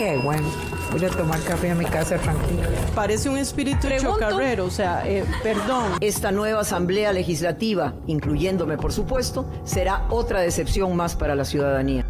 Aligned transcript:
Qué 0.00 0.16
bueno. 0.16 0.48
Voy 0.92 1.04
a 1.04 1.10
tomar 1.10 1.38
café 1.42 1.72
a 1.72 1.74
mi 1.74 1.84
casa 1.84 2.16
tranquilo. 2.16 2.62
Parece 2.94 3.28
un 3.28 3.36
espíritu 3.36 3.86
chocarrero, 4.00 4.64
o 4.64 4.70
sea, 4.70 5.06
eh, 5.06 5.26
perdón. 5.42 5.92
Esta 6.00 6.32
nueva 6.32 6.62
Asamblea 6.62 7.12
Legislativa, 7.12 7.94
incluyéndome 8.06 8.78
por 8.78 8.94
supuesto, 8.94 9.46
será 9.62 10.06
otra 10.08 10.40
decepción 10.40 10.96
más 10.96 11.16
para 11.16 11.34
la 11.34 11.44
ciudadanía. 11.44 12.06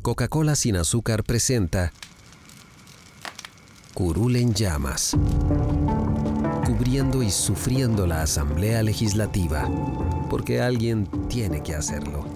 Coca-Cola 0.00 0.56
sin 0.56 0.76
azúcar 0.76 1.22
presenta 1.22 1.92
Curul 3.92 4.36
en 4.36 4.54
llamas, 4.54 5.14
cubriendo 6.64 7.22
y 7.22 7.30
sufriendo 7.30 8.06
la 8.06 8.22
Asamblea 8.22 8.82
Legislativa, 8.82 9.68
porque 10.30 10.62
alguien 10.62 11.06
tiene 11.28 11.62
que 11.62 11.74
hacerlo. 11.74 12.35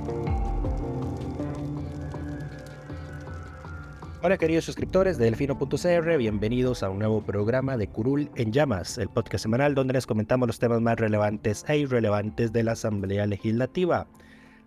Hola 4.23 4.37
queridos 4.37 4.67
suscriptores 4.67 5.17
de 5.17 5.25
Delfino.cr, 5.25 6.19
bienvenidos 6.19 6.83
a 6.83 6.91
un 6.91 6.99
nuevo 6.99 7.23
programa 7.23 7.79
de 7.79 7.89
Curul 7.89 8.31
en 8.37 8.53
Llamas, 8.53 8.99
el 8.99 9.09
podcast 9.09 9.45
semanal 9.45 9.75
donde 9.75 9.95
les 9.95 10.07
comentamos 10.07 10.47
los 10.47 10.59
temas 10.59 10.83
más 10.83 11.01
relevantes 11.01 11.65
e 11.67 11.79
irrelevantes 11.79 12.53
de 12.53 12.63
la 12.63 12.73
Asamblea 12.73 13.27
Legislativa. 13.27 14.07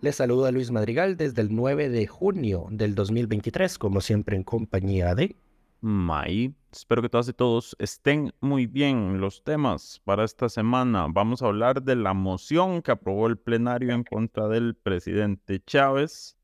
Les 0.01 0.15
saluda 0.15 0.51
Luis 0.51 0.71
Madrigal 0.71 1.17
desde 1.17 1.43
el 1.43 1.55
9 1.55 1.89
de 1.89 2.07
junio 2.07 2.65
del 2.71 2.95
2023, 2.95 3.77
como 3.77 4.01
siempre 4.01 4.35
en 4.35 4.43
compañía 4.43 5.13
de... 5.13 5.35
May, 5.81 6.55
espero 6.71 7.03
que 7.03 7.09
todas 7.09 7.29
y 7.29 7.33
todos 7.33 7.75
estén 7.77 8.33
muy 8.41 8.65
bien. 8.65 9.21
Los 9.21 9.43
temas 9.43 10.01
para 10.03 10.23
esta 10.23 10.49
semana, 10.49 11.05
vamos 11.11 11.43
a 11.43 11.45
hablar 11.45 11.83
de 11.83 11.95
la 11.95 12.15
moción 12.15 12.81
que 12.81 12.89
aprobó 12.89 13.27
el 13.27 13.38
plenario 13.38 13.93
en 13.93 14.03
contra 14.03 14.47
del 14.47 14.73
presidente 14.73 15.61
Chávez 15.63 16.38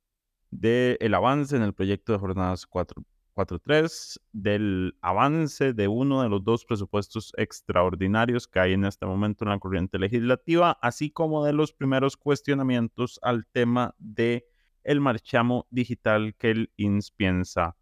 del 0.52 1.14
avance 1.14 1.56
en 1.56 1.62
el 1.62 1.74
proyecto 1.74 2.14
de 2.14 2.20
jornadas 2.20 2.68
4.3, 2.70 4.20
del 4.32 4.98
avance 5.02 5.74
de 5.74 5.88
uno 5.88 6.22
de 6.24 6.30
los 6.30 6.44
dos 6.44 6.66
presupuestos 6.66 7.34
extraordinarios 7.38 8.48
que 8.48 8.60
hay 8.60 8.74
en 8.74 8.86
este 8.86 9.06
momento 9.06 9.46
en 9.46 9.52
la 9.52 9.60
corriente 9.60 10.00
legislativa, 10.00 10.78
así 10.82 11.12
como 11.12 11.46
de 11.46 11.54
los 11.54 11.74
primeros 11.74 12.18
cuestionamientos 12.18 13.20
al 13.22 13.46
tema 13.46 13.96
de 13.98 14.46
el 14.84 15.02
marchamo 15.02 15.68
digital 15.70 16.36
que 16.36 16.52
el 16.52 16.72
INS 16.78 17.12
piensa 17.12 17.78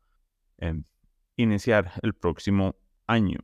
em, 0.58 0.84
iniciar 1.36 1.92
el 2.02 2.14
próximo 2.14 2.76
año. 3.06 3.40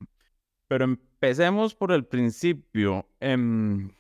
Pero 0.67 0.85
empecemos 0.85 1.75
por 1.75 1.91
el 1.91 2.05
principio. 2.05 3.07
Em, 3.19 3.91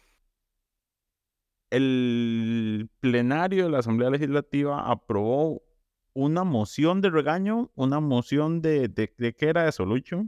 el 1.73 2.87
plenario 2.99 3.65
de 3.65 3.71
la 3.71 3.79
Asamblea 3.79 4.11
Legislativa 4.11 4.91
aprobó 4.91 5.63
una 6.13 6.43
moción 6.43 7.01
de 7.01 7.09
regaño, 7.09 7.71
una 7.73 7.99
moción 7.99 8.61
de, 8.61 8.87
de, 8.87 9.33
qué 9.33 9.47
era 9.47 9.67
eso, 9.67 9.83
Lucho? 9.83 10.27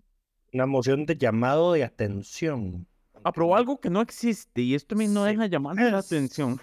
Una 0.53 0.65
moción 0.65 1.05
de 1.05 1.15
llamado 1.15 1.73
de 1.73 1.83
atención. 1.83 2.87
Aprobó 3.23 3.55
algo 3.55 3.79
que 3.79 3.91
no 3.91 4.01
existe 4.01 4.61
y 4.61 4.73
esto 4.73 4.95
me 4.95 5.07
no 5.07 5.23
deja 5.23 5.45
llamar 5.45 5.75
la 5.75 5.99
atención. 5.99 6.59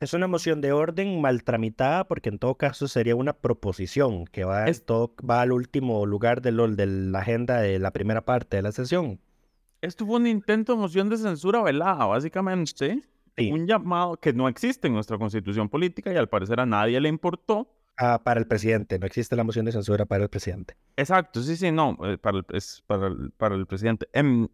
Es 0.00 0.12
una 0.12 0.26
moción 0.26 0.60
de 0.60 0.72
orden 0.72 1.22
mal 1.22 1.42
tramitada 1.42 2.06
porque 2.06 2.28
en 2.28 2.38
todo 2.38 2.56
caso 2.56 2.88
sería 2.88 3.16
una 3.16 3.32
proposición 3.32 4.26
que 4.26 4.44
va, 4.44 4.66
va 4.66 5.40
al 5.40 5.52
último 5.52 6.04
lugar 6.04 6.42
de, 6.42 6.52
de 6.52 6.86
la 6.86 7.20
agenda 7.20 7.62
de 7.62 7.78
la 7.78 7.90
primera 7.90 8.22
parte 8.22 8.58
de 8.58 8.62
la 8.62 8.72
sesión. 8.72 9.18
Esto 9.80 10.04
fue 10.04 10.16
un 10.16 10.26
intento 10.26 10.74
de 10.74 10.78
moción 10.78 11.08
de 11.08 11.16
censura 11.16 11.62
velada, 11.62 12.04
básicamente 12.04 13.02
un 13.38 13.66
llamado 13.66 14.16
que 14.18 14.32
no 14.32 14.48
existe 14.48 14.88
en 14.88 14.94
nuestra 14.94 15.18
constitución 15.18 15.68
política 15.68 16.12
y 16.12 16.16
al 16.16 16.28
parecer 16.28 16.60
a 16.60 16.66
nadie 16.66 17.00
le 17.00 17.08
importó. 17.08 17.72
Ah, 17.98 18.22
para 18.22 18.38
el 18.38 18.46
presidente, 18.46 18.98
no 18.98 19.06
existe 19.06 19.36
la 19.36 19.44
moción 19.44 19.64
de 19.64 19.72
censura 19.72 20.04
para 20.04 20.24
el 20.24 20.28
presidente. 20.28 20.76
Exacto, 20.96 21.42
sí, 21.42 21.56
sí, 21.56 21.72
no, 21.72 21.96
eh, 22.04 22.18
para 22.18 22.38
el, 22.38 22.46
es 22.52 22.82
para 22.86 23.06
el, 23.06 23.30
para 23.32 23.54
el 23.54 23.66
presidente. 23.66 24.06
Em, 24.12 24.48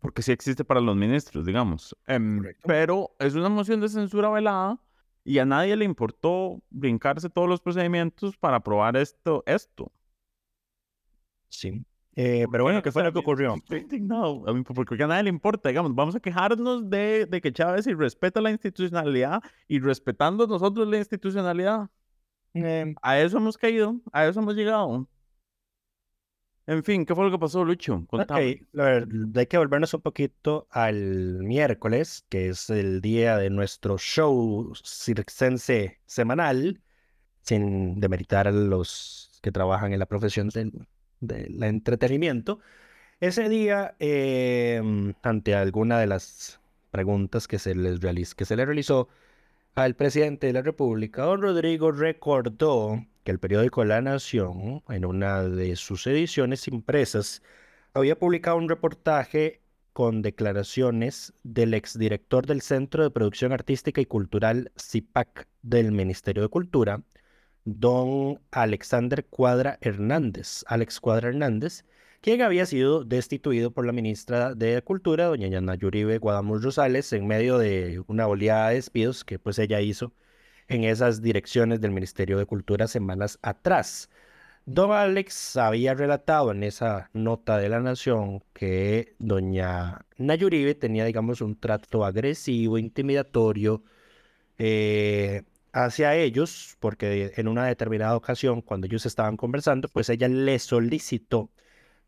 porque 0.00 0.22
sí 0.22 0.32
existe 0.32 0.64
para 0.64 0.80
los 0.80 0.96
ministros, 0.96 1.44
digamos. 1.44 1.94
Em, 2.06 2.42
pero 2.64 3.10
es 3.18 3.34
una 3.34 3.50
moción 3.50 3.80
de 3.80 3.88
censura 3.88 4.30
velada 4.30 4.80
y 5.24 5.38
a 5.38 5.44
nadie 5.44 5.76
le 5.76 5.84
importó 5.84 6.62
brincarse 6.70 7.28
todos 7.28 7.48
los 7.48 7.60
procedimientos 7.60 8.36
para 8.38 8.56
aprobar 8.56 8.96
esto. 8.96 9.42
esto. 9.46 9.92
Sí. 11.50 11.84
Eh, 12.20 12.46
pero 12.50 12.64
bueno, 12.64 12.82
¿qué 12.82 12.90
fue 12.90 13.04
lo 13.04 13.12
que 13.12 13.20
ocurrió? 13.20 13.54
Estoy 13.54 13.78
indignado, 13.78 14.42
porque 14.74 15.00
a 15.04 15.06
nadie 15.06 15.22
le 15.22 15.28
importa, 15.28 15.68
digamos, 15.68 15.94
vamos 15.94 16.16
a 16.16 16.20
quejarnos 16.20 16.90
de, 16.90 17.26
de 17.26 17.40
que 17.40 17.52
Chávez 17.52 17.86
irrespeta 17.86 18.40
la 18.40 18.50
institucionalidad 18.50 19.40
y 19.68 19.78
respetando 19.78 20.44
nosotros 20.48 20.88
la 20.88 20.98
institucionalidad. 20.98 21.88
Em, 22.54 22.96
a 23.02 23.20
eso 23.20 23.38
hemos 23.38 23.56
caído, 23.56 24.00
a 24.10 24.26
eso 24.26 24.40
hemos 24.40 24.56
llegado. 24.56 25.06
En 26.66 26.82
fin, 26.82 27.06
¿qué 27.06 27.14
fue 27.14 27.24
lo 27.24 27.30
que 27.30 27.38
pasó, 27.38 27.64
Lucho? 27.64 28.04
Okay. 28.10 28.66
A 28.76 28.82
ver, 28.82 29.06
hay 29.36 29.46
que 29.46 29.56
volvernos 29.56 29.94
un 29.94 30.00
poquito 30.00 30.66
al 30.70 31.44
miércoles, 31.44 32.26
que 32.28 32.48
es 32.48 32.68
el 32.68 33.00
día 33.00 33.36
de 33.36 33.48
nuestro 33.48 33.96
show 33.96 34.72
circense 34.82 36.00
semanal, 36.04 36.82
sin 37.42 38.00
demeritar 38.00 38.48
a 38.48 38.50
los 38.50 39.38
que 39.40 39.52
trabajan 39.52 39.92
en 39.92 40.00
la 40.00 40.06
profesión 40.06 40.48
del 40.48 40.72
del 41.20 41.62
entretenimiento. 41.62 42.60
Ese 43.20 43.48
día, 43.48 43.96
em, 43.98 45.14
ante 45.22 45.54
alguna 45.54 45.98
de 45.98 46.06
las 46.06 46.60
preguntas 46.90 47.48
que 47.48 47.58
se, 47.58 47.74
les 47.74 48.00
que 48.34 48.44
se 48.44 48.56
le 48.56 48.64
realizó 48.64 49.08
al 49.74 49.94
presidente 49.94 50.46
de 50.48 50.52
la 50.52 50.62
República, 50.62 51.22
don 51.24 51.42
Rodrigo 51.42 51.92
recordó 51.92 53.04
que 53.24 53.30
el 53.32 53.38
periódico 53.38 53.84
La 53.84 54.00
Nación, 54.02 54.82
en 54.88 55.04
una 55.04 55.42
de 55.44 55.76
sus 55.76 56.06
ediciones 56.06 56.68
impresas, 56.68 57.42
había 57.94 58.18
publicado 58.18 58.56
un 58.56 58.68
reportaje 58.68 59.60
con 59.92 60.22
declaraciones 60.22 61.32
del 61.42 61.74
exdirector 61.74 62.46
del 62.46 62.62
Centro 62.62 63.02
de 63.02 63.10
Producción 63.10 63.52
Artística 63.52 64.00
y 64.00 64.06
Cultural 64.06 64.70
CIPAC 64.78 65.48
del 65.62 65.90
Ministerio 65.92 66.42
de 66.44 66.48
Cultura, 66.48 67.02
don 67.76 68.40
Alexander 68.50 69.24
Cuadra 69.26 69.78
Hernández, 69.80 70.64
Alex 70.68 71.00
Cuadra 71.00 71.28
Hernández, 71.28 71.84
quien 72.20 72.42
había 72.42 72.66
sido 72.66 73.04
destituido 73.04 73.70
por 73.72 73.86
la 73.86 73.92
ministra 73.92 74.54
de 74.54 74.82
Cultura, 74.82 75.26
doña 75.26 75.48
Yana 75.48 75.74
Yuribe 75.74 76.18
Guadamuz 76.18 76.62
Rosales, 76.62 77.12
en 77.12 77.26
medio 77.26 77.58
de 77.58 78.02
una 78.06 78.26
oleada 78.26 78.70
de 78.70 78.76
despidos 78.76 79.24
que 79.24 79.38
pues 79.38 79.58
ella 79.58 79.80
hizo 79.80 80.12
en 80.68 80.84
esas 80.84 81.22
direcciones 81.22 81.80
del 81.80 81.92
Ministerio 81.92 82.38
de 82.38 82.46
Cultura 82.46 82.88
semanas 82.88 83.38
atrás. 83.42 84.10
Don 84.66 84.92
Alex 84.92 85.56
había 85.56 85.94
relatado 85.94 86.52
en 86.52 86.62
esa 86.62 87.10
nota 87.14 87.58
de 87.58 87.68
la 87.70 87.80
Nación 87.80 88.42
que 88.52 89.14
doña 89.18 90.06
Nayuribe 90.18 90.74
tenía, 90.74 91.04
digamos, 91.04 91.40
un 91.40 91.58
trato 91.58 92.04
agresivo, 92.04 92.78
intimidatorio, 92.78 93.82
eh, 94.58 95.44
hacia 95.84 96.14
ellos, 96.16 96.76
porque 96.80 97.32
en 97.36 97.48
una 97.48 97.66
determinada 97.66 98.16
ocasión, 98.16 98.62
cuando 98.62 98.86
ellos 98.86 99.06
estaban 99.06 99.36
conversando, 99.36 99.88
pues 99.88 100.08
ella 100.08 100.28
le 100.28 100.58
solicitó 100.58 101.50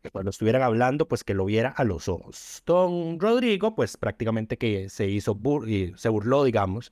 que 0.01 0.09
cuando 0.11 0.31
estuvieran 0.31 0.63
hablando, 0.63 1.07
pues 1.07 1.23
que 1.23 1.33
lo 1.33 1.45
viera 1.45 1.69
a 1.69 1.83
los 1.83 2.07
ojos. 2.09 2.63
Don 2.65 3.19
Rodrigo, 3.19 3.75
pues 3.75 3.97
prácticamente 3.97 4.57
que 4.57 4.89
se 4.89 5.07
hizo 5.07 5.39
y 5.67 5.93
se 5.95 6.09
burló, 6.09 6.43
digamos, 6.43 6.91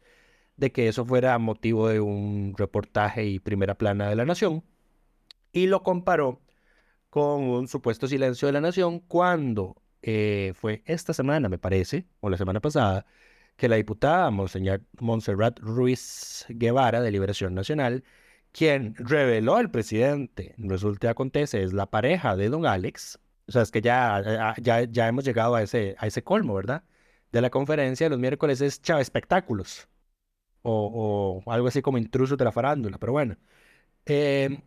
de 0.57 0.71
que 0.71 0.87
eso 0.87 1.05
fuera 1.05 1.37
motivo 1.39 1.87
de 1.89 1.99
un 2.01 2.53
reportaje 2.57 3.25
y 3.25 3.39
primera 3.39 3.75
plana 3.75 4.09
de 4.09 4.15
la 4.15 4.25
Nación, 4.25 4.63
y 5.53 5.67
lo 5.67 5.83
comparó 5.83 6.41
con 7.09 7.43
un 7.43 7.67
supuesto 7.67 8.07
silencio 8.07 8.47
de 8.47 8.53
la 8.53 8.61
Nación 8.61 8.99
cuando 8.99 9.81
eh, 10.01 10.53
fue 10.55 10.83
esta 10.85 11.13
semana, 11.13 11.49
me 11.49 11.57
parece, 11.57 12.07
o 12.21 12.29
la 12.29 12.37
semana 12.37 12.61
pasada, 12.61 13.05
que 13.59 13.69
la 13.69 13.75
diputada 13.75 14.31
Montserrat 14.31 15.59
Ruiz 15.59 16.45
Guevara 16.49 17.01
de 17.01 17.11
Liberación 17.11 17.53
Nacional, 17.53 18.03
quien 18.53 18.95
reveló 18.95 19.57
al 19.57 19.69
presidente, 19.69 20.55
resulta 20.57 21.11
acontece, 21.11 21.61
es 21.63 21.73
la 21.73 21.85
pareja 21.85 22.35
de 22.37 22.49
don 22.49 22.65
Alex, 22.65 23.19
o 23.47 23.51
sea, 23.51 23.63
es 23.63 23.71
que 23.71 23.81
ya, 23.81 24.55
ya, 24.61 24.83
ya 24.83 25.07
hemos 25.07 25.25
llegado 25.25 25.55
a 25.55 25.63
ese, 25.63 25.95
a 25.99 26.07
ese 26.07 26.23
colmo, 26.23 26.53
¿verdad? 26.55 26.83
De 27.31 27.41
la 27.41 27.49
conferencia 27.49 28.05
de 28.05 28.11
los 28.11 28.19
miércoles 28.19 28.61
es 28.61 28.81
Chava 28.81 29.01
Espectáculos. 29.01 29.89
o, 30.63 31.43
algo 31.47 31.67
así 31.67 31.81
como 31.81 31.97
intrusos 31.97 32.37
de 32.37 32.45
la 32.45 32.51
farándula, 32.51 32.97
pero 32.99 33.13
bueno. 33.13 33.37
Eh, 34.05 34.61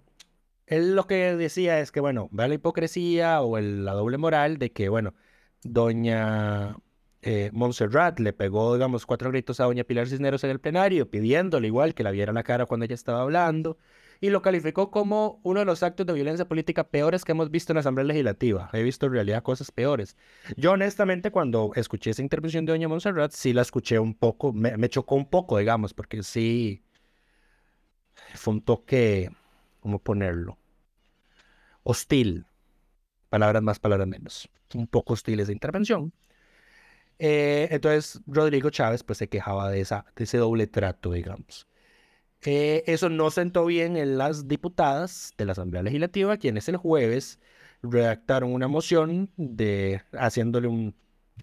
él 0.66 0.94
lo 0.96 1.06
que 1.06 1.36
decía 1.36 1.80
es 1.80 1.92
que, 1.92 2.00
bueno, 2.00 2.28
ve 2.32 2.48
la 2.48 2.54
hipocresía 2.54 3.42
o 3.42 3.58
la 3.60 3.92
doble 3.92 4.18
moral 4.18 4.58
de 4.58 4.72
que, 4.72 4.88
bueno, 4.88 5.14
doña 5.62 6.76
eh, 7.22 7.50
Montserrat 7.52 8.18
le 8.18 8.32
pegó, 8.32 8.74
digamos, 8.74 9.06
cuatro 9.06 9.30
gritos 9.30 9.60
a 9.60 9.64
doña 9.64 9.84
Pilar 9.84 10.08
Cisneros 10.08 10.42
en 10.44 10.50
el 10.50 10.60
plenario, 10.60 11.08
pidiéndole 11.08 11.68
igual 11.68 11.94
que 11.94 12.02
la 12.02 12.10
viera 12.10 12.32
la 12.32 12.42
cara 12.42 12.66
cuando 12.66 12.84
ella 12.84 12.94
estaba 12.94 13.22
hablando, 13.22 13.78
y 14.20 14.30
lo 14.30 14.42
calificó 14.42 14.90
como 14.90 15.40
uno 15.42 15.60
de 15.60 15.66
los 15.66 15.82
actos 15.82 16.06
de 16.06 16.12
violencia 16.12 16.46
política 16.46 16.88
peores 16.88 17.24
que 17.24 17.32
hemos 17.32 17.50
visto 17.50 17.72
en 17.72 17.76
la 17.76 17.80
Asamblea 17.80 18.04
Legislativa. 18.04 18.70
He 18.72 18.82
visto 18.82 19.06
en 19.06 19.12
realidad 19.12 19.42
cosas 19.42 19.70
peores. 19.70 20.16
Yo 20.56 20.72
honestamente 20.72 21.30
cuando 21.30 21.72
escuché 21.74 22.10
esa 22.10 22.22
intervención 22.22 22.64
de 22.64 22.72
doña 22.72 22.88
Montserrat, 22.88 23.32
sí 23.32 23.52
la 23.52 23.62
escuché 23.62 23.98
un 23.98 24.14
poco, 24.14 24.52
me, 24.52 24.76
me 24.76 24.88
chocó 24.88 25.14
un 25.14 25.26
poco, 25.26 25.58
digamos, 25.58 25.94
porque 25.94 26.22
sí 26.22 26.84
fue 28.34 28.54
un 28.54 28.62
toque, 28.62 29.30
¿cómo 29.80 29.98
ponerlo? 29.98 30.58
Hostil. 31.82 32.46
Palabras 33.28 33.62
más, 33.62 33.78
palabras 33.78 34.06
menos. 34.06 34.48
Un 34.74 34.86
poco 34.86 35.14
hostil 35.14 35.40
esa 35.40 35.52
intervención. 35.52 36.12
Eh, 37.18 37.68
entonces 37.70 38.20
Rodrigo 38.26 38.70
Chávez 38.70 39.02
pues 39.04 39.18
se 39.18 39.28
quejaba 39.28 39.70
de, 39.70 39.80
esa, 39.80 40.06
de 40.16 40.24
ese 40.24 40.38
doble 40.38 40.66
trato, 40.66 41.12
digamos. 41.12 41.66
Eh, 42.44 42.82
eso 42.86 43.08
no 43.08 43.30
sentó 43.30 43.64
bien 43.66 43.96
en 43.96 44.18
las 44.18 44.48
diputadas 44.48 45.32
de 45.38 45.44
la 45.46 45.52
Asamblea 45.52 45.82
Legislativa, 45.82 46.36
quienes 46.38 46.68
el 46.68 46.76
jueves 46.76 47.38
redactaron 47.82 48.52
una 48.52 48.68
moción 48.68 49.30
de 49.36 50.02
haciéndole 50.12 50.68
un 50.68 50.94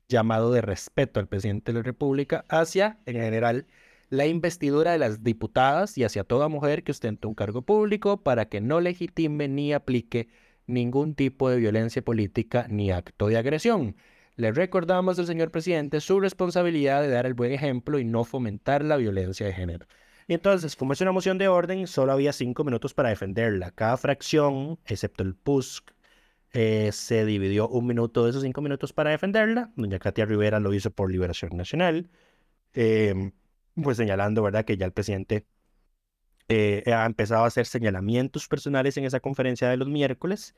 llamado 0.07 0.51
de 0.51 0.61
respeto 0.61 1.19
al 1.19 1.27
presidente 1.27 1.71
de 1.71 1.79
la 1.79 1.83
República 1.83 2.45
hacia, 2.49 2.99
en 3.05 3.15
general, 3.15 3.67
la 4.09 4.25
investidura 4.25 4.91
de 4.91 4.97
las 4.99 5.23
diputadas 5.23 5.97
y 5.97 6.03
hacia 6.03 6.23
toda 6.23 6.47
mujer 6.49 6.83
que 6.83 6.91
ostente 6.91 7.27
un 7.27 7.35
cargo 7.35 7.61
público 7.61 8.23
para 8.23 8.49
que 8.49 8.61
no 8.61 8.81
legitime 8.81 9.47
ni 9.47 9.73
aplique 9.73 10.29
ningún 10.67 11.15
tipo 11.15 11.49
de 11.49 11.57
violencia 11.57 12.01
política 12.03 12.67
ni 12.69 12.91
acto 12.91 13.27
de 13.27 13.37
agresión. 13.37 13.95
Le 14.39 14.53
recordamos 14.53 15.19
al 15.19 15.25
señor 15.25 15.51
presidente 15.51 15.99
su 15.99 16.21
responsabilidad 16.21 17.01
de 17.01 17.09
dar 17.09 17.25
el 17.25 17.33
buen 17.33 17.51
ejemplo 17.51 17.99
y 17.99 18.05
no 18.05 18.23
fomentar 18.23 18.85
la 18.85 18.95
violencia 18.95 19.45
de 19.45 19.51
género. 19.51 19.85
Y 20.29 20.33
entonces, 20.33 20.77
como 20.77 20.93
es 20.93 21.01
una 21.01 21.11
moción 21.11 21.37
de 21.37 21.49
orden, 21.49 21.87
solo 21.87 22.13
había 22.13 22.31
cinco 22.31 22.63
minutos 22.63 22.93
para 22.93 23.09
defenderla. 23.09 23.71
Cada 23.71 23.97
fracción, 23.97 24.79
excepto 24.85 25.23
el 25.23 25.35
PUSC, 25.35 25.91
eh, 26.53 26.89
se 26.93 27.25
dividió 27.25 27.67
un 27.67 27.85
minuto 27.85 28.23
de 28.23 28.29
esos 28.29 28.43
cinco 28.43 28.61
minutos 28.61 28.93
para 28.93 29.09
defenderla. 29.09 29.73
Doña 29.75 29.99
Katia 29.99 30.25
Rivera 30.25 30.61
lo 30.61 30.73
hizo 30.73 30.89
por 30.89 31.11
Liberación 31.11 31.57
Nacional. 31.57 32.09
Eh, 32.73 33.33
pues 33.75 33.97
señalando, 33.97 34.41
¿verdad?, 34.41 34.63
que 34.63 34.77
ya 34.77 34.85
el 34.85 34.93
presidente 34.93 35.47
eh, 36.47 36.83
ha 36.87 37.05
empezado 37.05 37.43
a 37.43 37.47
hacer 37.47 37.65
señalamientos 37.65 38.47
personales 38.47 38.95
en 38.95 39.03
esa 39.05 39.19
conferencia 39.19 39.69
de 39.69 39.75
los 39.75 39.89
miércoles. 39.89 40.55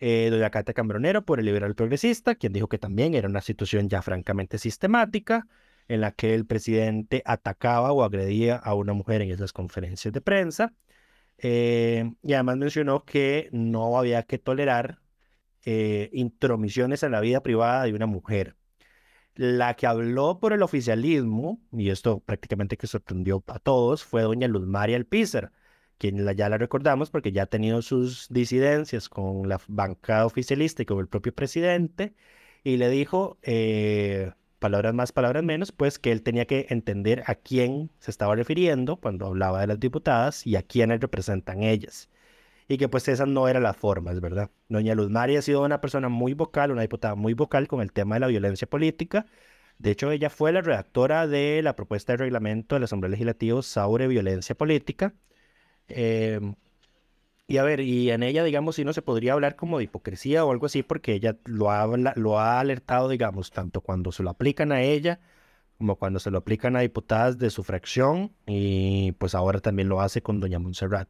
Eh, 0.00 0.28
doña 0.30 0.50
Cata 0.50 0.72
Cambronero 0.72 1.24
por 1.24 1.38
el 1.38 1.46
liberal 1.46 1.74
progresista, 1.74 2.34
quien 2.34 2.52
dijo 2.52 2.68
que 2.68 2.78
también 2.78 3.14
era 3.14 3.28
una 3.28 3.40
situación 3.40 3.88
ya 3.88 4.02
francamente 4.02 4.58
sistemática 4.58 5.46
en 5.88 6.00
la 6.00 6.12
que 6.12 6.34
el 6.34 6.46
presidente 6.46 7.22
atacaba 7.24 7.92
o 7.92 8.02
agredía 8.02 8.56
a 8.56 8.74
una 8.74 8.92
mujer 8.92 9.22
en 9.22 9.30
esas 9.30 9.52
conferencias 9.52 10.12
de 10.12 10.20
prensa. 10.20 10.74
Eh, 11.38 12.12
y 12.22 12.32
además 12.34 12.56
mencionó 12.56 13.04
que 13.04 13.48
no 13.52 13.98
había 13.98 14.22
que 14.24 14.38
tolerar 14.38 15.00
intromisiones 15.66 17.02
en 17.02 17.12
la 17.12 17.20
vida 17.20 17.42
privada 17.42 17.84
de 17.84 17.94
una 17.94 18.04
mujer. 18.04 18.54
La 19.34 19.74
que 19.74 19.86
habló 19.86 20.38
por 20.38 20.52
el 20.52 20.62
oficialismo, 20.62 21.60
y 21.72 21.88
esto 21.88 22.20
prácticamente 22.20 22.76
que 22.76 22.86
sorprendió 22.86 23.42
a 23.48 23.58
todos, 23.58 24.04
fue 24.04 24.22
doña 24.22 24.46
Luz 24.46 24.66
María 24.66 24.96
Alpícer, 24.96 25.50
quien 25.98 26.24
ya 26.36 26.48
la 26.48 26.58
recordamos 26.58 27.10
porque 27.10 27.32
ya 27.32 27.44
ha 27.44 27.46
tenido 27.46 27.82
sus 27.82 28.28
disidencias 28.30 29.08
con 29.08 29.48
la 29.48 29.60
bancada 29.68 30.26
oficialista 30.26 30.82
y 30.82 30.86
con 30.86 30.98
el 31.00 31.08
propio 31.08 31.34
presidente, 31.34 32.14
y 32.64 32.76
le 32.78 32.88
dijo, 32.90 33.38
eh, 33.42 34.32
palabras 34.58 34.94
más, 34.94 35.12
palabras 35.12 35.44
menos, 35.44 35.72
pues 35.72 35.98
que 35.98 36.12
él 36.12 36.22
tenía 36.22 36.46
que 36.46 36.66
entender 36.70 37.22
a 37.26 37.34
quién 37.34 37.90
se 37.98 38.10
estaba 38.10 38.34
refiriendo 38.36 38.96
cuando 38.96 39.26
hablaba 39.26 39.60
de 39.60 39.66
las 39.68 39.80
diputadas 39.80 40.46
y 40.46 40.56
a 40.56 40.62
quiénes 40.62 41.00
representan 41.00 41.62
ellas 41.62 42.08
y 42.68 42.78
que 42.78 42.88
pues 42.88 43.08
esas 43.08 43.28
no 43.28 43.48
eran 43.48 43.62
las 43.62 43.76
formas, 43.76 44.20
¿verdad? 44.20 44.50
Doña 44.68 44.94
Luz 44.94 45.10
María 45.10 45.40
ha 45.40 45.42
sido 45.42 45.62
una 45.62 45.80
persona 45.80 46.08
muy 46.08 46.34
vocal, 46.34 46.70
una 46.70 46.82
diputada 46.82 47.14
muy 47.14 47.34
vocal 47.34 47.68
con 47.68 47.80
el 47.82 47.92
tema 47.92 48.16
de 48.16 48.20
la 48.20 48.26
violencia 48.28 48.68
política. 48.68 49.26
De 49.78 49.90
hecho, 49.90 50.10
ella 50.10 50.30
fue 50.30 50.52
la 50.52 50.60
redactora 50.62 51.26
de 51.26 51.60
la 51.62 51.76
propuesta 51.76 52.12
de 52.12 52.18
reglamento 52.18 52.76
de 52.76 52.80
la 52.80 52.84
Asamblea 52.86 53.10
Legislativa 53.10 53.60
sobre 53.62 54.08
violencia 54.08 54.54
política. 54.54 55.14
Em, 55.88 56.54
y 57.46 57.58
a 57.58 57.62
ver, 57.62 57.80
y 57.80 58.10
en 58.10 58.22
ella, 58.22 58.44
digamos, 58.44 58.76
si 58.76 58.84
no 58.84 58.92
se 58.92 59.02
podría 59.02 59.34
hablar 59.34 59.56
como 59.56 59.78
de 59.78 59.84
hipocresía 59.84 60.44
o 60.44 60.50
algo 60.52 60.66
así, 60.66 60.82
porque 60.82 61.12
ella 61.14 61.36
lo 61.44 61.70
ha, 61.70 61.86
lo 62.16 62.38
ha 62.38 62.60
alertado, 62.60 63.08
digamos, 63.08 63.50
tanto 63.50 63.80
cuando 63.82 64.12
se 64.12 64.22
lo 64.22 64.30
aplican 64.30 64.72
a 64.72 64.82
ella 64.82 65.20
como 65.78 65.96
cuando 65.96 66.18
se 66.18 66.30
lo 66.30 66.38
aplican 66.38 66.76
a 66.76 66.80
diputadas 66.80 67.38
de 67.38 67.50
su 67.50 67.62
fracción 67.62 68.32
y 68.46 69.12
pues 69.12 69.34
ahora 69.34 69.60
también 69.60 69.88
lo 69.88 70.00
hace 70.00 70.22
con 70.22 70.40
doña 70.40 70.58
Montserrat. 70.58 71.08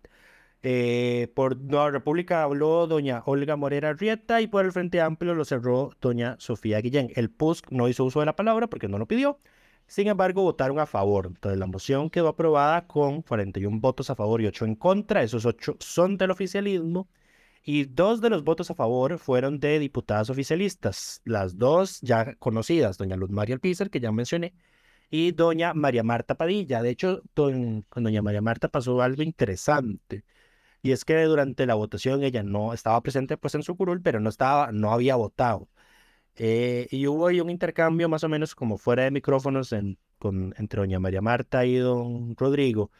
Eh, 0.62 1.30
por 1.34 1.58
Nueva 1.58 1.90
República 1.90 2.42
habló 2.42 2.86
doña 2.86 3.22
Olga 3.26 3.56
Morera 3.56 3.92
Rieta 3.92 4.40
y 4.40 4.46
por 4.46 4.64
el 4.64 4.72
Frente 4.72 5.00
Amplio 5.00 5.34
lo 5.34 5.44
cerró 5.44 5.92
doña 6.00 6.36
Sofía 6.38 6.80
Guillén. 6.80 7.12
El 7.14 7.30
PUSC 7.30 7.70
no 7.70 7.88
hizo 7.88 8.04
uso 8.04 8.20
de 8.20 8.26
la 8.26 8.36
palabra 8.36 8.68
porque 8.68 8.88
no 8.88 8.98
lo 8.98 9.06
pidió. 9.06 9.38
Sin 9.86 10.08
embargo, 10.08 10.42
votaron 10.42 10.78
a 10.78 10.86
favor. 10.86 11.26
Entonces, 11.26 11.58
la 11.58 11.66
moción 11.66 12.10
quedó 12.10 12.28
aprobada 12.28 12.86
con 12.86 13.22
41 13.22 13.80
votos 13.80 14.10
a 14.10 14.14
favor 14.14 14.40
y 14.40 14.46
8 14.46 14.64
en 14.64 14.74
contra. 14.76 15.22
Esos 15.22 15.44
8 15.46 15.76
son 15.80 16.16
del 16.16 16.30
oficialismo. 16.30 17.08
Y 17.62 17.84
dos 17.84 18.20
de 18.20 18.30
los 18.30 18.44
votos 18.44 18.70
a 18.70 18.74
favor 18.74 19.18
fueron 19.18 19.58
de 19.58 19.78
diputadas 19.78 20.30
oficialistas. 20.30 21.22
Las 21.24 21.56
dos 21.58 22.00
ya 22.02 22.34
conocidas, 22.36 22.98
doña 22.98 23.16
Luz 23.16 23.30
María 23.30 23.54
Alpizar, 23.54 23.90
que 23.90 24.00
ya 24.00 24.12
mencioné, 24.12 24.54
y 25.10 25.32
doña 25.32 25.74
María 25.74 26.02
Marta 26.02 26.36
Padilla. 26.36 26.82
De 26.82 26.90
hecho, 26.90 27.22
con 27.34 27.86
doña 28.04 28.22
María 28.22 28.42
Marta 28.42 28.68
pasó 28.68 29.00
algo 29.02 29.22
interesante. 29.22 30.24
Y 30.82 30.92
es 30.92 31.04
que 31.06 31.22
durante 31.24 31.66
la 31.66 31.74
votación 31.74 32.22
ella 32.24 32.42
no 32.42 32.74
estaba 32.74 33.02
presente 33.02 33.38
pues 33.38 33.54
en 33.54 33.62
su 33.62 33.76
curul, 33.76 34.02
pero 34.02 34.20
no, 34.20 34.28
estaba, 34.28 34.70
no 34.72 34.92
había 34.92 35.16
votado. 35.16 35.68
Eh, 36.36 36.88
y 36.90 37.06
hubo 37.06 37.28
ahí 37.28 37.40
un 37.40 37.50
intercambio 37.50 38.08
más 38.08 38.24
o 38.24 38.28
menos 38.28 38.54
como 38.54 38.78
fuera 38.78 39.04
de 39.04 39.10
micrófonos 39.10 39.74
con, 40.18 40.54
entre 40.58 40.80
doña 40.80 40.98
María 40.98 41.20
Marta 41.20 41.64
y 41.64 41.76
don 41.76 42.36
Rodrigo, 42.36 42.90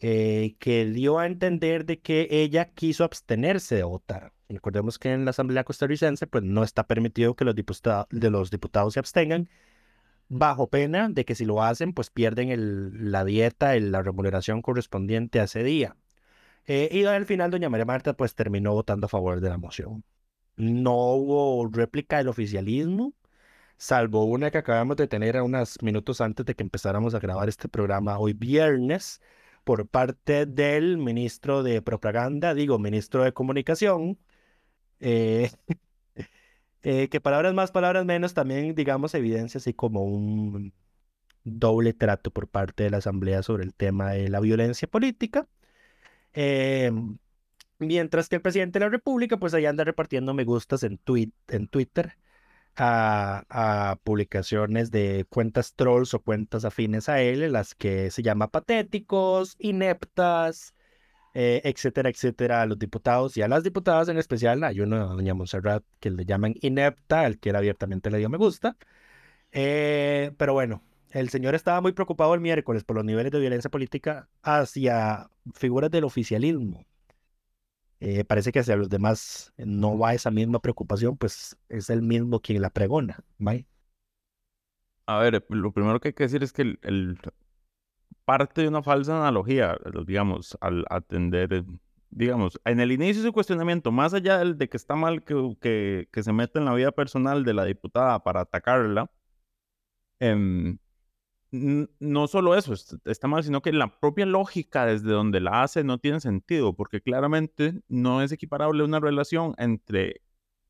eh, 0.00 0.56
que 0.58 0.86
dio 0.86 1.18
a 1.18 1.26
entender 1.26 1.86
de 1.86 2.00
que 2.00 2.28
ella 2.30 2.66
quiso 2.66 3.04
abstenerse 3.04 3.76
de 3.76 3.82
votar. 3.84 4.32
Recordemos 4.48 4.98
que 4.98 5.12
en 5.12 5.24
la 5.24 5.30
Asamblea 5.30 5.64
costarricense 5.64 6.26
pues 6.26 6.44
no 6.44 6.62
está 6.62 6.86
permitido 6.86 7.34
que 7.34 7.44
los, 7.44 7.54
diputados, 7.54 8.06
de 8.10 8.30
los 8.30 8.50
diputados 8.50 8.94
se 8.94 9.00
abstengan, 9.00 9.48
bajo 10.28 10.68
pena 10.68 11.08
de 11.08 11.24
que 11.24 11.34
si 11.34 11.44
lo 11.44 11.62
hacen 11.62 11.92
pues 11.92 12.10
pierden 12.10 13.10
la 13.10 13.24
dieta, 13.24 13.76
y 13.76 13.80
la 13.80 14.02
remuneración 14.02 14.62
correspondiente 14.62 15.40
a 15.40 15.44
ese 15.44 15.62
día. 15.62 15.96
Eh, 16.66 16.88
y 16.92 17.04
al 17.04 17.26
final, 17.26 17.50
doña 17.50 17.68
María 17.70 17.84
Marta, 17.84 18.14
pues 18.16 18.34
terminó 18.34 18.74
votando 18.74 19.06
a 19.06 19.08
favor 19.08 19.40
de 19.40 19.48
la 19.50 19.58
moción. 19.58 20.04
No 20.56 20.94
hubo 21.14 21.68
réplica 21.72 22.18
del 22.18 22.28
oficialismo, 22.28 23.14
salvo 23.78 24.24
una 24.24 24.50
que 24.50 24.58
acabamos 24.58 24.96
de 24.96 25.08
tener 25.08 25.36
a 25.36 25.42
unos 25.44 25.82
minutos 25.82 26.20
antes 26.20 26.46
de 26.46 26.54
que 26.54 26.62
empezáramos 26.64 27.14
a 27.14 27.20
grabar 27.20 27.48
este 27.48 27.68
programa 27.68 28.18
hoy 28.18 28.32
viernes, 28.34 29.20
por 29.66 29.88
parte 29.88 30.46
del 30.46 30.96
ministro 30.98 31.64
de 31.64 31.82
propaganda, 31.82 32.54
digo, 32.54 32.78
ministro 32.78 33.24
de 33.24 33.32
comunicación, 33.32 34.18
eh, 35.00 35.50
eh, 36.82 37.08
que 37.08 37.20
palabras 37.20 37.54
más, 37.54 37.72
palabras 37.72 38.04
menos, 38.06 38.34
también, 38.34 38.74
digamos, 38.74 39.14
evidencia 39.14 39.58
así 39.58 39.74
como 39.74 40.04
un 40.04 40.72
doble 41.44 41.94
trato 41.94 42.30
por 42.32 42.48
parte 42.48 42.84
de 42.84 42.90
la 42.90 42.98
Asamblea 42.98 43.42
sobre 43.42 43.64
el 43.64 43.74
tema 43.74 44.12
de 44.12 44.28
la 44.30 44.40
violencia 44.40 44.88
política. 44.88 45.48
Em, 46.32 47.18
mientras 47.78 48.28
que 48.28 48.36
el 48.36 48.42
presidente 48.42 48.78
de 48.78 48.86
la 48.86 48.90
República, 48.90 49.38
pues 49.38 49.54
ahí 49.54 49.66
anda 49.66 49.84
repartiendo 49.84 50.34
me 50.34 50.44
gustas 50.44 50.82
en, 50.82 51.00
en 51.48 51.68
Twitter 51.68 52.16
a, 52.76 53.98
publicaciones 54.04 54.90
de 54.90 55.26
cuentas 55.28 55.74
trolls 55.74 56.14
o 56.14 56.20
cuentas 56.20 56.64
afines 56.64 57.08
a 57.08 57.20
él, 57.22 57.52
las 57.52 57.74
que 57.74 58.10
se 58.10 58.22
llama 58.22 58.50
patéticos, 58.50 59.56
ineptas, 59.58 60.74
eh, 61.34 61.62
etcétera, 61.64 62.10
etcétera, 62.10 62.62
a 62.62 62.66
los 62.66 62.78
diputados 62.78 63.36
y 63.36 63.42
a 63.42 63.48
las 63.48 63.62
diputadas 63.64 64.08
en 64.08 64.18
especial. 64.18 64.64
Hay 64.64 64.80
uno, 64.80 65.08
doña 65.16 65.34
Montserrat, 65.34 65.84
que 66.00 66.10
le 66.10 66.24
llaman 66.24 66.54
inepta, 66.62 67.22
al 67.22 67.38
que 67.38 67.50
él 67.50 67.56
abiertamente 67.56 68.10
le 68.10 68.18
dio 68.18 68.28
me 68.28 68.38
gusta. 68.38 68.76
Eh, 69.52 70.32
pero 70.38 70.52
bueno, 70.54 70.82
el 71.10 71.28
señor 71.30 71.54
estaba 71.54 71.80
muy 71.80 71.92
preocupado 71.92 72.34
el 72.34 72.40
miércoles 72.40 72.84
por 72.84 72.96
los 72.96 73.04
niveles 73.04 73.32
de 73.32 73.40
violencia 73.40 73.70
política 73.70 74.28
hacia 74.42 75.30
figuras 75.54 75.90
del 75.90 76.04
oficialismo. 76.04 76.86
Eh, 78.00 78.24
parece 78.24 78.52
que 78.52 78.60
hacia 78.60 78.76
los 78.76 78.90
demás 78.90 79.52
no 79.56 79.98
va 79.98 80.14
esa 80.14 80.30
misma 80.30 80.60
preocupación, 80.60 81.16
pues 81.16 81.56
es 81.68 81.90
el 81.90 82.02
mismo 82.02 82.40
quien 82.40 82.60
la 82.62 82.70
pregona. 82.70 83.24
A 85.06 85.18
ver, 85.20 85.44
lo 85.48 85.72
primero 85.72 86.00
que 86.00 86.08
hay 86.08 86.14
que 86.14 86.24
decir 86.24 86.42
es 86.42 86.52
que 86.52 86.62
el, 86.82 87.18
parte 88.24 88.62
de 88.62 88.68
una 88.68 88.82
falsa 88.82 89.16
analogía, 89.16 89.78
digamos, 90.06 90.58
al 90.60 90.84
atender, 90.90 91.64
digamos, 92.10 92.60
en 92.64 92.80
el 92.80 92.92
inicio 92.92 93.22
de 93.22 93.28
su 93.28 93.32
cuestionamiento, 93.32 93.92
más 93.92 94.14
allá 94.14 94.38
del, 94.38 94.58
de 94.58 94.68
que 94.68 94.76
está 94.76 94.96
mal 94.96 95.22
que, 95.24 95.56
que, 95.60 96.08
que, 96.12 96.22
se 96.22 96.32
meta 96.32 96.58
en 96.58 96.66
la 96.66 96.74
vida 96.74 96.92
personal 96.92 97.44
de 97.44 97.54
la 97.54 97.64
diputada 97.64 98.22
para 98.22 98.42
atacarla, 98.42 99.10
eh, 100.20 100.76
no 101.98 102.26
solo 102.26 102.54
eso 102.54 102.74
está 103.04 103.28
mal, 103.28 103.44
sino 103.44 103.62
que 103.62 103.72
la 103.72 103.98
propia 104.00 104.26
lógica 104.26 104.86
desde 104.86 105.10
donde 105.10 105.40
la 105.40 105.62
hace 105.62 105.84
no 105.84 105.98
tiene 105.98 106.20
sentido, 106.20 106.74
porque 106.74 107.00
claramente 107.00 107.80
no 107.88 108.22
es 108.22 108.32
equiparable 108.32 108.84
una 108.84 109.00
relación 109.00 109.54
entre 109.58 110.22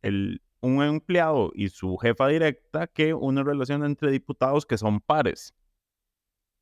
el, 0.03 0.43
un 0.61 0.83
empleado 0.83 1.53
y 1.55 1.69
su 1.69 1.97
jefa 1.97 2.29
directa 2.29 2.87
que 2.87 3.15
una 3.15 3.43
relación 3.43 3.85
entre 3.85 4.11
diputados 4.11 4.67
que 4.67 4.79
son 4.79 5.01
pares. 5.01 5.55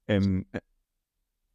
Em, 0.07 0.45
eh, 0.53 0.61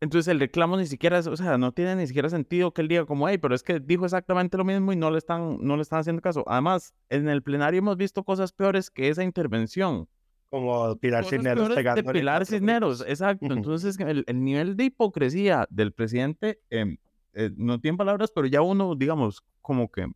entonces 0.01 0.27
el 0.29 0.39
reclamo 0.39 0.77
ni 0.77 0.85
siquiera, 0.87 1.19
o 1.19 1.35
sea, 1.35 1.57
no 1.57 1.73
tiene 1.73 1.95
ni 1.95 2.07
siquiera 2.07 2.29
sentido 2.29 2.73
que 2.73 2.81
él 2.81 2.87
diga 2.87 3.05
como, 3.05 3.27
hey, 3.27 3.37
pero 3.37 3.53
es 3.53 3.63
que 3.63 3.79
dijo 3.79 4.05
exactamente 4.05 4.57
lo 4.57 4.63
mismo 4.63 4.93
y 4.93 4.95
no 4.95 5.11
le 5.11 5.17
están, 5.17 5.57
no 5.61 5.75
le 5.75 5.81
están 5.81 5.99
haciendo 5.99 6.21
caso. 6.21 6.43
Además, 6.47 6.93
en 7.09 7.27
el 7.27 7.43
plenario 7.43 7.79
hemos 7.79 7.97
visto 7.97 8.23
cosas 8.23 8.53
peores 8.53 8.89
que 8.89 9.09
esa 9.09 9.23
intervención. 9.23 10.07
Como 10.49 10.95
Pilar 10.97 11.25
Cisneros 11.25 11.69
De 11.75 12.03
Pilar 12.03 12.45
Cisneros, 12.45 13.05
exacto. 13.07 13.53
Entonces, 13.53 13.99
el, 13.99 14.25
nivel 14.43 14.75
de 14.75 14.85
hipocresía 14.85 15.67
del 15.69 15.91
presidente, 15.91 16.59
em, 16.69 16.97
eh, 17.33 17.51
no 17.55 17.79
tiene 17.79 17.97
palabras, 17.97 18.31
pero 18.33 18.47
ya 18.47 18.61
uno, 18.61 18.95
digamos, 18.95 19.43
como 19.61 19.91
que 19.91 20.07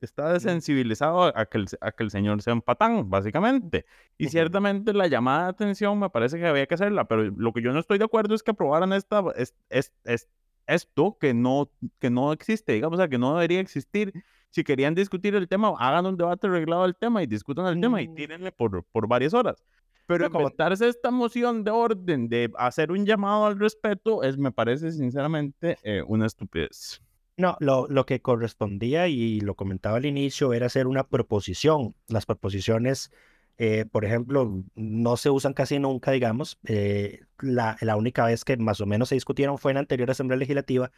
está 0.00 0.32
desensibilizado 0.32 1.36
a 1.36 1.46
que, 1.46 1.58
el, 1.58 1.66
a 1.80 1.92
que 1.92 2.02
el 2.02 2.10
señor 2.10 2.42
sea 2.42 2.54
un 2.54 2.62
patán, 2.62 3.08
básicamente. 3.08 3.86
Y 4.18 4.28
ciertamente 4.28 4.92
la 4.92 5.06
llamada 5.06 5.44
de 5.44 5.50
atención 5.50 5.98
me 5.98 6.10
parece 6.10 6.38
que 6.38 6.46
había 6.46 6.66
que 6.66 6.74
hacerla, 6.74 7.06
pero 7.06 7.24
lo 7.24 7.52
que 7.52 7.62
yo 7.62 7.72
no 7.72 7.80
estoy 7.80 7.98
de 7.98 8.04
acuerdo 8.04 8.34
es 8.34 8.42
que 8.42 8.50
aprobaran 8.50 8.92
esta, 8.92 9.22
es, 9.36 9.54
es, 9.68 9.92
es 10.04 10.28
esto 10.66 11.16
que 11.18 11.34
no, 11.34 11.70
que 11.98 12.10
no 12.10 12.32
existe, 12.32 12.72
digamos, 12.72 12.98
o 12.98 13.00
sea, 13.00 13.08
que 13.08 13.18
no 13.18 13.34
debería 13.34 13.60
existir 13.60 14.12
si 14.50 14.64
querían 14.64 14.94
discutir 14.94 15.34
el 15.34 15.48
tema, 15.48 15.72
hagan 15.78 16.06
un 16.06 16.16
debate 16.16 16.46
arreglado 16.46 16.82
del 16.82 16.96
tema 16.96 17.22
y 17.22 17.26
discutan 17.26 17.66
el 17.66 17.80
tema 17.80 18.02
y 18.02 18.08
mm. 18.08 18.14
tírenle 18.14 18.52
por, 18.52 18.84
por 18.84 19.08
varias 19.08 19.34
horas. 19.34 19.64
Pero 20.06 20.26
inventarse 20.26 20.88
esta 20.88 21.12
moción 21.12 21.62
de 21.62 21.70
orden 21.70 22.28
de 22.28 22.50
hacer 22.58 22.90
un 22.90 23.06
llamado 23.06 23.46
al 23.46 23.60
respeto 23.60 24.24
es, 24.24 24.36
me 24.36 24.50
parece 24.50 24.90
sinceramente, 24.90 25.78
eh, 25.84 26.02
una 26.04 26.26
estupidez. 26.26 27.00
No, 27.36 27.56
lo, 27.60 27.86
lo, 27.88 28.04
que 28.06 28.20
correspondía, 28.20 29.06
y 29.06 29.40
lo 29.40 29.54
comentaba 29.54 29.98
al 29.98 30.06
inicio, 30.06 30.52
era 30.52 30.66
hacer 30.66 30.88
una 30.88 31.04
proposición. 31.04 31.94
Las 32.08 32.26
proposiciones, 32.26 33.12
eh, 33.56 33.86
por 33.90 34.04
ejemplo, 34.04 34.62
no 34.74 35.16
se 35.16 35.30
usan 35.30 35.54
casi 35.54 35.78
nunca, 35.78 36.10
digamos. 36.10 36.58
Eh, 36.64 37.20
la, 37.38 37.76
la 37.80 37.96
única 37.96 38.26
vez 38.26 38.44
que 38.44 38.56
más 38.56 38.80
o 38.80 38.86
menos 38.86 39.10
se 39.10 39.14
discutieron 39.14 39.58
fue 39.58 39.70
en 39.70 39.76
la 39.76 39.80
anterior 39.80 40.10
Asamblea 40.10 40.38
Legislativa, 40.38 40.90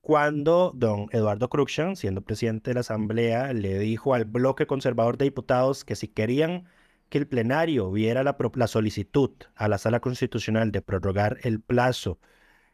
cuando 0.00 0.72
don 0.74 1.08
Eduardo 1.12 1.48
Cruxan, 1.48 1.96
siendo 1.96 2.22
presidente 2.22 2.70
de 2.70 2.74
la 2.74 2.80
Asamblea, 2.80 3.52
le 3.52 3.78
dijo 3.78 4.14
al 4.14 4.24
bloque 4.24 4.66
conservador 4.66 5.18
de 5.18 5.26
diputados 5.26 5.84
que 5.84 5.96
si 5.96 6.08
querían 6.08 6.66
que 7.08 7.18
el 7.18 7.26
plenario 7.28 7.90
viera 7.90 8.22
la, 8.24 8.66
solicitud 8.66 9.30
a 9.56 9.68
la 9.68 9.78
sala 9.78 10.00
constitucional 10.00 10.72
de 10.72 10.82
prorrogar 10.82 11.38
el 11.42 11.60
plazo 11.60 12.18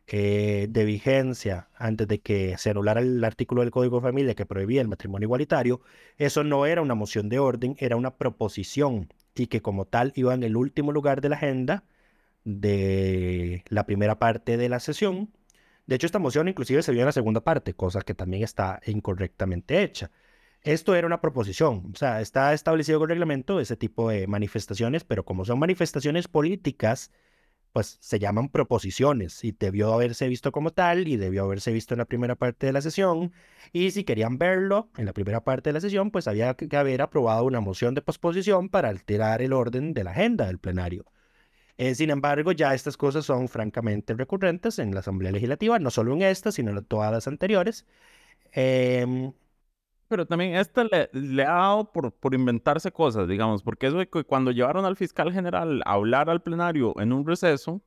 eh, 0.07 0.69
de 0.71 0.85
vigencia 0.85 1.69
antes 1.75 2.07
de 2.09 2.21
que 2.21 2.57
se 2.59 2.71
anulara 2.71 3.01
el 3.01 3.25
artículo 3.25 3.63
del 3.63 3.71
Código 3.73 3.97
de 3.97 4.03
Familia 4.03 4.35
que 4.35 4.47
prohibía 4.47 4.81
el 4.83 4.89
matrimonio 4.89 5.27
igualitario, 5.27 5.81
eso 6.19 6.45
no 6.45 6.67
era 6.67 6.83
una 6.83 6.95
moción 6.95 7.29
de 7.29 7.39
orden, 7.41 7.77
era 7.81 7.97
una 7.97 8.17
proposición 8.17 9.09
y 9.35 9.49
que 9.49 9.63
como 9.63 9.87
tal 9.87 10.13
iba 10.17 10.35
en 10.35 10.43
el 10.45 10.57
último 10.57 10.93
lugar 10.93 11.21
de 11.21 11.29
la 11.31 11.37
agenda 11.37 11.85
de 12.45 13.65
la 13.69 13.87
primera 13.87 14.19
parte 14.19 14.57
de 14.57 14.69
la 14.69 14.81
sesión 14.81 15.31
de 15.87 15.95
hecho, 15.97 16.07
esta 16.07 16.19
moción 16.19 16.49
inclusive 16.49 16.83
se 16.83 16.93
vio 16.93 17.03
en 17.03 17.07
la 17.07 17.13
segunda 17.13 17.43
parte, 17.43 17.75
cosa 17.75 18.01
que 18.03 18.15
también 18.15 18.43
está 18.43 18.81
incorrectamente 18.87 19.83
hecha. 19.83 20.11
Esto 20.63 20.97
era 20.97 21.07
una 21.07 21.21
proposición, 21.21 21.93
o 21.95 21.97
sea, 21.97 22.21
está 22.21 22.53
establecido 22.53 22.99
con 22.99 23.09
reglamento 23.09 23.61
ese 23.61 23.77
tipo 23.77 24.11
de 24.11 24.27
manifestaciones, 24.27 25.05
pero 25.05 25.25
como 25.25 25.45
son 25.45 25.61
manifestaciones 25.61 26.27
políticas, 26.27 27.13
pues 27.73 27.99
se 28.01 28.19
llaman 28.19 28.49
proposiciones 28.49 29.45
y 29.45 29.53
debió 29.53 29.93
haberse 29.93 30.29
visto 30.29 30.51
como 30.51 30.73
tal 30.73 31.07
y 31.09 31.17
debió 31.17 31.45
haberse 31.45 31.73
visto 31.73 31.95
en 31.95 31.99
la 31.99 32.07
primera 32.07 32.35
parte 32.35 32.67
de 32.67 32.73
la 32.73 32.81
sesión. 32.81 33.33
Y 33.73 33.91
si 33.93 34.03
querían 34.03 34.39
verlo 34.39 34.91
en 34.97 35.05
la 35.05 35.13
primera 35.13 35.45
parte 35.45 35.69
de 35.69 35.75
la 35.75 35.81
sesión, 35.81 36.11
pues 36.11 36.27
había 36.27 36.55
que 36.55 36.75
haber 36.77 37.03
aprobado 37.03 37.45
una 37.45 37.61
moción 37.61 37.95
de 37.95 38.03
posposición 38.03 38.71
para 38.71 38.89
alterar 38.89 39.43
el 39.43 39.53
orden 39.53 39.95
de 39.95 40.05
la 40.05 40.13
agenda 40.13 40.47
del 40.47 40.59
plenario. 40.59 41.05
Eh, 41.79 41.95
sin 41.95 42.11
embargo, 42.11 42.53
ya 42.53 42.75
estas 42.75 42.97
cosas 42.97 43.27
son 43.27 43.49
francamente 43.49 44.15
recurrentes 44.15 44.79
en 44.79 44.95
la 44.95 45.01
Asamblea 45.01 45.33
Legislativa, 45.33 45.79
no 45.79 45.91
solo 45.91 46.15
en 46.15 46.23
esta, 46.23 46.51
sino 46.53 46.71
en 46.71 46.85
todas 46.85 47.13
las 47.13 47.27
anteriores. 47.29 47.87
Em, 48.53 49.33
pero 50.09 50.27
también 50.27 50.57
esta 50.57 50.85
le, 50.85 51.43
ha 51.45 51.53
dado 51.53 51.93
por, 51.93 52.13
por, 52.13 52.35
inventarse 52.35 52.93
cosas, 52.93 53.29
digamos, 53.29 53.63
porque 53.63 53.89
eso 53.89 53.99
que 54.11 54.25
cuando 54.25 54.53
llevaron 54.53 54.85
al 54.85 54.97
fiscal 54.97 55.33
general 55.33 55.83
a 55.87 55.95
hablar 55.95 56.31
al 56.31 56.43
plenario 56.43 56.95
en 57.01 57.13
un 57.13 57.27
receso, 57.27 57.83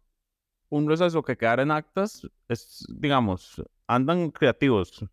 un 0.70 0.88
receso 0.90 1.24
que 1.24 1.38
quedara 1.38 1.64
en 1.64 1.72
actas, 1.72 2.28
es, 2.48 2.86
digamos, 2.90 3.64
andan 3.88 4.32
creativos. 4.32 5.06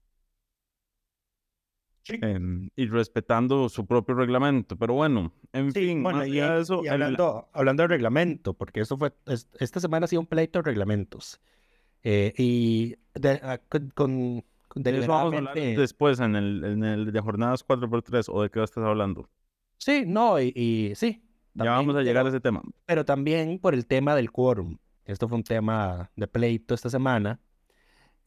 Em, 2.08 2.68
y 2.76 2.86
respetando 2.86 3.68
su 3.68 3.86
propio 3.86 4.14
reglamento. 4.14 4.76
Pero 4.76 4.94
bueno, 4.94 5.32
en 5.52 5.72
fin, 5.72 6.02
bueno, 6.02 6.24
y, 6.26 6.38
eso, 6.38 6.82
hablando, 6.88 7.48
hablando 7.52 7.82
de 7.82 7.88
reglamento, 7.88 8.54
porque 8.54 8.80
eso 8.80 8.96
fue, 8.96 9.12
esta 9.58 9.80
semana 9.80 10.04
ha 10.04 10.08
sido 10.08 10.20
un 10.20 10.26
pleito 10.26 10.58
de 10.60 10.62
reglamentos. 10.64 11.40
Eh, 12.02 12.32
y 12.36 12.94
de, 13.14 13.40
ah, 13.42 13.58
con, 13.68 13.90
con, 13.90 14.44
eso 14.84 15.08
vamos 15.08 15.34
a 15.34 15.38
hablar 15.38 15.54
después 15.54 16.20
en 16.20 16.36
el, 16.36 16.62
en 16.64 16.84
el 16.84 17.12
de 17.12 17.20
jornadas 17.20 17.66
4x3 17.66 18.26
o 18.28 18.42
de 18.42 18.50
qué 18.50 18.62
estás 18.62 18.84
hablando. 18.84 19.28
Sí, 19.78 20.04
no, 20.06 20.40
y, 20.40 20.92
sí. 20.94 21.22
ya 21.54 21.70
vamos 21.70 21.96
a 21.96 22.02
llegar 22.02 22.26
a 22.26 22.28
ese 22.28 22.40
tema. 22.40 22.62
Pero 22.84 23.04
también 23.04 23.58
por 23.58 23.74
el 23.74 23.86
tema 23.86 24.14
del 24.14 24.30
quórum. 24.30 24.78
Esto 25.04 25.28
fue 25.28 25.38
un 25.38 25.44
tema 25.44 26.10
de 26.16 26.26
pleito 26.26 26.74
esta 26.74 26.90
semana. 26.90 27.40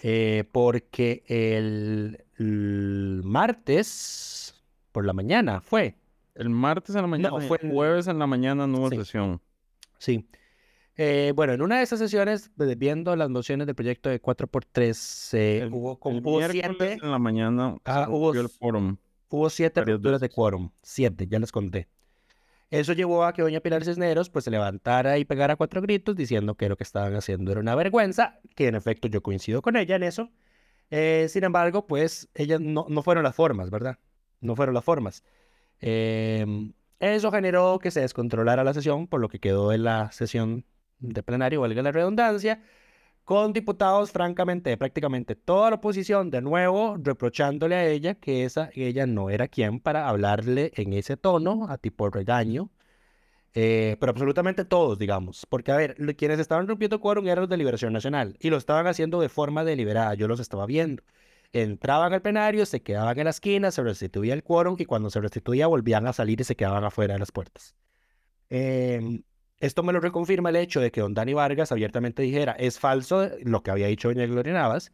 Eh, 0.02 0.46
porque 0.52 1.24
el, 1.28 3.22
martes 3.24 4.56
por 4.92 5.06
la 5.06 5.14
mañana 5.14 5.62
fue. 5.62 5.96
El 6.36 6.50
martes 6.50 6.96
en 6.96 7.02
la 7.02 7.08
mañana, 7.08 7.30
no, 7.32 7.42
fue 7.42 7.60
el 7.62 7.72
jueves 7.72 8.08
en 8.08 8.18
la 8.18 8.28
mañana 8.28 8.66
no 8.66 8.78
hubo 8.80 8.90
sesión. 8.90 9.42
Sí. 9.98 10.30
Eh, 10.96 11.34
bueno, 11.36 11.54
en 11.54 11.62
una 11.62 11.78
de 11.78 11.84
esas 11.84 12.00
sesiones, 12.00 12.52
viendo 12.56 13.16
las 13.16 13.30
mociones 13.30 13.68
del 13.68 13.76
proyecto 13.76 14.10
de 14.10 14.22
4x3, 14.22 15.30
eh, 15.38 15.70
hubo 15.72 16.00
como 16.00 16.42
siete. 16.50 16.98
En 17.02 17.12
la 17.12 17.20
mañana 17.20 17.78
ah, 17.86 18.08
hubo, 18.10 18.34
el 18.34 18.50
hubo 19.30 19.50
siete 19.50 19.82
rupturas 19.84 20.22
de 20.22 20.30
quórum. 20.30 20.72
Siete, 20.82 21.28
ya 21.28 21.40
les 21.40 21.52
conté. 21.52 21.88
Eso 22.72 22.94
llevó 22.94 23.24
a 23.26 23.34
que 23.34 23.42
doña 23.42 23.62
Pilar 23.62 23.84
Cisneros 23.84 24.30
pues 24.30 24.46
se 24.46 24.52
levantara 24.52 25.18
y 25.18 25.26
pegara 25.26 25.56
cuatro 25.56 25.82
gritos 25.82 26.16
diciendo 26.16 26.56
que 26.56 26.70
lo 26.70 26.78
que 26.78 26.84
estaban 26.84 27.16
haciendo 27.16 27.52
era 27.52 27.62
una 27.62 27.76
vergüenza, 27.76 28.40
que 28.56 28.68
en 28.68 28.76
efecto 28.76 29.08
yo 29.08 29.24
coincido 29.24 29.62
con 29.62 29.76
ella 29.76 29.96
en 29.96 30.04
eso. 30.04 30.30
Eh, 30.92 31.28
sin 31.30 31.44
embargo, 31.44 31.88
pues 31.88 32.30
ellas 32.36 32.62
no, 32.62 32.86
no, 32.90 33.02
fueron 33.04 33.24
las 33.24 33.36
formas, 33.36 33.70
¿verdad? 33.72 33.98
No 34.42 34.56
fueron 34.56 34.76
las 34.76 34.84
formas. 34.84 35.24
Em, 35.82 36.74
eso 37.00 37.32
generó 37.32 37.80
que 37.80 37.92
se 37.92 38.02
descontrolara 38.02 38.64
la 38.64 38.74
sesión, 38.74 39.08
por 39.08 39.22
lo 39.22 39.30
que 39.30 39.40
quedó 39.40 39.74
en 39.74 39.84
la 39.84 40.12
sesión 40.12 40.66
de 41.00 41.24
plenario, 41.24 41.62
valga 41.62 41.82
la 41.82 41.92
redundancia, 41.92 42.62
con 43.30 43.54
diputados, 43.54 44.12
francamente, 44.12 44.76
prácticamente 44.76 45.36
toda 45.36 45.70
la 45.70 45.76
oposición, 45.76 46.32
de 46.32 46.42
nuevo, 46.42 46.98
reprochándole 47.00 47.76
a 47.76 47.86
ella 47.86 48.16
que 48.16 48.44
esa, 48.44 48.72
ella 48.74 49.06
no 49.06 49.30
era 49.30 49.48
quien 49.48 49.80
para 49.80 50.10
hablarle 50.10 50.72
en 50.76 50.94
ese 50.94 51.16
tono, 51.16 51.68
a 51.70 51.78
tipo 51.78 52.10
regaño, 52.10 52.72
eh, 53.54 53.98
pero 54.00 54.12
absolutamente 54.12 54.66
todos, 54.66 54.98
digamos, 54.98 55.46
porque 55.46 55.72
a 55.72 55.76
ver, 55.78 55.96
quienes 56.16 56.40
estaban 56.40 56.68
rompiendo 56.68 57.00
quórum 57.00 57.28
eran 57.28 57.42
los 57.42 57.50
de 57.50 57.58
Liberación 57.58 57.94
Nacional 57.94 58.36
y 58.40 58.50
lo 58.50 58.58
estaban 58.58 58.88
haciendo 58.88 59.22
de 59.22 59.30
forma 59.30 59.64
deliberada, 59.64 60.16
yo 60.16 60.28
los 60.28 60.40
estaba 60.40 60.66
viendo. 60.66 61.04
Entraban 61.54 62.14
al 62.14 62.24
plenario, 62.24 62.66
se 62.66 62.82
quedaban 62.82 63.20
en 63.20 63.26
la 63.26 63.30
esquina, 63.30 63.70
se 63.70 63.84
restituía 63.84 64.34
el 64.34 64.42
quórum 64.44 64.76
y 64.80 64.86
cuando 64.86 65.12
se 65.12 65.22
restituía 65.22 65.68
volvían 65.68 66.08
a 66.08 66.14
salir 66.14 66.42
y 66.42 66.46
se 66.46 66.56
quedaban 66.56 66.84
afuera 66.84 67.14
de 67.14 67.20
las 67.20 67.32
puertas. 67.32 67.76
Eh, 68.50 69.22
esto 69.60 69.84
me 69.84 69.94
lo 69.94 70.00
reconfirma 70.00 70.50
el 70.50 70.56
hecho 70.56 70.80
de 70.80 70.92
que 70.92 71.02
don 71.02 71.14
Dani 71.14 71.34
Vargas 71.34 71.72
abiertamente 71.72 72.22
dijera, 72.22 72.54
es 72.54 72.80
falso 72.80 73.30
lo 73.44 73.64
que 73.64 73.72
había 73.72 73.88
dicho 73.88 74.08
doña 74.08 74.26
Gloria 74.26 74.54
Navas, 74.54 74.92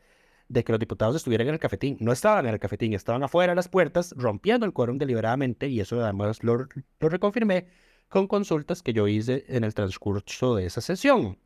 de 0.48 0.64
que 0.64 0.72
los 0.72 0.80
diputados 0.80 1.16
estuvieran 1.16 1.48
en 1.48 1.54
el 1.56 1.60
cafetín. 1.60 1.98
No 2.00 2.12
estaban 2.12 2.46
en 2.46 2.54
el 2.54 2.60
cafetín, 2.60 2.94
estaban 2.94 3.24
afuera 3.24 3.52
de 3.52 3.56
las 3.56 3.70
puertas, 3.70 4.14
rompiendo 4.18 4.66
el 4.66 4.74
quórum 4.74 4.98
deliberadamente, 4.98 5.68
y 5.68 5.80
eso 5.80 6.04
además 6.04 6.44
lo, 6.44 6.68
lo 7.00 7.10
reconfirmé 7.10 7.68
con 8.10 8.28
consultas 8.28 8.82
que 8.82 8.94
yo 8.94 9.08
hice 9.08 9.46
en 9.48 9.64
el 9.64 9.74
transcurso 9.74 10.56
de 10.56 10.66
esa 10.66 10.82
sesión. 10.82 11.40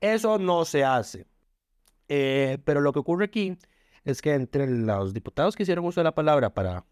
Eso 0.00 0.38
no 0.38 0.64
se 0.64 0.84
hace. 0.84 1.26
Eh, 2.08 2.58
pero 2.64 2.80
lo 2.80 2.92
que 2.92 2.98
ocurre 3.00 3.26
aquí 3.26 3.56
es 4.04 4.20
que 4.22 4.34
entre 4.34 4.68
los 4.68 5.14
diputados 5.14 5.56
que 5.56 5.62
hicieron 5.62 5.84
uso 5.84 6.00
de 6.00 6.04
la 6.04 6.14
palabra 6.14 6.52
para 6.54 6.86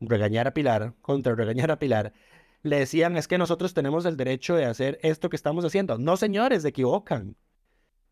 regañar 0.00 0.46
a 0.48 0.54
Pilar, 0.54 0.94
contra 1.00 1.34
regañar 1.34 1.70
a 1.70 1.78
Pilar, 1.78 2.12
le 2.66 2.78
decían, 2.78 3.16
es 3.16 3.28
que 3.28 3.38
nosotros 3.38 3.74
tenemos 3.74 4.04
el 4.06 4.16
derecho 4.16 4.56
de 4.56 4.64
hacer 4.64 4.98
esto 5.02 5.30
que 5.30 5.36
estamos 5.36 5.64
haciendo. 5.64 5.98
No, 5.98 6.16
señores, 6.16 6.62
se 6.62 6.68
equivocan. 6.68 7.36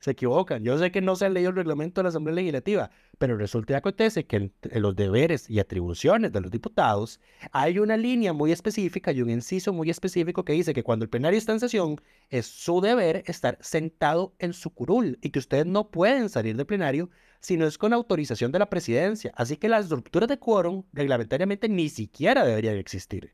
se 0.00 0.10
equivocan. 0.12 0.62
Yo 0.62 0.78
sé 0.78 0.90
que 0.92 1.00
no 1.00 1.16
se 1.16 1.24
ha 1.24 1.30
leído 1.30 1.50
el 1.50 1.56
reglamento 1.56 2.00
de 2.00 2.04
la 2.04 2.08
Asamblea 2.10 2.34
Legislativa, 2.34 2.90
pero 3.18 3.38
resulta 3.38 3.72
y 3.72 3.76
acontece 3.76 4.26
que 4.26 4.36
en, 4.36 4.52
los 4.82 4.94
deberes 4.96 5.48
y 5.48 5.60
atribuciones 5.60 6.30
de 6.32 6.40
los 6.42 6.50
diputados 6.50 7.20
hay 7.52 7.78
una 7.78 7.96
línea 7.96 8.34
muy 8.34 8.52
específica 8.52 9.12
y 9.12 9.22
un 9.22 9.30
inciso 9.30 9.72
muy 9.72 9.88
específico 9.90 10.44
que 10.44 10.52
dice 10.52 10.74
que 10.74 10.82
cuando 10.82 11.04
el 11.04 11.10
plenario 11.10 11.38
está 11.38 11.52
en 11.52 11.60
sesión 11.60 11.96
es 12.28 12.46
su 12.46 12.80
deber 12.82 13.24
estar 13.26 13.56
sentado 13.62 14.34
en 14.38 14.52
su 14.52 14.70
curul 14.70 15.18
y 15.22 15.30
que 15.30 15.38
ustedes 15.38 15.66
no 15.66 15.90
pueden 15.90 16.28
salir 16.28 16.56
del 16.56 16.66
plenario 16.66 17.08
si 17.40 17.56
no 17.56 17.66
es 17.66 17.78
con 17.78 17.92
autorización 17.94 18.52
de 18.52 18.58
la 18.58 18.70
presidencia. 18.70 19.32
Así 19.36 19.56
que 19.56 19.68
las 19.70 19.88
rupturas 19.90 20.28
de 20.28 20.38
quórum 20.38 20.84
reglamentariamente 20.92 21.68
ni 21.68 21.88
siquiera 21.88 22.44
deberían 22.44 22.76
existir 22.76 23.32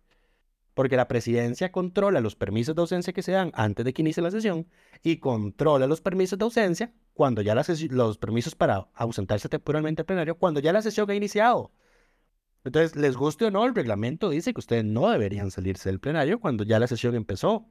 porque 0.81 0.97
la 0.97 1.09
presidencia 1.09 1.71
controla 1.71 2.23
los 2.23 2.37
permisos 2.37 2.75
de 2.75 2.81
ausencia 2.81 3.13
que 3.13 3.21
se 3.21 3.33
dan 3.33 3.53
antes 3.55 3.85
de 3.85 3.93
que 3.93 4.01
inicie 4.01 4.23
la 4.23 4.31
sesión 4.31 4.67
y 5.03 5.19
controla 5.19 5.87
los 5.87 6.01
permisos 6.01 6.39
de 6.39 6.45
ausencia 6.47 6.95
cuando 7.13 7.43
ya 7.43 7.55
los 7.55 8.17
permisos 8.17 8.55
para 8.55 8.89
ausentarse 8.95 9.51
temporalmente 9.51 10.01
al 10.01 10.07
plenario 10.07 10.39
cuando 10.39 10.59
ya 10.59 10.73
la 10.73 10.81
sesión 10.81 11.11
ha 11.11 11.15
iniciado. 11.15 11.71
Entonces, 12.65 12.97
les 12.97 13.15
guste 13.15 13.45
o 13.45 13.51
no, 13.51 13.67
el 13.67 13.75
reglamento 13.75 14.31
dice 14.31 14.55
que 14.55 14.61
ustedes 14.61 14.83
no 14.87 15.11
deberían 15.11 15.51
salirse 15.51 15.91
del 15.91 16.01
plenario 16.01 16.41
cuando 16.41 16.65
ya 16.65 16.79
la 16.79 16.87
sesión 16.87 17.15
empezó, 17.15 17.69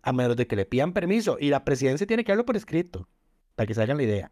a 0.00 0.12
menos 0.12 0.36
de 0.36 0.46
que 0.46 0.54
le 0.54 0.64
pidan 0.64 0.92
permiso. 0.92 1.36
Y 1.40 1.50
la 1.50 1.64
presidencia 1.64 2.06
tiene 2.06 2.22
que 2.22 2.30
darlo 2.30 2.46
por 2.46 2.54
escrito, 2.54 3.08
para 3.56 3.66
que 3.66 3.74
se 3.74 3.82
hagan 3.82 3.96
la 3.96 4.04
idea. 4.04 4.30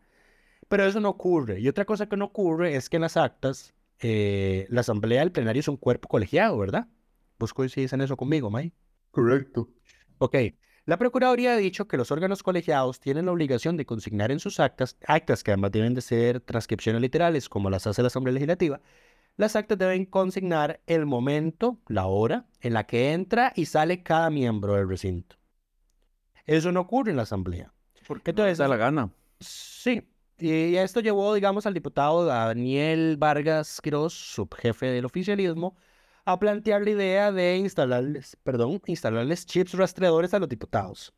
Pero 0.69 0.85
eso 0.85 1.01
no 1.01 1.09
ocurre. 1.09 1.59
Y 1.59 1.67
otra 1.67 1.87
cosa 1.87 2.09
que 2.09 2.17
no 2.17 2.27
ocurre 2.27 2.77
es 2.77 2.89
que 2.89 2.99
en 2.99 3.03
las 3.03 3.17
actas, 3.17 3.75
eh, 3.99 4.69
la 4.71 4.83
asamblea 4.83 5.23
del 5.23 5.33
plenario 5.33 5.59
es 5.59 5.67
un 5.67 5.77
cuerpo 5.77 6.07
colegiado, 6.07 6.57
¿verdad? 6.57 6.87
¿Vos 7.43 7.53
coincidís 7.53 7.93
en 7.93 8.01
eso 8.03 8.17
conmigo, 8.17 8.51
May? 8.51 8.73
Correcto. 9.11 9.69
Ok. 10.19 10.37
La 10.85 10.97
Procuraduría 10.97 11.55
ha 11.55 11.57
dicho 11.57 11.89
que 11.89 11.97
los 11.97 12.13
órganos 12.13 12.45
colegiados 12.45 13.01
tienen 13.01 13.27
la 13.27 13.33
obligación 13.33 13.77
de 13.77 13.85
consignar 13.85 14.31
en 14.31 14.39
sus 14.39 14.61
actas, 14.61 14.97
actas 15.09 15.43
que 15.43 15.51
además 15.51 15.73
deben 15.73 15.93
de 15.93 16.03
ser 16.03 16.39
transcripciones 16.39 17.03
literales, 17.03 17.49
como 17.49 17.69
las 17.69 17.89
hace 17.89 18.01
la 18.01 18.07
Asamblea 18.07 18.35
Legislativa, 18.35 18.81
las 19.37 19.57
actas 19.57 19.77
deben 19.77 20.05
consignar 20.07 20.81
el 20.87 21.05
momento, 21.05 21.81
la 21.89 22.07
hora 22.07 22.47
en 22.61 22.75
la 22.75 22.87
que 22.87 23.13
entra 23.13 23.53
y 23.57 23.65
sale 23.65 24.05
cada 24.05 24.31
miembro 24.31 24.75
del 24.75 24.89
recinto. 24.89 25.35
Eso 26.47 26.71
no 26.71 26.83
ocurre 26.83 27.11
en 27.11 27.17
la 27.17 27.25
Asamblea. 27.25 27.73
¿Por 28.07 28.23
qué 28.23 28.31
Entonces, 28.31 28.59
da 28.59 28.69
la 28.69 28.77
gana? 28.77 29.11
Sí. 29.41 30.09
Y 30.39 30.77
esto 30.77 31.01
llevó, 31.01 31.35
digamos, 31.35 31.67
al 31.67 31.75
diputado 31.75 32.25
Daniel 32.25 33.17
Vargas 33.17 33.81
Quiroz, 33.81 34.13
subjefe 34.13 34.87
del 34.87 35.07
oficialismo, 35.07 35.77
a 36.25 36.39
plantear 36.39 36.83
la 36.83 36.91
idea 36.91 37.33
de 37.33 37.57
instalarles, 37.57 38.37
perdón, 38.43 38.81
instalarles 38.87 39.47
chips 39.47 39.75
rastreadores 39.75 40.35
a 40.35 40.39
los 40.39 40.49
diputados. 40.49 41.13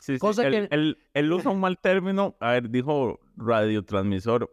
Sí, 0.00 0.18
Cosa 0.18 0.50
que... 0.50 0.68
él, 0.70 0.96
usa 1.32 1.50
un 1.50 1.60
mal 1.60 1.78
término, 1.78 2.36
a 2.40 2.52
ver, 2.52 2.68
dijo 2.70 3.20
radiotransmisor. 3.36 4.50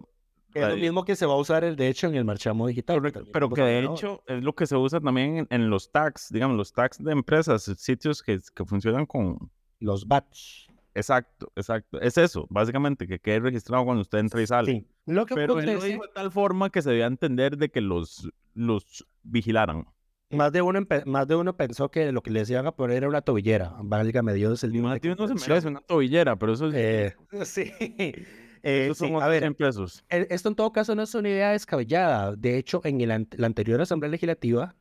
Es 0.54 0.68
lo 0.68 0.78
mismo 0.78 1.06
que 1.06 1.16
se 1.16 1.26
va 1.26 1.34
a 1.34 1.38
usar, 1.38 1.76
de 1.76 1.88
hecho, 1.88 2.08
en 2.08 2.16
el 2.16 2.26
marchamo 2.26 2.68
digital. 2.68 3.02
Pero 3.32 3.50
que 3.50 3.62
de 3.62 3.86
hecho 3.86 4.24
es 4.26 4.44
lo 4.44 4.54
que 4.54 4.66
se 4.66 4.76
usa 4.76 5.00
también 5.00 5.48
en, 5.50 5.70
los 5.70 5.92
tags, 5.92 6.30
digamos, 6.32 6.58
los 6.58 6.74
tags 6.74 7.04
de 7.04 7.12
empresas, 7.12 7.64
sitios 7.78 8.24
que, 8.24 8.40
que 8.56 8.66
funcionan 8.66 9.06
con... 9.06 9.52
Los 9.80 10.08
batch. 10.08 10.68
Exacto, 10.94 11.52
exacto. 11.56 12.02
Es 12.02 12.18
eso, 12.18 12.46
básicamente, 12.50 13.08
que 13.08 13.20
quede 13.20 13.40
registrado 13.40 13.86
cuando 13.86 14.02
usted 14.02 14.18
entra 14.18 14.42
y 14.42 14.48
sale. 14.48 14.72
Sí. 14.72 14.88
Lo 15.06 15.26
que 15.26 15.36
Pero 15.36 15.60
él 15.60 15.66
lo 15.66 15.82
dijo 15.82 16.04
de 16.04 16.10
tal 16.14 16.32
forma 16.32 16.70
que 16.70 16.82
se 16.82 16.90
debía 16.90 17.06
entender 17.06 17.58
de 17.58 17.70
que 17.70 17.82
los, 17.82 18.30
los 18.54 19.08
vigilaran. 19.30 19.86
Más 20.32 20.52
de, 20.52 20.62
uno 20.62 20.86
más 21.06 21.28
de 21.28 21.36
uno 21.36 21.58
pensó 21.58 21.90
que 21.90 22.12
lo 22.12 22.22
que 22.22 22.30
les 22.30 22.50
iban 22.50 22.68
a 22.68 22.76
poner 22.76 22.98
era 22.98 23.10
una 23.10 23.22
tobillera. 23.22 23.74
Válgame 23.82 24.34
Dios, 24.34 24.64
el 24.64 24.72
mismo. 24.72 24.90
Más 24.90 25.02
de 25.02 25.12
uno 25.12 25.28
se 25.28 25.34
merece 25.34 25.68
una 25.68 25.82
tobillera, 25.82 26.36
pero 26.38 26.54
eso 26.54 26.68
es... 26.68 26.76
Eh, 26.76 27.16
sí. 27.46 27.72
Eh, 28.62 28.92
a 29.22 29.28
ver, 29.30 29.56
pesos. 29.56 30.04
E, 30.10 30.28
esto 30.30 30.50
en 30.50 30.56
todo 30.56 30.74
caso 30.74 30.94
no 30.94 31.04
es 31.04 31.16
una 31.16 31.30
idea 31.30 31.52
descabellada. 31.52 32.36
De 32.36 32.58
hecho, 32.58 32.82
en 32.84 33.00
el, 33.00 33.30
la 33.32 33.48
anterior 33.48 33.80
Asamblea 33.80 34.12
Legislativa, 34.12 34.76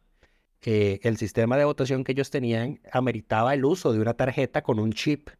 eh, 0.63 0.99
el 1.05 1.17
sistema 1.17 1.57
de 1.57 1.65
votación 1.65 2.03
que 2.03 2.11
ellos 2.11 2.29
tenían 2.29 2.81
ameritaba 2.91 3.55
el 3.55 3.65
uso 3.65 3.93
de 3.93 4.01
una 4.01 4.15
tarjeta 4.15 4.63
con 4.63 4.81
un 4.81 4.93
chip 4.93 5.31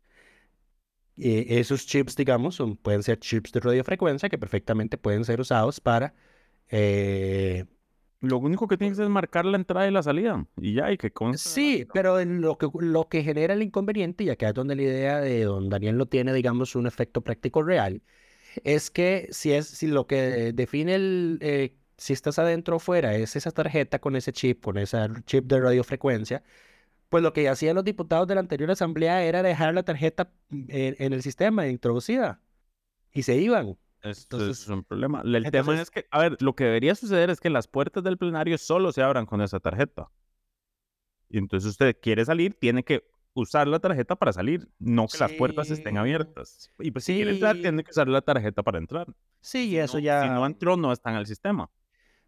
eh, 1.21 1.59
esos 1.59 1.87
chips, 1.87 2.15
digamos, 2.17 2.63
pueden 2.83 3.03
ser 3.03 3.19
chips 3.19 3.51
de 3.53 3.61
radiofrecuencia 3.61 4.29
que 4.29 4.39
perfectamente 4.39 4.99
pueden 4.99 5.25
ser 5.25 5.41
usados 5.41 5.81
para... 5.81 6.15
Eh, 6.69 7.67
lo 8.21 8.39
único 8.39 8.67
que 8.67 8.77
tienes 8.77 8.99
es 8.99 9.09
marcar 9.09 9.45
la 9.45 9.57
entrada 9.57 9.87
y 9.87 9.91
la 9.91 10.03
salida 10.03 10.47
y 10.57 10.75
ya, 10.75 10.91
y 10.93 10.99
que 10.99 11.13
Sí, 11.37 11.87
pero 11.93 12.25
lo 12.25 12.59
que, 12.59 12.69
lo 12.81 13.09
que 13.09 13.23
genera 13.23 13.55
el 13.55 13.63
inconveniente, 13.63 14.25
y 14.25 14.31
acá 14.31 14.49
es 14.49 14.55
donde 14.55 14.77
la 14.77 14.83
idea 14.83 15.21
de 15.21 15.45
don 15.45 15.69
Daniel 15.69 15.97
no 15.97 16.07
tiene, 16.07 16.33
digamos, 16.33 16.75
un 16.75 16.87
efecto 16.87 17.21
práctico 17.23 17.63
real, 17.63 18.03
es 18.65 18.91
que 18.91 19.29
si, 19.31 19.53
es, 19.53 19.69
si 19.69 19.87
lo 19.87 20.07
que 20.07 20.53
define 20.53 20.95
el, 20.95 21.39
eh, 21.43 21.77
si 21.97 22.13
estás 22.13 22.39
adentro 22.39 22.77
o 22.77 22.79
fuera 22.79 23.15
es 23.17 23.37
esa 23.37 23.51
tarjeta 23.51 23.99
con 24.01 24.17
ese 24.17 24.33
chip, 24.33 24.65
con 24.65 24.79
ese 24.79 24.99
chip 25.27 25.45
de 25.47 25.61
radiofrecuencia, 25.61 26.43
pues 27.09 27.23
lo 27.23 27.33
que 27.33 27.49
hacían 27.49 27.75
los 27.77 27.85
diputados 27.85 28.29
de 28.29 28.35
la 28.35 28.41
anterior 28.41 28.71
asamblea 28.71 29.25
era 29.25 29.43
dejar 29.43 29.75
la 29.75 29.83
tarjeta 29.83 30.33
mm, 30.51 30.65
en, 30.69 31.13
el 31.13 31.23
sistema 31.23 31.67
introducida 31.69 32.41
y 33.13 33.23
se 33.23 33.37
iban. 33.37 33.79
Esto 34.03 34.49
es 34.49 34.69
un 34.69 34.85
problema. 34.85 35.23
El 35.25 35.51
tema 35.51 35.81
es 35.81 35.91
que, 35.91 36.07
a 36.11 36.21
ver, 36.21 36.37
lo 36.41 36.55
que 36.55 36.65
debería 36.65 36.95
suceder 36.95 37.31
es 37.31 37.41
que 37.41 37.51
las 37.51 37.67
puertas 37.69 38.05
del 38.05 38.17
plenario 38.19 38.57
solo 38.59 38.93
se 38.93 39.03
abran 39.03 39.27
con 39.27 39.41
esa 39.41 39.61
tarjeta. 39.61 40.11
Y 41.29 41.39
entonces 41.39 41.71
usted 41.71 41.97
quiere 42.01 42.25
salir, 42.25 42.55
tiene 42.59 42.85
que 42.85 43.05
usar 43.35 43.69
la 43.69 43.79
tarjeta 43.79 44.17
para 44.17 44.33
salir, 44.33 44.69
no 44.79 45.07
que 45.07 45.19
las 45.19 45.33
puertas 45.33 45.71
estén 45.71 45.99
abiertas. 45.99 46.71
Y 46.79 46.91
pues 46.91 47.05
si 47.05 47.15
quiere 47.15 47.33
entrar, 47.33 47.57
tiene 47.57 47.85
que 47.85 47.91
usar 47.91 48.09
la 48.09 48.23
tarjeta 48.23 48.63
para 48.63 48.79
entrar. 48.79 49.07
Sí, 49.41 49.69
y 49.69 49.79
eso 49.79 49.99
ya. 49.99 50.23
Si 50.23 50.29
no 50.29 50.47
entró, 50.47 50.77
no 50.77 50.93
está 50.93 51.11
en 51.11 51.17
el 51.17 51.27
sistema. 51.27 51.71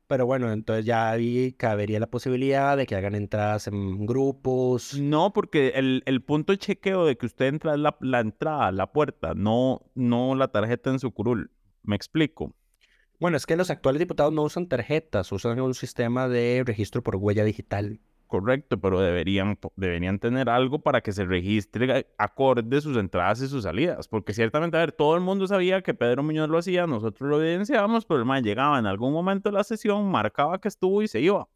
Pero 0.06 0.26
bueno, 0.26 0.50
entonces 0.50 0.84
ya 0.84 1.08
ahí 1.08 1.52
cabería 1.52 2.00
la 2.00 2.08
posibilidad 2.08 2.76
de 2.76 2.84
que 2.84 2.96
hagan 2.96 3.14
entradas 3.14 3.68
en 3.68 4.06
grupos. 4.06 4.98
No, 4.98 5.32
porque 5.32 5.68
el, 5.76 6.02
el 6.04 6.20
punto 6.20 6.52
de 6.52 6.58
chequeo 6.58 7.04
de 7.06 7.16
que 7.16 7.26
usted 7.26 7.46
entra 7.46 7.74
es 7.74 7.78
la, 7.78 7.96
la, 8.00 8.18
entrada, 8.18 8.72
la 8.72 8.90
puerta, 8.90 9.34
no, 9.34 9.82
no 9.94 10.34
la 10.34 10.48
tarjeta 10.48 10.90
en 10.90 10.98
su 10.98 11.12
curul. 11.12 11.52
Me 11.82 11.96
explico. 11.96 12.54
Bueno, 13.18 13.36
es 13.36 13.44
que 13.44 13.56
los 13.56 13.70
actuales 13.70 14.00
diputados 14.00 14.32
no 14.32 14.42
usan 14.42 14.66
tarjetas, 14.66 15.30
usan 15.30 15.60
un 15.60 15.74
sistema 15.74 16.28
de 16.28 16.62
registro 16.64 17.02
por 17.02 17.16
huella 17.16 17.44
digital. 17.44 18.00
Correcto, 18.30 18.80
pero 18.80 19.00
deberían, 19.00 19.58
deberían 19.74 20.20
tener 20.20 20.48
algo 20.48 20.78
para 20.78 21.00
que 21.00 21.10
se 21.12 21.24
registre 21.24 22.06
acorde 22.16 22.80
sus 22.80 22.96
entradas 22.96 23.42
y 23.42 23.48
sus 23.48 23.64
salidas. 23.64 24.06
Porque 24.06 24.32
ciertamente, 24.32 24.76
a 24.76 24.80
ver, 24.80 24.92
todo 24.92 25.16
el 25.16 25.20
mundo 25.20 25.48
sabía 25.48 25.82
que 25.82 25.94
Pedro 25.94 26.22
Muñoz 26.22 26.48
lo 26.48 26.56
hacía, 26.56 26.86
nosotros 26.86 27.28
lo 27.28 27.42
evidenciábamos, 27.42 28.06
pero 28.06 28.20
el 28.20 28.24
man 28.24 28.44
llegaba 28.44 28.78
en 28.78 28.86
algún 28.86 29.12
momento 29.12 29.50
de 29.50 29.56
la 29.56 29.64
sesión, 29.64 30.08
marcaba 30.10 30.60
que 30.60 30.68
estuvo 30.68 31.02
y 31.02 31.08
se 31.08 31.20
iba. 31.20 31.48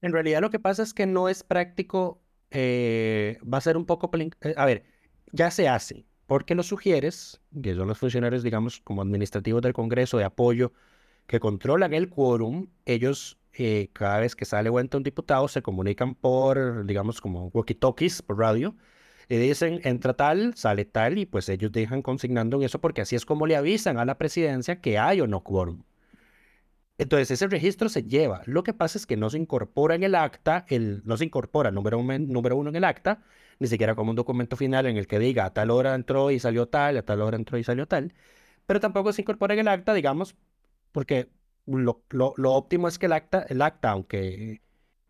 En 0.00 0.12
realidad 0.12 0.40
lo 0.40 0.48
que 0.50 0.58
pasa 0.58 0.82
es 0.82 0.94
que 0.94 1.06
no 1.06 1.28
es 1.28 1.44
práctico, 1.44 2.22
eh, 2.50 3.38
va 3.44 3.58
a 3.58 3.60
ser 3.60 3.76
un 3.76 3.84
poco... 3.84 4.10
Eh, 4.16 4.54
a 4.56 4.64
ver, 4.64 4.84
ya 5.30 5.50
se 5.50 5.68
hace, 5.68 6.06
porque 6.28 6.54
los 6.54 6.66
sugieres, 6.68 7.40
que 7.62 7.74
son 7.74 7.88
los 7.88 7.98
funcionarios, 7.98 8.42
digamos, 8.42 8.80
como 8.82 9.00
administrativos 9.02 9.62
del 9.62 9.72
Congreso 9.72 10.18
de 10.18 10.24
apoyo, 10.24 10.72
que 11.26 11.40
controlan 11.40 11.94
el 11.94 12.10
quórum, 12.10 12.68
ellos 12.84 13.38
eh, 13.54 13.88
cada 13.94 14.20
vez 14.20 14.36
que 14.36 14.44
sale 14.44 14.68
entra 14.78 14.98
un 14.98 15.04
diputado, 15.04 15.48
se 15.48 15.62
comunican 15.62 16.14
por, 16.14 16.84
digamos, 16.86 17.22
como 17.22 17.50
walkie-talkies, 17.52 18.22
por 18.22 18.38
radio, 18.38 18.76
y 19.28 19.36
dicen, 19.38 19.80
entra 19.84 20.14
tal, 20.14 20.54
sale 20.54 20.84
tal, 20.84 21.16
y 21.18 21.26
pues 21.26 21.48
ellos 21.48 21.72
dejan 21.72 22.02
consignando 22.02 22.58
en 22.58 22.64
eso 22.64 22.78
porque 22.80 23.00
así 23.02 23.16
es 23.16 23.24
como 23.26 23.46
le 23.46 23.56
avisan 23.56 23.98
a 23.98 24.04
la 24.04 24.18
presidencia 24.18 24.80
que 24.82 24.98
hay 24.98 25.22
o 25.22 25.26
no 25.26 25.42
quórum. 25.42 25.82
Entonces 26.98 27.30
ese 27.30 27.46
registro 27.46 27.88
se 27.88 28.02
lleva. 28.04 28.42
Lo 28.46 28.64
que 28.64 28.74
pasa 28.74 28.98
es 28.98 29.06
que 29.06 29.16
no 29.16 29.30
se 29.30 29.38
incorpora 29.38 29.94
en 29.94 30.02
el 30.02 30.14
acta, 30.16 30.66
el, 30.68 31.02
no 31.04 31.16
se 31.16 31.24
incorpora 31.24 31.70
número, 31.70 32.02
número 32.02 32.56
uno 32.56 32.70
en 32.70 32.76
el 32.76 32.84
acta, 32.84 33.22
ni 33.60 33.68
siquiera 33.68 33.94
como 33.94 34.10
un 34.10 34.16
documento 34.16 34.56
final 34.56 34.86
en 34.86 34.96
el 34.96 35.06
que 35.06 35.18
diga 35.20 35.44
a 35.46 35.52
tal 35.54 35.70
hora 35.70 35.94
entró 35.94 36.30
y 36.32 36.40
salió 36.40 36.66
tal, 36.68 36.96
a 36.96 37.02
tal 37.02 37.20
hora 37.22 37.36
entró 37.36 37.56
y 37.58 37.64
salió 37.64 37.86
tal, 37.86 38.12
pero 38.66 38.80
tampoco 38.80 39.12
se 39.12 39.22
incorpora 39.22 39.54
en 39.54 39.60
el 39.60 39.68
acta, 39.68 39.94
digamos, 39.94 40.36
porque 40.92 41.30
lo, 41.66 42.04
lo, 42.10 42.52
óptimo 42.52 42.88
es 42.88 42.98
que 42.98 43.06
el 43.06 43.12
acta, 43.12 43.44
el 43.48 43.62
acta, 43.62 43.90
aunque 43.90 44.62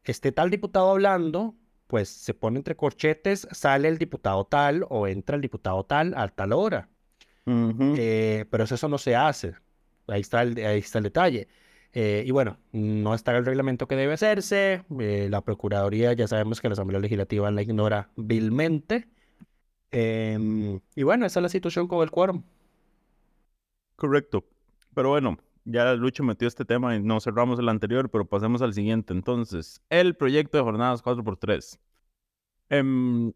esté 0.04 0.32
tal 0.32 0.50
diputado 0.50 0.90
hablando, 0.90 1.56
pues 1.86 2.08
se 2.10 2.34
pone 2.34 2.58
entre 2.58 2.76
corchetes, 2.76 3.48
sale 3.52 3.88
el 3.88 3.98
diputado 3.98 4.44
tal 4.46 4.84
o 4.90 5.06
entra 5.06 5.36
el 5.36 5.42
diputado 5.42 5.84
tal 5.84 6.14
a 6.16 6.28
tal 6.28 6.52
hora. 6.52 6.88
Eh, 7.46 8.44
pero 8.50 8.64
eso 8.64 8.88
no 8.88 8.98
se 8.98 9.16
hace. 9.16 9.54
Ahí 10.06 10.20
está 10.20 10.42
el, 10.42 10.58
ahí 10.58 10.80
está 10.80 10.98
el 10.98 11.04
detalle. 11.04 11.48
Eh, 12.00 12.22
y 12.24 12.30
bueno, 12.30 12.58
no 12.70 13.12
está 13.12 13.36
el 13.36 13.44
reglamento 13.44 13.88
que 13.88 13.96
debe 13.96 14.12
hacerse. 14.12 14.84
Eh, 15.00 15.26
la 15.28 15.40
Procuraduría, 15.40 16.12
ya 16.12 16.28
sabemos 16.28 16.60
que 16.60 16.68
la 16.68 16.74
Asamblea 16.74 17.00
Legislativa 17.00 17.50
la 17.50 17.60
ignora 17.60 18.08
vilmente. 18.14 19.08
Em, 19.90 20.78
y 20.94 21.02
bueno, 21.02 21.26
esa 21.26 21.40
es 21.40 21.42
la 21.42 21.48
situación 21.48 21.88
con 21.88 22.04
el 22.04 22.12
quórum. 22.12 22.44
Correcto. 23.96 24.44
Pero 24.94 25.08
bueno, 25.08 25.38
ya 25.64 25.92
Lucho 25.94 26.22
metió 26.22 26.46
este 26.46 26.64
tema 26.64 26.94
y 26.94 27.02
no 27.02 27.18
cerramos 27.18 27.58
el 27.58 27.68
anterior, 27.68 28.08
pero 28.10 28.24
pasemos 28.28 28.62
al 28.62 28.74
siguiente. 28.74 29.12
Entonces, 29.12 29.82
el 29.90 30.14
proyecto 30.14 30.56
de 30.56 30.62
jornadas 30.62 31.02
4x3. 31.02 31.80
Em, 32.68 33.32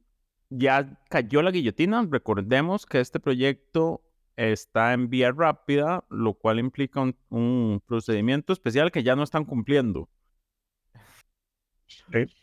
ya 0.51 1.01
cayó 1.11 1.42
la 1.42 1.51
guillotina. 1.51 2.07
Recordemos 2.09 2.87
que 2.87 3.01
este 3.01 3.18
proyecto 3.18 4.03
está 4.37 4.92
en 4.92 5.09
vía 5.11 5.33
rápida, 5.33 6.05
lo 6.11 6.35
cual 6.35 6.59
implica 6.59 7.01
un, 7.01 7.16
un 7.31 7.83
procedimiento 7.87 8.53
especial 8.53 8.90
que 8.90 9.03
ya 9.03 9.16
no 9.16 9.23
están 9.23 9.45
cumpliendo. 9.45 10.09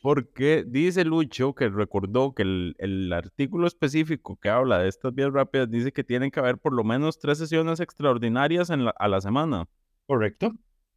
Porque 0.02 0.64
dice 0.68 1.06
Lucho 1.06 1.54
que 1.54 1.70
recordó 1.70 2.34
que 2.34 2.44
el, 2.44 2.76
el, 2.80 3.12
artículo 3.14 3.68
específico 3.68 4.38
que 4.38 4.50
habla 4.50 4.80
de 4.80 4.90
estas 4.90 5.14
vías 5.14 5.32
rápidas 5.32 5.70
dice 5.70 5.92
que 5.92 6.04
tienen 6.04 6.32
que 6.32 6.40
haber 6.40 6.58
por 6.58 6.74
lo 6.74 6.84
menos 6.84 7.20
tres 7.20 7.38
sesiones 7.38 7.80
extraordinarias 7.80 8.70
en 8.70 8.86
la, 8.86 8.92
a 8.92 9.08
la 9.08 9.22
semana. 9.22 9.68
Correcto. 10.08 10.54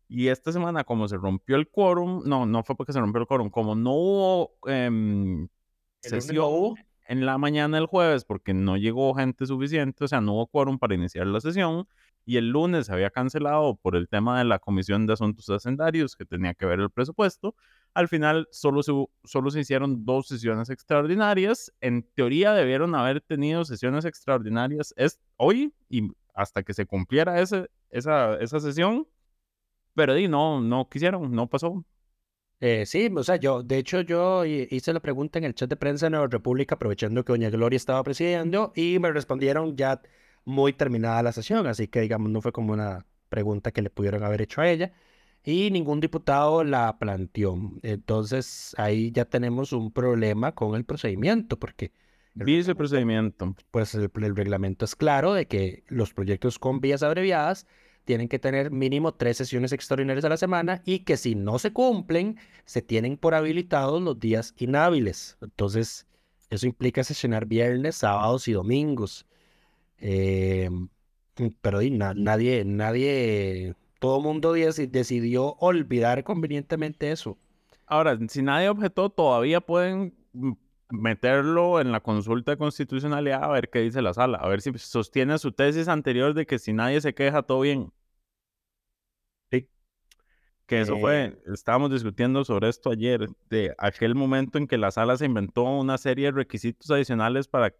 Y 0.08 0.28
esta 0.28 0.52
semana, 0.52 0.84
como 0.84 1.08
se 1.08 1.16
rompió 1.16 1.56
el 1.56 1.68
quórum, 1.68 2.22
no, 2.26 2.44
no 2.44 2.62
fue 2.62 2.76
porque 2.76 2.92
se 2.92 3.00
rompió 3.00 3.20
el 3.20 3.26
quórum, 3.26 3.50
como 3.50 3.74
no 3.74 3.92
hubo 3.92 4.58
eh, 4.66 5.48
sesión 6.00 6.74
en 7.12 7.26
la 7.26 7.36
mañana 7.36 7.76
del 7.76 7.86
jueves 7.86 8.24
porque 8.24 8.54
no 8.54 8.78
llegó 8.78 9.12
gente 9.14 9.44
suficiente, 9.44 10.04
o 10.04 10.08
sea, 10.08 10.22
no 10.22 10.32
hubo 10.32 10.46
quórum 10.46 10.78
para 10.78 10.94
iniciar 10.94 11.26
la 11.26 11.42
sesión, 11.42 11.86
y 12.24 12.38
el 12.38 12.48
lunes 12.48 12.86
se 12.86 12.92
había 12.94 13.10
cancelado 13.10 13.76
por 13.76 13.96
el 13.96 14.08
tema 14.08 14.38
de 14.38 14.44
la 14.44 14.58
Comisión 14.58 15.06
de 15.06 15.12
Asuntos 15.12 15.50
Hacendarios 15.50 16.16
que 16.16 16.24
tenía 16.24 16.54
que 16.54 16.64
ver 16.64 16.80
el 16.80 16.88
presupuesto, 16.88 17.54
al 17.92 18.08
final 18.08 18.48
solo 18.50 18.82
se, 18.82 18.92
solo 19.24 19.50
se 19.50 19.60
hicieron 19.60 20.06
dos 20.06 20.28
sesiones 20.28 20.70
extraordinarias. 20.70 21.70
En 21.82 22.02
teoría 22.14 22.54
debieron 22.54 22.94
haber 22.94 23.20
tenido 23.20 23.66
sesiones 23.66 24.06
extraordinarias 24.06 24.94
es, 24.96 25.20
hoy 25.36 25.74
y 25.90 26.08
hasta 26.34 26.62
que 26.62 26.72
se 26.72 26.86
cumpliera 26.86 27.38
ese, 27.42 27.68
esa, 27.90 28.38
esa 28.38 28.58
sesión, 28.58 29.06
pero 29.94 30.14
di, 30.14 30.28
no, 30.28 30.62
no 30.62 30.88
quisieron, 30.88 31.30
no 31.30 31.46
pasó. 31.46 31.84
Eh, 32.64 32.86
sí, 32.86 33.10
o 33.12 33.24
sea, 33.24 33.34
yo, 33.36 33.64
de 33.64 33.78
hecho, 33.78 34.02
yo 34.02 34.44
hice 34.44 34.92
la 34.92 35.00
pregunta 35.00 35.36
en 35.36 35.44
el 35.44 35.52
chat 35.52 35.68
de 35.68 35.74
prensa 35.74 36.06
de 36.06 36.10
Nueva 36.10 36.28
República, 36.28 36.76
aprovechando 36.76 37.24
que 37.24 37.32
Doña 37.32 37.50
Gloria 37.50 37.76
estaba 37.76 38.04
presidiendo, 38.04 38.72
y 38.76 39.00
me 39.00 39.10
respondieron 39.10 39.76
ya 39.76 40.00
muy 40.44 40.72
terminada 40.72 41.24
la 41.24 41.32
sesión, 41.32 41.66
así 41.66 41.88
que, 41.88 42.00
digamos, 42.02 42.30
no 42.30 42.40
fue 42.40 42.52
como 42.52 42.72
una 42.72 43.04
pregunta 43.28 43.72
que 43.72 43.82
le 43.82 43.90
pudieron 43.90 44.22
haber 44.22 44.42
hecho 44.42 44.60
a 44.60 44.70
ella, 44.70 44.92
y 45.42 45.72
ningún 45.72 45.98
diputado 45.98 46.62
la 46.62 47.00
planteó. 47.00 47.58
Entonces, 47.82 48.76
ahí 48.78 49.10
ya 49.10 49.24
tenemos 49.24 49.72
un 49.72 49.90
problema 49.90 50.54
con 50.54 50.76
el 50.76 50.84
procedimiento, 50.84 51.58
porque... 51.58 51.90
Dice 52.34 52.76
procedimiento. 52.76 53.56
Pues 53.72 53.94
el, 53.96 54.08
el 54.14 54.36
reglamento 54.36 54.84
es 54.84 54.94
claro 54.94 55.34
de 55.34 55.48
que 55.48 55.82
los 55.88 56.14
proyectos 56.14 56.60
con 56.60 56.80
vías 56.80 57.02
abreviadas 57.02 57.66
tienen 58.04 58.28
que 58.28 58.38
tener 58.38 58.70
mínimo 58.70 59.14
tres 59.14 59.36
sesiones 59.36 59.72
extraordinarias 59.72 60.24
a 60.24 60.28
la 60.30 60.36
semana 60.36 60.82
y 60.84 61.00
que 61.00 61.16
si 61.16 61.34
no 61.34 61.58
se 61.58 61.72
cumplen, 61.72 62.38
se 62.64 62.82
tienen 62.82 63.16
por 63.16 63.34
habilitados 63.34 64.02
los 64.02 64.18
días 64.18 64.54
inhábiles. 64.58 65.36
Entonces, 65.40 66.06
eso 66.50 66.66
implica 66.66 67.04
sesionar 67.04 67.46
viernes, 67.46 67.96
sábados 67.96 68.48
y 68.48 68.52
domingos. 68.52 69.26
Eh, 69.98 70.68
pero 71.60 71.80
nadie, 71.80 72.64
nadie, 72.64 73.74
todo 73.98 74.20
mundo 74.20 74.52
decidió 74.52 75.54
olvidar 75.60 76.24
convenientemente 76.24 77.12
eso. 77.12 77.38
Ahora, 77.86 78.18
si 78.28 78.42
nadie 78.42 78.68
objetó, 78.68 79.10
todavía 79.10 79.60
pueden 79.60 80.14
meterlo 80.92 81.80
en 81.80 81.90
la 81.90 82.00
consulta 82.00 82.52
de 82.52 82.58
constitucionalidad 82.58 83.42
a 83.42 83.48
ver 83.48 83.70
qué 83.70 83.80
dice 83.80 84.02
la 84.02 84.12
sala, 84.12 84.38
a 84.38 84.48
ver 84.48 84.60
si 84.60 84.70
sostiene 84.78 85.38
su 85.38 85.52
tesis 85.52 85.88
anterior 85.88 86.34
de 86.34 86.46
que 86.46 86.58
si 86.58 86.72
nadie 86.72 87.00
se 87.00 87.14
queja, 87.14 87.42
todo 87.42 87.60
bien. 87.60 87.90
Sí. 89.50 89.68
Que 90.66 90.82
eso 90.82 90.98
fue, 90.98 91.24
eh. 91.24 91.38
estábamos 91.52 91.90
discutiendo 91.90 92.44
sobre 92.44 92.68
esto 92.68 92.90
ayer, 92.90 93.26
de 93.48 93.74
aquel 93.78 94.14
momento 94.14 94.58
en 94.58 94.66
que 94.66 94.76
la 94.76 94.90
sala 94.90 95.16
se 95.16 95.24
inventó 95.24 95.62
una 95.64 95.96
serie 95.96 96.26
de 96.26 96.32
requisitos 96.32 96.90
adicionales 96.90 97.48
para, 97.48 97.74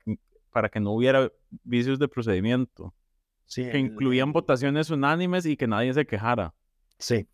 para 0.50 0.70
que 0.70 0.80
no 0.80 0.92
hubiera 0.92 1.30
vicios 1.64 1.98
de 1.98 2.08
procedimiento. 2.08 2.94
Sí, 3.44 3.68
que 3.70 3.78
incluían 3.78 4.32
votaciones 4.32 4.88
unánimes 4.88 5.44
y 5.44 5.58
que 5.58 5.66
nadie 5.66 5.92
se 5.92 6.06
quejara. 6.06 6.54
Sí, 6.98 7.28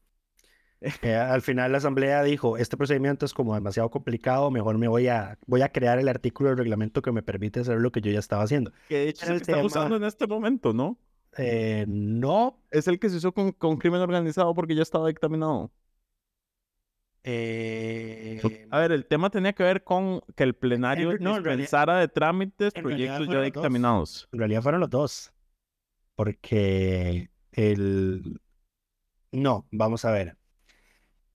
al 1.03 1.43
final 1.43 1.73
la 1.73 1.79
asamblea 1.79 2.23
dijo, 2.23 2.57
este 2.57 2.77
procedimiento 2.77 3.27
es 3.27 3.35
como 3.35 3.55
demasiado 3.55 3.91
complicado, 3.91 4.51
mejor 4.51 4.79
me 4.79 4.89
voy 4.89 5.09
a, 5.09 5.39
voy 5.47 5.63
a 5.63 5.71
crear 5.71 5.99
el 5.99 6.09
artículo 6.09 6.51
del 6.51 6.59
reglamento 6.59 7.03
que 7.03 7.13
me 7.13 7.23
permite 7.23 7.61
hacer 7.61 7.81
lo 7.81 7.91
que 7.91 8.01
yo 8.01 8.11
ya 8.13 8.21
estaba 8.21 8.45
haciendo. 8.45 8.73
Que 8.89 8.99
de 8.99 9.09
hecho 9.09 9.27
se 9.27 9.37
está 9.37 9.65
usando 9.65 9.97
en 9.97 10.05
este 10.05 10.27
momento, 10.27 10.73
¿no? 10.73 10.99
Eh, 11.37 11.85
no. 11.89 12.63
Es 12.71 12.89
el 12.89 12.99
que 12.99 13.09
se 13.09 13.17
usó 13.17 13.33
con, 13.33 13.53
con 13.53 13.77
crimen 13.77 14.01
organizado 14.01 14.55
porque 14.55 14.75
ya 14.75 14.83
estaba 14.83 15.09
dictaminado. 15.09 15.73
Eh... 17.25 18.41
A 18.71 18.79
ver, 18.79 18.93
el 18.93 19.05
tema 19.07 19.31
tenía 19.31 19.53
que 19.53 19.63
ver 19.63 19.85
con 19.85 20.23
que 20.35 20.45
el 20.45 20.55
plenario 20.55 21.19
no, 21.19 21.35
dispensara 21.35 21.99
de 21.99 22.09
trámites 22.09 22.73
proyectos 22.73 23.29
ya 23.29 23.43
dictaminados. 23.43 24.29
En 24.33 24.39
realidad 24.39 24.63
fueron 24.63 24.81
los 24.81 24.91
dos. 24.91 25.33
Porque 26.15 27.31
el... 27.53 28.41
No, 29.31 29.67
vamos 29.71 30.05
a 30.05 30.11
ver. 30.11 30.37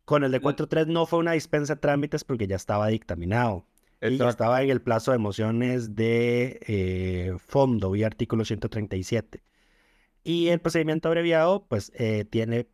Con 0.05 0.23
el 0.23 0.31
de 0.31 0.41
4.3 0.41 0.87
no 0.87 1.05
fue 1.05 1.19
una 1.19 1.31
dispensa 1.31 1.75
de 1.75 1.81
trámites 1.81 2.23
porque 2.23 2.47
ya 2.47 2.55
estaba 2.55 2.87
dictaminado. 2.87 3.65
Y 4.01 4.17
ya 4.17 4.29
estaba 4.29 4.61
en 4.61 4.69
el 4.69 4.81
plazo 4.81 5.13
de 5.13 5.17
mociones 5.17 5.95
de 5.95 6.59
eh, 6.67 7.37
fondo, 7.39 7.91
vía 7.91 8.07
artículo 8.07 8.43
137. 8.43 9.41
Y 10.25 10.49
el 10.49 10.59
procedimiento 10.59 11.07
abreviado, 11.07 11.65
pues, 11.67 11.91
eh, 11.95 12.25
tiene 12.25 12.67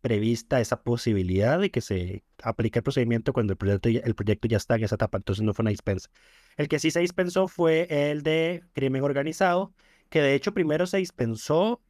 prevista 0.00 0.60
esa 0.60 0.82
posibilidad 0.82 1.60
de 1.60 1.70
que 1.70 1.80
se 1.80 2.24
aplique 2.42 2.80
el 2.80 2.82
procedimiento 2.82 3.32
cuando 3.32 3.52
el 3.52 3.56
proyecto, 3.56 3.88
el 3.88 4.14
proyecto 4.16 4.48
ya 4.48 4.56
está 4.56 4.74
en 4.74 4.84
esa 4.84 4.96
etapa, 4.96 5.18
entonces 5.18 5.44
no 5.44 5.54
fue 5.54 5.62
una 5.62 5.70
dispensa. 5.70 6.10
El 6.56 6.68
que 6.68 6.80
sí 6.80 6.90
se 6.90 7.00
dispensó 7.00 7.46
fue 7.46 7.86
el 8.10 8.22
de 8.22 8.64
crimen 8.72 9.04
organizado, 9.04 9.72
que 10.08 10.20
de 10.20 10.34
hecho 10.34 10.52
primero 10.52 10.86
se 10.86 10.98
dispensó 10.98 11.80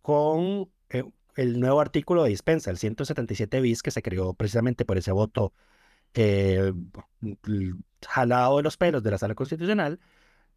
con 0.00 0.70
eh, 0.90 1.04
el 1.36 1.60
nuevo 1.60 1.80
artículo 1.80 2.22
de 2.22 2.30
dispensa, 2.30 2.70
el 2.70 2.78
177 2.78 3.60
bis, 3.60 3.82
que 3.82 3.90
se 3.90 4.02
creó 4.02 4.34
precisamente 4.34 4.84
por 4.84 4.98
ese 4.98 5.12
voto 5.12 5.52
eh, 6.14 6.72
jalado 8.06 8.56
de 8.56 8.62
los 8.62 8.76
pelos 8.76 9.02
de 9.02 9.10
la 9.10 9.18
sala 9.18 9.34
constitucional. 9.34 10.00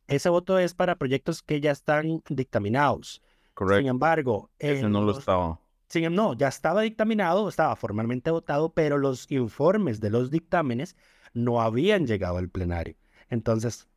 Ese 0.08 0.30
voto 0.30 0.60
es 0.60 0.74
para 0.74 0.98
proyectos 0.98 1.42
que 1.42 1.62
ya 1.62 1.72
están 1.72 2.22
dictaminados. 2.30 3.22
Correcto. 3.54 3.80
Sin 3.80 3.88
embargo, 3.88 4.50
ese 4.60 4.90
no 4.90 5.04
lo 5.04 5.18
estaba. 5.18 5.60
Sin, 5.88 6.06
em, 6.06 6.16
no, 6.16 6.34
ya 6.34 6.48
estaba 6.48 6.82
dictaminado, 6.82 7.48
estaba 7.48 7.76
formalmente 7.76 8.32
votado, 8.32 8.74
pero 8.74 8.98
los 8.98 9.32
informes 9.32 10.00
de 10.00 10.10
los 10.10 10.32
dictámenes 10.32 10.96
no 11.34 11.62
habían 11.62 12.08
llegado 12.08 12.38
al 12.38 12.50
plenario. 12.50 12.96
Entonces, 13.30 13.88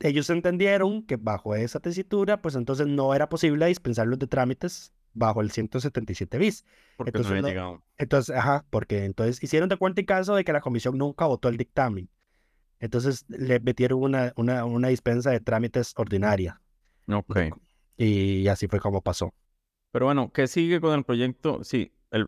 ellos 0.00 0.30
entendieron 0.30 1.02
que 1.02 1.16
bajo 1.16 1.54
esa 1.54 1.80
tesitura, 1.80 2.40
pues 2.40 2.54
entonces 2.54 2.86
no 2.86 3.14
era 3.14 3.28
posible 3.28 3.66
dispensarlos 3.66 4.18
de 4.18 4.26
trámites 4.26 4.92
bajo 5.18 5.40
el 5.40 5.50
177 5.50 6.38
bis. 6.38 6.64
Porque 6.96 7.10
entonces, 7.10 7.30
no 7.30 7.38
había 7.38 7.48
llegado. 7.48 7.82
Entonces, 7.96 8.36
ajá, 8.36 8.64
porque 8.70 9.04
entonces 9.04 9.42
hicieron 9.42 9.68
de 9.68 9.76
cuenta 9.76 10.00
y 10.00 10.04
caso 10.04 10.34
de 10.34 10.44
que 10.44 10.52
la 10.52 10.60
comisión 10.60 10.96
nunca 10.96 11.26
votó 11.26 11.48
el 11.48 11.56
dictamen. 11.56 12.08
Entonces 12.80 13.24
le 13.28 13.60
metieron 13.60 14.02
una, 14.02 14.32
una, 14.36 14.64
una 14.64 14.88
dispensa 14.88 15.30
de 15.30 15.40
trámites 15.40 15.92
ordinaria. 15.96 16.60
Ok. 17.08 17.38
Y 17.96 18.46
así 18.48 18.68
fue 18.68 18.78
como 18.78 19.02
pasó. 19.02 19.34
Pero 19.90 20.06
bueno, 20.06 20.30
¿qué 20.32 20.46
sigue 20.46 20.80
con 20.80 20.94
el 20.94 21.04
proyecto? 21.04 21.64
Sí, 21.64 21.92
el, 22.10 22.26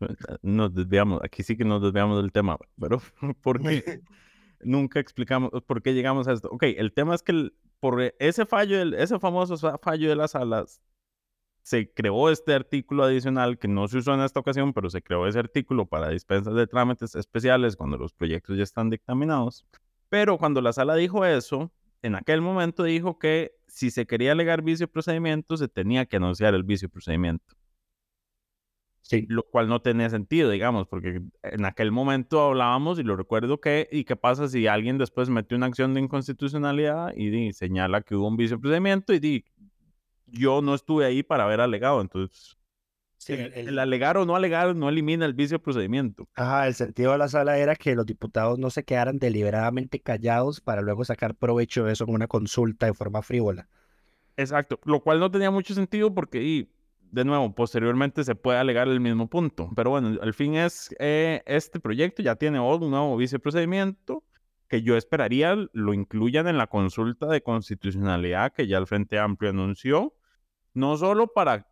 nos 0.42 0.74
desviamos, 0.74 1.20
aquí 1.24 1.42
sí 1.42 1.56
que 1.56 1.64
nos 1.64 1.82
desviamos 1.82 2.20
del 2.22 2.32
tema, 2.32 2.58
pero 2.78 3.00
¿por 3.42 3.60
qué? 3.62 4.02
Nunca 4.60 4.98
explicamos 4.98 5.50
por 5.66 5.82
qué 5.82 5.94
llegamos 5.94 6.26
a 6.26 6.32
esto. 6.32 6.48
Ok, 6.50 6.64
el 6.64 6.92
tema 6.92 7.14
es 7.14 7.22
que 7.22 7.50
por 7.80 8.00
ese 8.18 8.44
fallo, 8.44 8.82
ese 8.96 9.18
famoso 9.20 9.56
fallo 9.78 10.08
de 10.08 10.16
las 10.16 10.32
salas, 10.32 10.80
se 11.62 11.92
creó 11.92 12.30
este 12.30 12.54
artículo 12.54 13.04
adicional 13.04 13.58
que 13.58 13.68
no 13.68 13.88
se 13.88 13.98
usó 13.98 14.14
en 14.14 14.20
esta 14.20 14.40
ocasión, 14.40 14.72
pero 14.72 14.90
se 14.90 15.02
creó 15.02 15.26
ese 15.26 15.38
artículo 15.38 15.86
para 15.86 16.08
dispensas 16.08 16.54
de 16.54 16.66
trámites 16.66 17.14
especiales 17.14 17.76
cuando 17.76 17.98
los 17.98 18.12
proyectos 18.12 18.56
ya 18.56 18.62
están 18.62 18.90
dictaminados. 18.90 19.66
Pero 20.08 20.38
cuando 20.38 20.60
la 20.62 20.72
sala 20.72 20.94
dijo 20.94 21.24
eso, 21.24 21.70
en 22.02 22.14
aquel 22.14 22.40
momento 22.40 22.84
dijo 22.84 23.18
que 23.18 23.52
si 23.66 23.90
se 23.90 24.06
quería 24.06 24.32
alegar 24.32 24.62
vicio 24.62 24.88
procedimiento, 24.88 25.56
se 25.56 25.68
tenía 25.68 26.06
que 26.06 26.16
anunciar 26.16 26.54
el 26.54 26.64
vicio 26.64 26.88
procedimiento. 26.88 27.54
Sí. 29.02 29.24
Lo 29.28 29.42
cual 29.42 29.68
no 29.68 29.80
tenía 29.80 30.10
sentido, 30.10 30.50
digamos, 30.50 30.86
porque 30.86 31.22
en 31.42 31.64
aquel 31.64 31.92
momento 31.92 32.42
hablábamos 32.42 32.98
y 32.98 33.02
lo 33.02 33.16
recuerdo 33.16 33.58
que, 33.58 33.88
¿y 33.90 34.04
qué 34.04 34.16
pasa 34.16 34.48
si 34.48 34.66
alguien 34.66 34.98
después 34.98 35.30
mete 35.30 35.54
una 35.54 35.64
acción 35.64 35.94
de 35.94 36.00
inconstitucionalidad 36.00 37.14
y 37.16 37.54
señala 37.54 38.02
que 38.02 38.14
hubo 38.16 38.28
un 38.28 38.36
vicio 38.36 38.60
procedimiento 38.60 39.14
y 39.14 39.18
di, 39.18 39.44
yo 40.30 40.62
no 40.62 40.74
estuve 40.74 41.04
ahí 41.04 41.22
para 41.22 41.44
haber 41.44 41.60
alegado, 41.60 42.00
entonces 42.00 42.58
el, 43.26 43.78
alegar 43.78 44.16
o 44.16 44.24
no 44.24 44.36
alegar 44.36 44.74
no 44.74 44.88
elimina 44.88 45.26
el 45.26 45.34
vicio 45.34 45.60
procedimiento. 45.60 46.28
Ajá, 46.34 46.66
el 46.66 46.74
sentido 46.74 47.12
de 47.12 47.18
la 47.18 47.28
sala 47.28 47.58
era 47.58 47.74
que 47.74 47.94
los 47.94 48.06
diputados 48.06 48.58
no 48.58 48.70
se 48.70 48.84
quedaran 48.84 49.18
deliberadamente 49.18 50.00
callados 50.00 50.60
para 50.60 50.82
luego 50.82 51.04
sacar 51.04 51.34
provecho 51.34 51.84
de 51.84 51.92
eso 51.92 52.04
en 52.04 52.14
una 52.14 52.26
consulta 52.26 52.86
de 52.86 52.94
forma 52.94 53.22
frívola. 53.22 53.68
Exacto, 54.36 54.78
lo 54.84 55.00
cual 55.00 55.18
no 55.18 55.30
tenía 55.30 55.50
mucho 55.50 55.74
sentido 55.74 56.14
porque, 56.14 56.42
y, 56.42 56.70
de 57.10 57.24
nuevo, 57.24 57.52
posteriormente 57.54 58.22
se 58.22 58.34
puede 58.34 58.58
alegar 58.58 58.86
el 58.88 59.00
mismo 59.00 59.28
punto. 59.28 59.70
Pero 59.74 59.90
bueno, 59.90 60.18
al 60.22 60.32
fin 60.32 60.54
es, 60.54 60.94
eh, 61.00 61.42
este 61.46 61.80
proyecto 61.80 62.22
ya 62.22 62.36
tiene 62.36 62.60
un 62.60 62.90
nuevo 62.90 63.16
vicio 63.16 63.40
procedimiento 63.40 64.22
que 64.68 64.82
yo 64.82 64.96
esperaría 64.96 65.56
lo 65.72 65.94
incluyan 65.94 66.46
en 66.46 66.58
la 66.58 66.66
consulta 66.66 67.26
de 67.26 67.42
constitucionalidad 67.42 68.52
que 68.52 68.66
ya 68.66 68.76
el 68.76 68.86
Frente 68.86 69.18
Amplio 69.18 69.50
anunció 69.50 70.14
No 70.74 70.96
solo 70.96 71.26
para, 71.28 71.66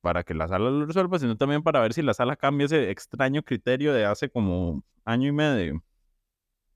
para 0.00 0.22
que 0.22 0.34
la 0.34 0.48
sala 0.48 0.70
lo 0.70 0.86
resuelva, 0.86 1.18
sino 1.18 1.36
también 1.36 1.62
para 1.62 1.80
ver 1.80 1.92
si 1.92 2.02
la 2.02 2.14
sala 2.14 2.36
cambia 2.36 2.66
ese 2.66 2.90
extraño 2.90 3.42
criterio 3.42 3.92
de 3.92 4.04
hace 4.04 4.28
como 4.30 4.82
año 5.04 5.28
y 5.28 5.32
medio. 5.32 5.82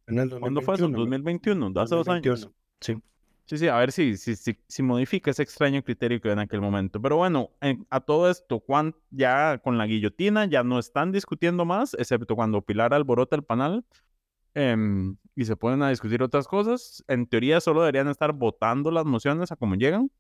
En 0.06 0.18
el 0.18 0.40
¿Cuándo 0.40 0.60
fue 0.62 0.74
eso? 0.74 0.88
2021, 0.88 1.70
2021, 1.70 1.80
hace 1.80 1.94
dos 1.94 2.08
años. 2.08 2.40
2021, 2.40 2.54
Sí. 2.80 3.02
Sí, 3.50 3.58
sí, 3.58 3.66
a 3.66 3.76
ver 3.78 3.90
si, 3.90 4.16
si, 4.16 4.36
si, 4.36 4.56
si 4.68 4.80
modifica 4.80 5.32
ese 5.32 5.42
extraño 5.42 5.82
criterio 5.82 6.20
que 6.20 6.30
en 6.30 6.38
aquel 6.38 6.60
momento. 6.60 7.02
Pero 7.02 7.16
bueno, 7.16 7.50
en- 7.60 7.84
a 7.90 7.98
todo 7.98 8.30
esto, 8.30 8.62
ya 9.10 9.58
con 9.58 9.76
la 9.76 9.86
guillotina 9.86 10.44
ya 10.44 10.62
no 10.62 10.78
están 10.78 11.10
discutiendo 11.10 11.64
más, 11.64 11.94
excepto 11.94 12.36
cuando 12.36 12.62
Pilar 12.62 12.94
alborota 12.94 13.34
el 13.34 13.42
panel 13.42 13.84
em, 14.54 15.16
y 15.34 15.44
se 15.44 15.56
ponen 15.56 15.82
a 15.82 15.90
discutir 15.90 16.22
otras 16.22 16.46
cosas. 16.46 17.02
En 17.08 17.26
teoría 17.26 17.60
solo 17.60 17.80
deberían 17.80 18.06
estar 18.06 18.32
votando 18.32 18.92
las 18.92 19.04
mociones 19.04 19.50
a 19.50 19.56
como 19.56 19.74
llegan. 19.74 20.10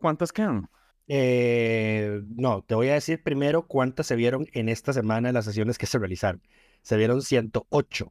¿Cuántas 0.00 0.32
quedan? 0.32 0.68
Eh, 1.06 2.22
no, 2.36 2.62
te 2.62 2.74
voy 2.74 2.88
a 2.88 2.94
decir 2.94 3.22
primero 3.22 3.66
cuántas 3.66 4.06
se 4.06 4.16
vieron 4.16 4.46
en 4.52 4.68
esta 4.68 4.92
semana 4.92 5.28
en 5.28 5.34
las 5.34 5.44
sesiones 5.44 5.76
que 5.76 5.86
se 5.86 5.98
realizaron. 5.98 6.40
Se 6.82 6.96
vieron 6.96 7.20
108. 7.22 8.08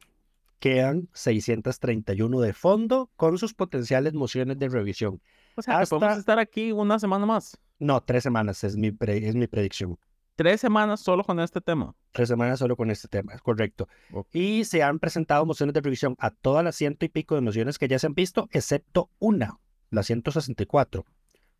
Quedan 0.58 1.08
631 1.14 2.40
de 2.40 2.52
fondo 2.52 3.10
con 3.16 3.38
sus 3.38 3.54
potenciales 3.54 4.12
mociones 4.14 4.58
de 4.58 4.68
revisión. 4.68 5.20
O 5.56 5.62
sea, 5.62 5.80
que 5.80 5.86
podemos 5.86 6.08
Hasta- 6.10 6.20
estar 6.20 6.38
aquí 6.38 6.72
una 6.72 6.98
semana 6.98 7.26
más. 7.26 7.58
No, 7.78 8.00
tres 8.02 8.22
semanas 8.22 8.62
es 8.64 8.76
mi, 8.76 8.92
pre- 8.92 9.26
es 9.26 9.34
mi 9.34 9.46
predicción. 9.46 9.98
Tres 10.36 10.60
semanas 10.60 11.00
solo 11.00 11.24
con 11.24 11.40
este 11.40 11.60
tema. 11.60 11.94
Tres 12.12 12.28
semanas 12.28 12.58
solo 12.58 12.76
con 12.76 12.90
este 12.90 13.08
tema, 13.08 13.34
es 13.34 13.40
correcto. 13.42 13.88
Y 14.32 14.64
se 14.64 14.82
han 14.82 14.98
presentado 14.98 15.44
mociones 15.46 15.74
de 15.74 15.80
revisión 15.80 16.14
a 16.18 16.30
todas 16.30 16.62
las 16.64 16.76
ciento 16.76 17.04
y 17.04 17.08
pico 17.08 17.34
de 17.34 17.40
mociones 17.40 17.78
que 17.78 17.88
ya 17.88 17.98
se 17.98 18.06
han 18.06 18.14
visto, 18.14 18.48
excepto 18.52 19.10
una, 19.18 19.58
la 19.90 20.02
164. 20.02 21.04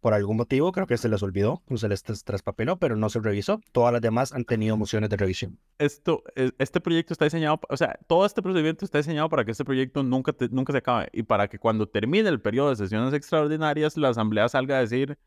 Por 0.00 0.14
algún 0.14 0.38
motivo 0.38 0.72
creo 0.72 0.86
que 0.86 0.96
se 0.96 1.10
les 1.10 1.22
olvidó, 1.22 1.62
se 1.76 1.88
les 1.88 2.02
tras- 2.02 2.24
traspapeló, 2.24 2.78
pero 2.78 2.96
no 2.96 3.10
se 3.10 3.20
revisó. 3.20 3.60
Todas 3.72 3.92
las 3.92 4.00
demás 4.00 4.32
han 4.32 4.44
tenido 4.46 4.76
mociones 4.78 5.10
de 5.10 5.16
revisión. 5.18 5.58
Esto, 5.78 6.22
e- 6.34 6.52
este 6.58 6.80
proyecto 6.80 7.12
está 7.12 7.26
diseñado, 7.26 7.60
o 7.68 7.76
sea, 7.76 7.98
todo 8.06 8.24
este 8.24 8.40
procedimiento 8.40 8.86
está 8.86 8.96
diseñado 8.98 9.28
para 9.28 9.44
que 9.44 9.50
este 9.50 9.64
proyecto 9.64 10.02
nunca, 10.02 10.32
te- 10.32 10.48
nunca 10.48 10.72
se 10.72 10.78
acabe 10.78 11.10
y 11.12 11.22
para 11.22 11.48
que 11.48 11.58
cuando 11.58 11.86
termine 11.86 12.30
el 12.30 12.40
periodo 12.40 12.70
de 12.70 12.76
sesiones 12.76 13.12
extraordinarias, 13.12 13.98
la 13.98 14.08
Asamblea 14.08 14.48
salga 14.48 14.78
a 14.78 14.80
decir, 14.80 15.18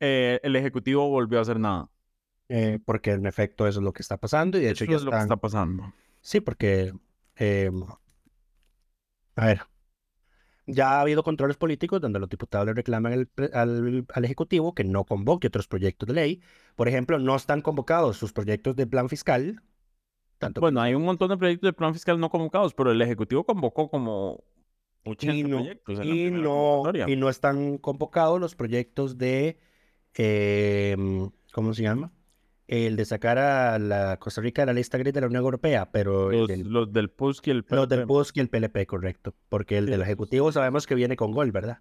eh, 0.00 0.40
el 0.42 0.56
Ejecutivo 0.56 1.08
volvió 1.08 1.38
a 1.38 1.42
hacer 1.42 1.60
nada. 1.60 1.88
eh, 2.48 2.80
porque 2.84 3.12
en 3.12 3.26
efecto 3.26 3.66
eso 3.68 3.78
es 3.80 3.84
lo 3.84 3.92
que 3.92 4.00
está 4.02 4.16
pasando 4.16 4.56
y 4.58 4.62
de 4.62 4.70
hecho 4.70 4.84
Eso 4.84 4.92
ya 4.92 4.96
es 4.96 5.02
lo 5.04 5.10
que 5.12 5.18
está 5.18 5.36
pasando. 5.36 5.92
Sí, 6.22 6.40
porque, 6.40 6.92
eh, 7.36 7.70
a 9.36 9.46
ver, 9.46 9.60
ya 10.68 10.90
ha 10.98 11.00
habido 11.00 11.22
controles 11.22 11.56
políticos 11.56 12.00
donde 12.00 12.18
los 12.20 12.28
diputados 12.28 12.66
le 12.66 12.74
reclaman 12.74 13.12
al, 13.12 13.26
pre- 13.26 13.50
al- 13.52 14.06
al 14.12 14.24
Ejecutivo 14.24 14.74
que 14.74 14.84
no 14.84 15.04
convoque 15.04 15.48
otros 15.48 15.66
proyectos 15.68 16.06
de 16.06 16.14
ley. 16.14 16.42
Por 16.76 16.88
ejemplo, 16.88 17.18
no 17.18 17.34
están 17.36 17.62
convocados 17.62 18.16
sus 18.16 18.32
proyectos 18.32 18.76
de 18.76 18.86
plan 18.86 19.08
fiscal. 19.08 19.62
Tanto 20.38 20.60
Bueno, 20.60 20.80
hay 20.80 20.94
un 20.94 21.02
montón 21.02 21.30
de 21.30 21.36
proyectos 21.36 21.68
de 21.68 21.72
plan 21.72 21.94
fiscal 21.94 22.20
no 22.20 22.30
convocados, 22.30 22.74
pero 22.74 22.92
el 22.92 23.02
Ejecutivo 23.02 23.44
convocó 23.44 23.90
como 23.90 24.44
80 25.04 25.34
y 25.34 25.42
no, 25.42 25.58
proyectos. 25.58 25.98
en 25.98 26.06
y 26.06 26.30
no, 26.30 26.82
y 27.06 27.16
no 27.16 27.28
están 27.28 27.78
convocados 27.78 28.40
los 28.40 28.54
proyectos 28.54 29.18
de, 29.18 29.58
eh, 30.14 30.96
¿cómo 31.52 31.74
se 31.74 31.82
llama? 31.82 32.12
El 32.68 32.96
de 32.96 33.04
sacar 33.06 33.38
a 33.38 33.78
la 33.78 34.18
Costa 34.18 34.42
Rica 34.42 34.62
de 34.62 34.66
la 34.66 34.72
lista 34.74 34.98
gris 34.98 35.14
de 35.14 35.22
la 35.22 35.26
Unión 35.26 35.42
Europea, 35.42 35.90
pero 35.90 36.30
el 36.30 36.38
Los, 36.40 36.48
del- 36.48 36.68
los 36.68 36.92
del 36.92 37.08
PUSC 37.10 37.46
y 37.48 37.50
el 37.50 37.64
los 37.68 37.88
del 37.88 38.00
PLP. 38.00 38.06
PUSC 38.06 38.36
y 38.36 38.40
el 38.40 38.48
PLP, 38.50 38.86
correcto. 38.86 39.34
Porque 39.48 39.78
el 39.78 39.86
Sí, 39.86 39.90
del 39.92 40.02
Ejecutivo 40.02 40.52
sabemos 40.52 40.86
que 40.86 40.94
viene 40.94 41.16
con 41.16 41.32
gol, 41.32 41.50
¿verdad? 41.50 41.78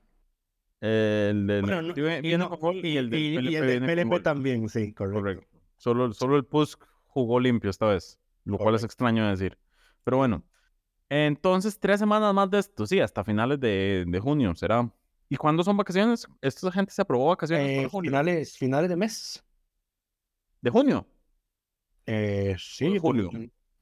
El 0.80 1.45
del 1.47 1.62
Bueno, 1.62 1.82
no- 1.82 1.93
viene 1.93 2.38
no- 2.38 2.50
con 2.50 2.60
gol 2.60 2.86
y 2.86 2.95
el 2.97 3.10
del 3.10 3.19
y- 3.19 3.26
y 3.34 3.36
PLP 3.36 3.58
el 3.58 3.67
del 3.67 3.86
PLP 3.86 4.19
también, 4.21 4.69
sí, 4.69 4.93
correcto. 4.93 5.19
Correcto. 5.19 5.47
Solo, 5.76 6.13
solo 6.13 6.38
el 6.38 6.45
PUSC 6.45 6.80
jugó 7.08 7.39
limpio 7.41 7.69
esta 7.69 7.88
vez, 7.88 8.17
lo 8.45 8.58
cual 8.58 8.76
es 8.76 8.84
extraño 8.86 9.26
de 9.26 9.32
decir. 9.32 9.58
Pero 10.06 10.17
bueno, 10.17 10.43
entonces 11.10 11.80
tres 11.80 12.00
semanas 12.00 12.34
más 12.34 12.50
de 12.50 12.60
esto, 12.60 12.86
sí, 12.88 13.00
hasta 13.02 13.23
finales 13.26 13.60
de, 13.60 14.06
de 14.08 14.19
junio 14.21 14.56
será. 14.56 14.89
¿Y 15.30 15.36
cuándo 15.36 15.63
son 15.63 15.76
vacaciones? 15.76 16.26
Esta 16.41 16.71
gente 16.71 16.93
se 16.93 17.02
aprobó 17.02 17.28
vacaciones 17.28 17.69
Eh, 17.71 17.76
para 17.78 17.89
junio. 17.89 18.10
finales, 18.10 18.58
finales 18.58 18.89
de 18.89 18.95
mes. 18.95 19.43
¿De 20.61 20.69
junio? 20.69 21.07
Eh, 22.05 22.53
¿O 22.55 22.59
sí, 22.59 22.93
de 22.93 22.99
julio? 22.99 23.29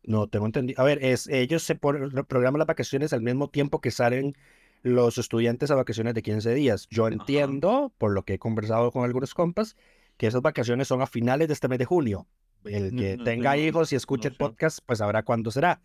No, 0.04 0.28
tengo 0.28 0.46
entendido. 0.46 0.82
A 0.82 0.86
ver, 0.86 1.04
es, 1.04 1.28
ellos 1.28 1.64
se 1.64 1.80
lo- 1.82 2.26
programan 2.26 2.60
las 2.60 2.68
vacaciones 2.68 3.14
al 3.14 3.22
mismo 3.22 3.50
tiempo 3.50 3.82
que 3.82 3.92
salen 3.92 4.36
los 4.84 5.18
estudiantes 5.18 5.72
a 5.72 5.76
vacaciones 5.76 6.14
de 6.14 6.22
15 6.22 6.54
días. 6.54 6.88
Yo 6.90 7.08
entiendo, 7.08 7.92
por 7.98 8.12
lo 8.12 8.24
que 8.24 8.36
he 8.36 8.40
conversado 8.40 8.92
con 8.92 9.04
algunos 9.04 9.34
compas, 9.34 9.76
que 10.18 10.28
esas 10.28 10.42
vacaciones 10.42 10.88
son 10.88 11.02
a 11.02 11.08
finales 11.08 11.48
de 11.48 11.54
este 11.54 11.68
mes 11.68 11.80
de 11.80 11.86
junio. 11.86 12.28
El 12.64 12.96
que 12.96 13.18
no 13.18 13.24
tenga 13.24 13.58
hijos 13.58 13.94
y 13.94 13.96
escuche 13.96 14.30
el 14.30 14.36
podcast, 14.36 14.80
pues 14.86 15.00
sabrá 15.00 15.24
cuándo 15.24 15.52
será. 15.52 15.82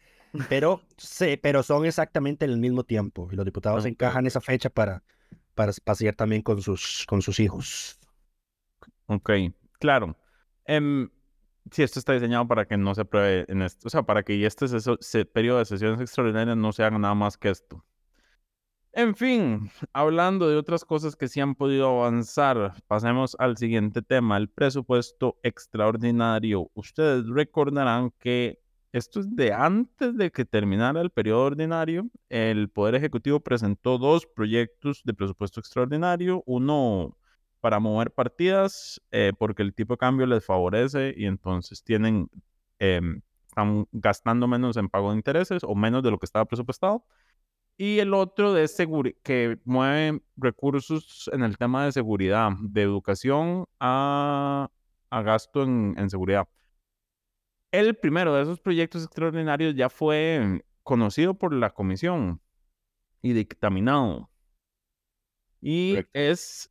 Pero 0.48 0.82
sí, 0.96 1.36
pero 1.36 1.62
son 1.62 1.84
exactamente 1.86 2.44
en 2.44 2.52
el 2.52 2.58
mismo 2.58 2.84
tiempo. 2.84 3.28
Y 3.32 3.36
los 3.36 3.44
diputados 3.44 3.84
encajan 3.84 4.26
esa 4.26 4.40
fecha 4.40 4.70
para, 4.70 5.02
para 5.54 5.72
pasear 5.84 6.14
también 6.14 6.42
con 6.42 6.60
sus, 6.62 7.04
con 7.06 7.20
sus 7.22 7.40
hijos. 7.40 7.98
Ok, 9.06 9.30
claro. 9.78 10.16
Em, 10.74 11.08
sí, 11.72 11.82
esto 11.82 11.98
está 11.98 12.12
diseñado 12.14 12.46
para 12.48 12.64
que 12.66 12.76
no 12.76 12.94
se 12.94 13.02
apruebe 13.02 13.44
en 13.48 13.62
esto, 13.62 13.88
o 13.88 13.90
sea, 13.90 14.02
para 14.04 14.22
que 14.22 14.44
este 14.46 14.66
seso- 14.68 14.98
se- 15.00 15.24
periodo 15.26 15.58
de 15.58 15.64
sesiones 15.66 16.00
extraordinarias 16.00 16.56
no 16.56 16.72
se 16.72 16.84
haga 16.84 16.98
nada 16.98 17.14
más 17.14 17.36
que 17.36 17.50
esto. 17.50 17.84
En 18.92 19.14
fin, 19.14 19.70
hablando 19.92 20.48
de 20.48 20.56
otras 20.56 20.84
cosas 20.84 21.14
que 21.14 21.28
sí 21.28 21.40
han 21.40 21.54
podido 21.54 21.88
avanzar, 21.88 22.74
pasemos 22.88 23.36
al 23.38 23.56
siguiente 23.56 24.02
tema, 24.02 24.36
el 24.36 24.48
presupuesto 24.48 25.38
extraordinario. 25.44 26.70
Ustedes 26.74 27.26
recordarán 27.28 28.10
que 28.18 28.58
esto 28.92 29.20
es 29.20 29.34
de 29.36 29.52
antes 29.52 30.16
de 30.16 30.32
que 30.32 30.44
terminara 30.44 31.00
el 31.00 31.10
periodo 31.10 31.44
ordinario. 31.44 32.08
El 32.28 32.68
Poder 32.68 32.96
Ejecutivo 32.96 33.38
presentó 33.40 33.96
dos 33.98 34.26
proyectos 34.26 35.02
de 35.04 35.14
presupuesto 35.14 35.60
extraordinario, 35.60 36.42
uno 36.46 37.16
para 37.60 37.78
mover 37.78 38.12
partidas 38.12 39.00
eh, 39.10 39.32
porque 39.38 39.62
el 39.62 39.74
tipo 39.74 39.94
de 39.94 39.98
cambio 39.98 40.26
les 40.26 40.44
favorece 40.44 41.14
y 41.16 41.26
entonces 41.26 41.84
tienen, 41.84 42.30
em, 42.78 43.22
están 43.46 43.86
gastando 43.92 44.48
menos 44.48 44.76
en 44.76 44.88
pago 44.88 45.10
de 45.10 45.16
intereses 45.16 45.62
o 45.64 45.74
menos 45.74 46.02
de 46.02 46.10
lo 46.10 46.18
que 46.18 46.26
estaba 46.26 46.46
presupuestado. 46.46 47.04
Y 47.76 47.98
el 47.98 48.12
otro 48.12 48.52
de 48.52 48.68
que 49.22 49.58
mueve 49.64 50.22
recursos 50.36 51.30
en 51.32 51.42
el 51.42 51.56
tema 51.56 51.86
de 51.86 51.92
seguridad, 51.92 52.50
de 52.60 52.82
educación 52.82 53.64
a, 53.78 54.68
a 55.08 55.22
gasto 55.22 55.62
en, 55.62 55.94
en 55.96 56.10
seguridad. 56.10 56.46
El 57.72 57.96
primero 57.96 58.34
de 58.34 58.42
esos 58.42 58.60
proyectos 58.60 59.04
extraordinarios 59.04 59.74
ya 59.74 59.88
fue 59.88 60.62
conocido 60.82 61.34
por 61.34 61.54
la 61.54 61.70
comisión 61.70 62.40
y 63.22 63.32
dictaminado. 63.32 64.30
Y 65.60 65.92
Correcto. 65.92 66.10
es 66.14 66.70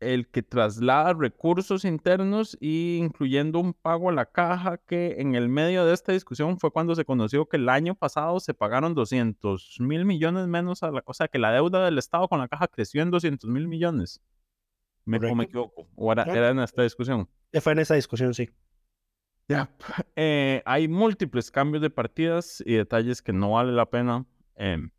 el 0.00 0.26
que 0.28 0.42
traslada 0.42 1.12
recursos 1.12 1.84
internos 1.84 2.56
y 2.60 2.96
incluyendo 2.96 3.60
un 3.60 3.74
pago 3.74 4.08
a 4.08 4.12
la 4.12 4.26
caja 4.26 4.78
que 4.78 5.16
en 5.18 5.34
el 5.34 5.48
medio 5.48 5.84
de 5.84 5.92
esta 5.92 6.12
discusión 6.12 6.58
fue 6.58 6.72
cuando 6.72 6.94
se 6.94 7.04
conoció 7.04 7.46
que 7.46 7.58
el 7.58 7.68
año 7.68 7.94
pasado 7.94 8.40
se 8.40 8.54
pagaron 8.54 8.94
200 8.94 9.76
mil 9.80 10.06
millones 10.06 10.46
menos 10.46 10.82
a 10.82 10.90
la 10.90 11.02
o 11.04 11.14
sea 11.14 11.28
que 11.28 11.38
la 11.38 11.52
deuda 11.52 11.84
del 11.84 11.98
Estado 11.98 12.28
con 12.28 12.38
la 12.38 12.48
caja 12.48 12.66
creció 12.68 13.02
en 13.02 13.10
200 13.10 13.48
mil 13.48 13.68
millones. 13.68 14.22
Me, 15.04 15.18
o 15.18 15.34
me 15.34 15.44
equivoco, 15.44 15.88
o 15.96 16.12
era, 16.12 16.50
en 16.50 16.60
esta 16.60 16.82
discusión. 16.82 17.28
Ya 17.52 17.60
fue 17.60 17.72
en 17.72 17.80
esa 17.80 17.94
discusión, 17.94 18.32
sí. 18.34 18.48
Ya, 19.48 19.68
eh, 20.16 20.62
hay 20.64 20.88
múltiples 20.88 21.50
cambios 21.50 21.82
de 21.82 21.90
partidas 21.90 22.62
y 22.64 22.74
detalles 22.74 23.22
que 23.22 23.32
no 23.32 23.52
vale 23.52 23.72
la 23.72 23.86
pena 23.86 24.24
em, 24.54 24.90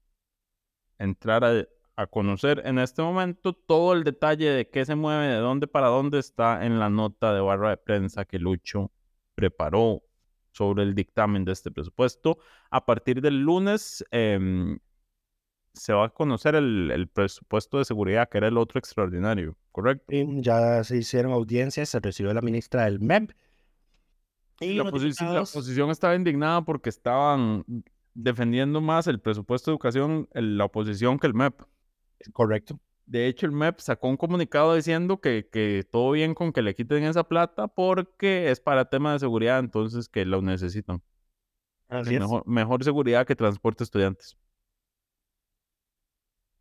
entrar 0.98 1.46
a, 1.46 1.66
a 2.02 2.08
conocer 2.08 2.62
en 2.66 2.80
este 2.80 3.02
momento. 3.02 3.54
Todo 3.54 3.94
el 3.94 4.04
detalle 4.04 4.50
de 4.50 4.70
qué 4.70 4.86
se 4.86 4.96
mueve, 4.96 5.28
de 5.28 5.38
dónde 5.38 5.68
para 5.68 5.88
dónde 5.88 6.20
está 6.20 6.66
en 6.66 6.80
la 6.80 6.90
nota 6.90 7.34
de 7.34 7.42
barra 7.42 7.70
de 7.72 7.78
prensa 7.78 8.26
que 8.26 8.40
Lucho 8.40 8.92
preparó 9.36 10.04
sobre 10.52 10.84
el 10.84 10.96
dictamen 10.96 11.46
de 11.46 11.54
este 11.54 11.72
presupuesto. 11.72 12.40
A 12.70 12.86
partir 12.86 13.22
del 13.22 13.42
lunes 13.42 14.04
em, 14.12 14.78
se 15.74 15.94
va 15.94 16.06
a 16.06 16.10
conocer 16.10 16.56
el, 16.56 16.92
el 16.92 17.08
presupuesto 17.08 17.78
de 17.78 17.86
seguridad, 17.86 18.28
que 18.30 18.38
era 18.40 18.48
el 18.50 18.58
otro 18.58 18.78
extraordinario, 18.80 19.56
¿correcto? 19.72 20.14
Y 20.14 20.42
ya 20.42 20.84
se 20.84 20.98
hicieron 20.98 21.32
audiencias, 21.32 21.90
se 21.90 22.00
recibió 22.00 22.34
la 22.34 22.42
ministra 22.42 22.86
del 22.86 23.00
MEP. 23.00 23.32
Y 24.60 24.76
la, 24.76 24.84
oposición 25.42 25.90
estaba 25.90 26.16
indignada 26.16 26.62
porque 26.64 26.90
estaban 26.90 27.66
defendiendo 28.14 28.82
más 28.82 29.08
el 29.08 29.20
presupuesto 29.20 29.72
de 29.72 29.76
educación, 29.76 30.28
el- 30.34 30.58
la 30.58 30.66
oposición 30.66 31.18
que 31.18 31.28
el 31.28 31.34
MEP. 31.34 31.62
Correcto. 32.34 32.80
De 33.06 33.28
hecho, 33.28 33.46
el 33.46 33.52
MEP 33.52 33.80
sacó 33.80 34.08
un 34.08 34.18
comunicado 34.18 34.74
diciendo 34.76 35.20
que, 35.20 35.48
que 35.52 35.86
todo 35.92 36.12
bien 36.12 36.34
con 36.34 36.54
que 36.54 36.62
le 36.62 36.76
quiten 36.76 37.04
esa 37.04 37.24
plata 37.26 37.68
porque 37.68 38.50
es 38.52 38.60
para 38.62 38.86
tema 38.86 39.14
de 39.14 39.20
seguridad, 39.20 39.60
entonces 39.60 40.08
que 40.08 40.24
lo 40.26 40.42
necesitan. 40.42 41.02
Así 41.90 42.16
es. 42.16 42.24
Mejor, 42.46 42.84
seguridad 42.84 43.28
que 43.28 43.36
transporte 43.36 43.84
estudiantes. 43.84 44.38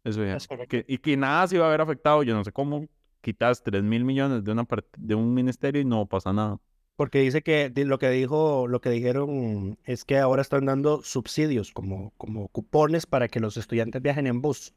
Eso 0.02 0.24
ya. 0.24 0.36
Es. 0.36 0.48
Que- 0.68 0.84
y 0.88 0.98
que 0.98 1.16
nada 1.16 1.46
se 1.46 1.56
iba 1.56 1.66
a 1.66 1.68
haber 1.68 1.82
afectado, 1.82 2.22
yo 2.22 2.34
no 2.34 2.42
sé 2.42 2.52
cómo, 2.52 2.88
quitas 3.20 3.62
3 3.62 3.82
mil 3.82 4.04
millones 4.04 4.42
de, 4.42 4.50
una 4.50 4.66
de 4.96 5.14
un 5.14 5.32
ministerio 5.32 5.80
y 5.80 5.84
no 5.84 6.06
pasa 6.06 6.32
nada. 6.32 6.58
Porque 6.96 7.20
dice 7.20 7.42
que 7.42 7.72
lo 7.76 7.98
que 7.98 8.10
dijo, 8.10 8.66
lo 8.66 8.80
que 8.80 8.90
dijeron 8.90 9.78
es 9.84 10.04
que 10.04 10.18
ahora 10.18 10.42
están 10.42 10.66
dando 10.66 11.02
subsidios 11.02 11.72
como, 11.72 12.12
como 12.18 12.48
cupones 12.48 13.06
para 13.06 13.28
que 13.28 13.40
los 13.40 13.56
estudiantes 13.56 14.02
viajen 14.02 14.26
en 14.26 14.42
bus. 14.42 14.74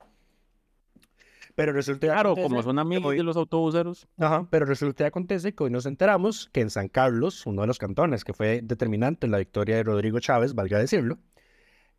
Pero 1.55 1.71
resulta 1.71 2.07
Claro, 2.07 2.35
como 2.35 2.63
son 2.63 2.79
amigos 2.79 3.15
de 3.15 3.23
los 3.23 3.37
autobuseros. 3.37 4.07
Ajá, 4.17 4.47
pero 4.49 4.65
resulta 4.65 5.03
que 5.03 5.07
acontece 5.07 5.53
que 5.53 5.63
hoy 5.63 5.69
nos 5.69 5.85
enteramos 5.85 6.49
que 6.51 6.61
en 6.61 6.69
San 6.69 6.87
Carlos, 6.87 7.45
uno 7.45 7.61
de 7.61 7.67
los 7.67 7.77
cantones 7.77 8.23
que 8.23 8.33
fue 8.33 8.61
determinante 8.63 9.27
en 9.27 9.31
la 9.31 9.37
victoria 9.37 9.75
de 9.75 9.83
Rodrigo 9.83 10.19
Chávez, 10.19 10.55
valga 10.55 10.79
decirlo, 10.79 11.19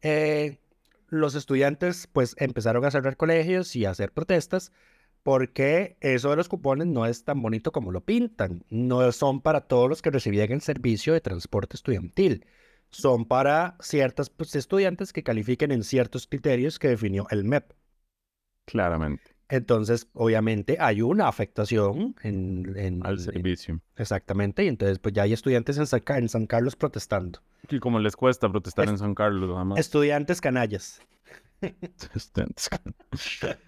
eh, 0.03 0.59
los 1.09 1.35
estudiantes 1.37 2.09
pues 2.13 2.35
empezaron 2.39 2.85
a 2.85 2.91
cerrar 2.91 3.17
colegios 3.17 3.77
y 3.77 3.85
a 3.85 3.91
hacer 3.91 4.13
protestas 4.13 4.73
porque 5.25 5.97
eso 6.01 6.31
de 6.31 6.37
los 6.37 6.49
cupones 6.49 6.87
no 6.87 7.07
es 7.07 7.25
tan 7.25 7.41
bonito 7.41 7.73
como 7.73 7.91
lo 7.91 8.03
pintan. 8.05 8.65
No 8.69 9.11
son 9.11 9.41
para 9.41 9.63
todos 9.63 9.89
los 9.89 10.03
que 10.03 10.11
recibían 10.11 10.53
el 10.53 10.61
servicio 10.61 11.15
de 11.15 11.21
transporte 11.23 11.77
estudiantil. 11.77 12.47
Son 12.91 13.25
para 13.25 13.77
ciertos 13.81 14.31
pues, 14.31 14.55
estudiantes 14.55 15.13
que 15.13 15.23
califiquen 15.23 15.73
en 15.73 15.83
ciertos 15.83 16.27
criterios 16.27 16.79
que 16.79 16.89
definió 16.89 17.27
el 17.31 17.45
MEP. 17.45 17.73
Claramente. 18.67 19.34
Entonces, 19.49 20.09
obviamente, 20.15 20.79
hay 20.81 21.03
una 21.03 21.29
afectación 21.29 22.17
en, 22.23 23.01
al 23.05 23.19
servicio. 23.19 23.81
exactamente, 23.97 24.65
y 24.65 24.69
entonces 24.69 24.99
pues 24.99 25.15
ya 25.15 25.23
hay 25.23 25.33
estudiantes 25.33 25.79
en 25.79 25.87
San, 25.87 26.03
en 26.09 26.29
San 26.29 26.47
Carlos 26.47 26.77
protestando. 26.77 27.41
Y 27.69 27.79
como 27.79 27.99
les 27.99 28.17
cuesta 28.17 28.49
protestar 28.51 28.89
en 28.89 28.99
San 28.99 29.15
Carlos, 29.15 29.51
además. 29.55 29.79
Estudiantes 29.79 30.41
canallas. 30.41 31.01
Estudiantes 32.15 32.69
canallas. 32.69 33.59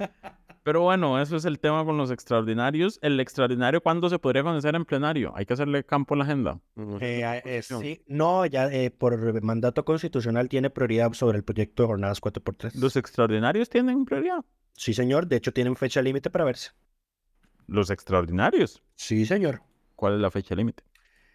Pero 0.66 0.82
bueno, 0.82 1.22
eso 1.22 1.36
es 1.36 1.44
el 1.44 1.60
tema 1.60 1.84
con 1.84 1.96
los 1.96 2.10
extraordinarios. 2.10 2.98
¿El 3.00 3.20
extraordinario 3.20 3.80
cuándo 3.80 4.10
se 4.10 4.18
podría 4.18 4.42
conocer 4.42 4.74
en 4.74 4.84
plenario? 4.84 5.32
Hay 5.36 5.46
que 5.46 5.52
hacerle 5.52 5.84
campo 5.84 6.14
a 6.14 6.16
la 6.16 6.24
agenda. 6.24 6.58
Eh, 7.00 7.40
eh, 7.44 7.62
sí, 7.62 8.02
no, 8.08 8.44
ya 8.46 8.66
eh, 8.72 8.90
por 8.90 9.40
mandato 9.44 9.84
constitucional 9.84 10.48
tiene 10.48 10.68
prioridad 10.68 11.12
sobre 11.12 11.38
el 11.38 11.44
proyecto 11.44 11.84
de 11.84 11.86
jornadas 11.86 12.20
4x3. 12.20 12.74
¿Los 12.74 12.96
extraordinarios 12.96 13.68
tienen 13.70 14.04
prioridad? 14.04 14.44
Sí, 14.76 14.94
señor. 14.94 15.26
De 15.26 15.36
hecho, 15.36 15.52
tienen 15.52 15.76
fecha 15.76 16.02
límite 16.02 16.30
para 16.30 16.44
verse. 16.44 16.70
¿Los 17.66 17.90
extraordinarios? 17.90 18.82
Sí, 18.94 19.26
señor. 19.26 19.62
¿Cuál 19.94 20.14
es 20.14 20.20
la 20.20 20.30
fecha 20.30 20.54
límite? 20.54 20.84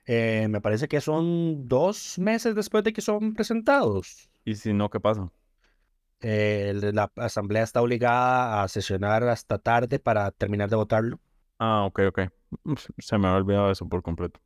me 0.07 0.59
parece 0.59 0.89
que 0.89 0.99
son 0.99 1.69
dos 1.69 2.19
meses 2.19 2.53
después 2.53 2.83
de 2.83 2.91
que 2.91 3.01
son 3.01 3.33
presentados. 3.33 4.29
¿Y 4.43 4.55
si 4.55 4.73
no, 4.73 4.89
qué 4.89 4.99
pasa? 4.99 5.31
Eh, 6.19 6.73
la 6.93 7.11
asamblea 7.15 7.63
está 7.63 7.81
obligada 7.81 8.61
a 8.61 8.67
sesionar 8.67 9.23
hasta 9.23 9.57
tarde 9.57 9.99
para 9.99 10.31
terminar 10.31 10.69
de 10.69 10.75
votarlo. 10.75 11.19
Ah, 11.57 11.85
ok, 11.85 12.01
ok. 12.09 12.19
Se 12.97 13.17
me 13.17 13.27
había 13.27 13.37
olvidado 13.37 13.71
eso 13.71 13.87
por 13.87 14.03
completo. 14.03 14.39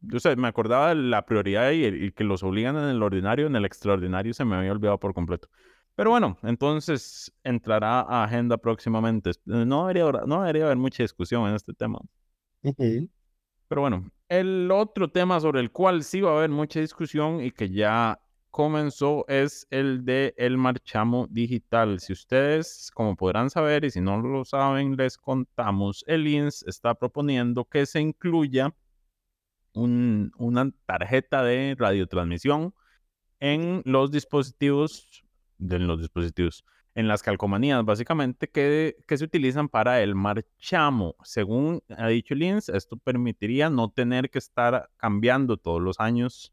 Yo 0.00 0.20
sé, 0.20 0.36
me 0.36 0.46
acordaba 0.46 0.90
de 0.90 0.94
la 0.96 1.26
prioridad 1.26 1.72
y, 1.72 2.12
que 2.12 2.22
los 2.22 2.42
obligan 2.42 2.76
en 2.76 2.84
el 2.84 3.02
ordinario, 3.02 3.46
en 3.46 3.56
el 3.56 3.64
extraordinario 3.64 4.34
se 4.34 4.44
me 4.44 4.56
había 4.56 4.72
olvidado 4.72 5.00
por 5.00 5.14
completo. 5.14 5.48
Pero 5.96 6.10
bueno, 6.10 6.38
entonces 6.42 7.32
entrará 7.42 8.00
a 8.02 8.24
agenda 8.24 8.58
próximamente. 8.58 9.32
No 9.44 9.86
debería, 9.86 10.12
no 10.26 10.40
debería 10.42 10.66
haber 10.66 10.76
mucha 10.76 11.02
discusión 11.02 11.48
en 11.48 11.54
este 11.54 11.72
tema. 11.72 11.98
Pero 13.68 13.80
bueno, 13.80 14.10
el 14.28 14.70
otro 14.70 15.10
tema 15.10 15.40
sobre 15.40 15.60
el 15.60 15.72
cual 15.72 16.04
sí 16.04 16.20
va 16.20 16.32
a 16.32 16.36
haber 16.36 16.50
mucha 16.50 16.80
discusión 16.80 17.42
y 17.42 17.50
que 17.50 17.70
ya 17.70 18.20
comenzó 18.50 19.24
es 19.28 19.66
el 19.70 20.04
de 20.04 20.34
el 20.36 20.56
marchamo 20.58 21.26
digital. 21.30 21.98
Si 22.00 22.12
ustedes, 22.12 22.90
como 22.94 23.16
podrán 23.16 23.50
saber, 23.50 23.84
y 23.84 23.90
si 23.90 24.00
no 24.00 24.20
lo 24.20 24.44
saben, 24.44 24.96
les 24.96 25.16
contamos, 25.18 26.04
el 26.06 26.26
INS 26.26 26.62
está 26.66 26.94
proponiendo 26.94 27.64
que 27.64 27.86
se 27.86 28.00
incluya 28.00 28.74
una 29.74 30.70
tarjeta 30.86 31.42
de 31.42 31.74
radiotransmisión 31.78 32.72
en 33.40 33.82
los 33.84 34.10
dispositivos, 34.10 35.25
de 35.58 35.78
los 35.78 36.00
dispositivos, 36.00 36.64
en 36.94 37.08
las 37.08 37.22
calcomanías, 37.22 37.84
básicamente, 37.84 38.48
que, 38.48 38.96
que 39.06 39.18
se 39.18 39.24
utilizan 39.24 39.68
para 39.68 40.02
el 40.02 40.14
marchamo. 40.14 41.14
Según 41.22 41.82
ha 41.96 42.08
dicho 42.08 42.34
el 42.34 42.42
INS, 42.42 42.70
esto 42.70 42.96
permitiría 42.96 43.68
no 43.68 43.90
tener 43.90 44.30
que 44.30 44.38
estar 44.38 44.90
cambiando 44.96 45.56
todos 45.58 45.82
los 45.82 46.00
años 46.00 46.52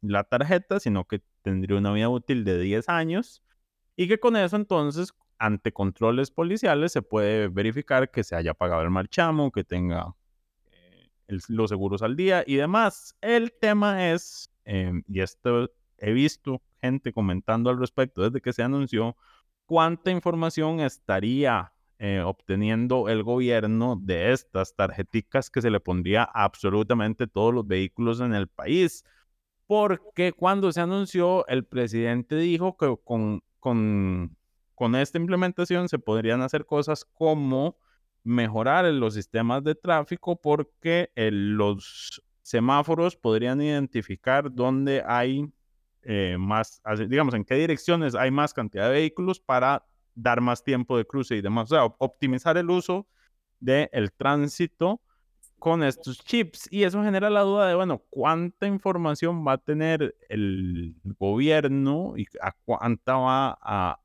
la 0.00 0.24
tarjeta, 0.24 0.80
sino 0.80 1.06
que 1.06 1.22
tendría 1.42 1.78
una 1.78 1.92
vida 1.92 2.08
útil 2.08 2.44
de 2.44 2.58
10 2.58 2.88
años 2.88 3.42
y 3.96 4.08
que 4.08 4.18
con 4.18 4.36
eso 4.36 4.56
entonces 4.56 5.12
ante 5.38 5.72
controles 5.72 6.30
policiales 6.30 6.92
se 6.92 7.02
puede 7.02 7.48
verificar 7.48 8.10
que 8.10 8.24
se 8.24 8.34
haya 8.34 8.54
pagado 8.54 8.82
el 8.82 8.90
marchamo, 8.90 9.52
que 9.52 9.64
tenga 9.64 10.14
eh, 10.72 11.08
los 11.48 11.70
seguros 11.70 12.02
al 12.02 12.16
día 12.16 12.42
y 12.46 12.56
demás. 12.56 13.16
El 13.20 13.52
tema 13.52 14.10
es, 14.10 14.50
em, 14.64 15.02
y 15.08 15.20
esto 15.20 15.70
he 15.98 16.12
visto 16.12 16.62
gente 16.80 17.12
comentando 17.12 17.70
al 17.70 17.78
respecto 17.78 18.22
desde 18.22 18.40
que 18.40 18.52
se 18.52 18.62
anunció, 18.62 19.16
cuánta 19.66 20.10
información 20.10 20.80
estaría 20.80 21.72
eh, 21.98 22.22
obteniendo 22.24 23.08
el 23.08 23.22
gobierno 23.22 23.96
de 24.00 24.32
estas 24.32 24.74
tarjeticas 24.74 25.50
que 25.50 25.62
se 25.62 25.70
le 25.70 25.80
pondría 25.80 26.22
a 26.22 26.44
absolutamente 26.44 27.26
todos 27.26 27.52
los 27.52 27.66
vehículos 27.66 28.20
en 28.20 28.34
el 28.34 28.48
país 28.48 29.04
porque 29.68 30.32
cuando 30.32 30.72
se 30.72 30.80
anunció, 30.80 31.46
el 31.46 31.66
presidente 31.66 32.36
dijo 32.36 32.78
que 32.78 32.96
con, 33.04 33.42
con, 33.60 34.34
con 34.74 34.94
esta 34.94 35.18
implementación 35.18 35.90
se 35.90 35.98
podrían 35.98 36.40
hacer 36.40 36.64
cosas 36.64 37.04
como 37.04 37.76
mejorar 38.24 38.86
los 38.86 39.12
sistemas 39.12 39.62
de 39.62 39.74
tráfico 39.74 40.40
porque 40.40 41.10
los 41.14 42.22
semáforos 42.40 43.14
podrían 43.14 43.60
identificar 43.60 44.50
dónde 44.50 45.04
hay 45.06 45.52
eh, 46.02 46.36
más, 46.38 46.82
digamos, 47.08 47.34
en 47.34 47.44
qué 47.44 47.54
direcciones 47.54 48.14
hay 48.14 48.30
más 48.30 48.54
cantidad 48.54 48.86
de 48.86 48.92
vehículos 48.92 49.40
para 49.40 49.84
dar 50.14 50.40
más 50.40 50.64
tiempo 50.64 50.96
de 50.96 51.04
cruce 51.04 51.36
y 51.36 51.40
demás. 51.40 51.70
O 51.70 51.74
sea, 51.74 51.84
optimizar 51.98 52.56
el 52.56 52.70
uso 52.70 53.06
del 53.60 54.12
tránsito 54.16 55.00
con 55.58 55.82
estos 55.82 56.18
chips. 56.24 56.68
Y 56.70 56.84
eso 56.84 57.02
genera 57.02 57.30
la 57.30 57.42
duda 57.42 57.68
de, 57.68 57.74
bueno, 57.74 58.02
¿cuánta 58.10 58.66
información 58.66 59.44
va 59.46 59.52
a 59.54 59.58
tener 59.58 60.16
el 60.28 60.96
gobierno 61.18 62.14
y 62.16 62.26
a 62.40 62.52
cuánta 62.64 63.16
va 63.16 63.58
a 63.60 64.00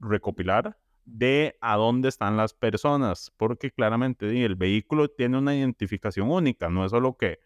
recopilar 0.00 0.78
de 1.04 1.56
a 1.60 1.76
dónde 1.76 2.08
están 2.08 2.36
las 2.36 2.54
personas? 2.54 3.32
Porque 3.36 3.70
claramente 3.70 4.44
el 4.44 4.56
vehículo 4.56 5.08
tiene 5.08 5.38
una 5.38 5.54
identificación 5.54 6.30
única, 6.30 6.68
no 6.68 6.84
es 6.84 6.90
solo 6.90 7.16
que 7.16 7.40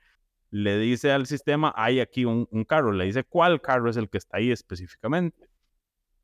le 0.52 0.78
dice 0.78 1.10
al 1.10 1.26
sistema, 1.26 1.72
hay 1.76 2.00
aquí 2.00 2.26
un, 2.26 2.46
carro, 2.68 2.92
le 2.92 3.06
dice 3.06 3.24
cuál 3.24 3.62
carro 3.62 3.88
es 3.88 3.96
el 3.96 4.10
que 4.10 4.18
está 4.18 4.36
ahí 4.36 4.52
específicamente. 4.52 5.48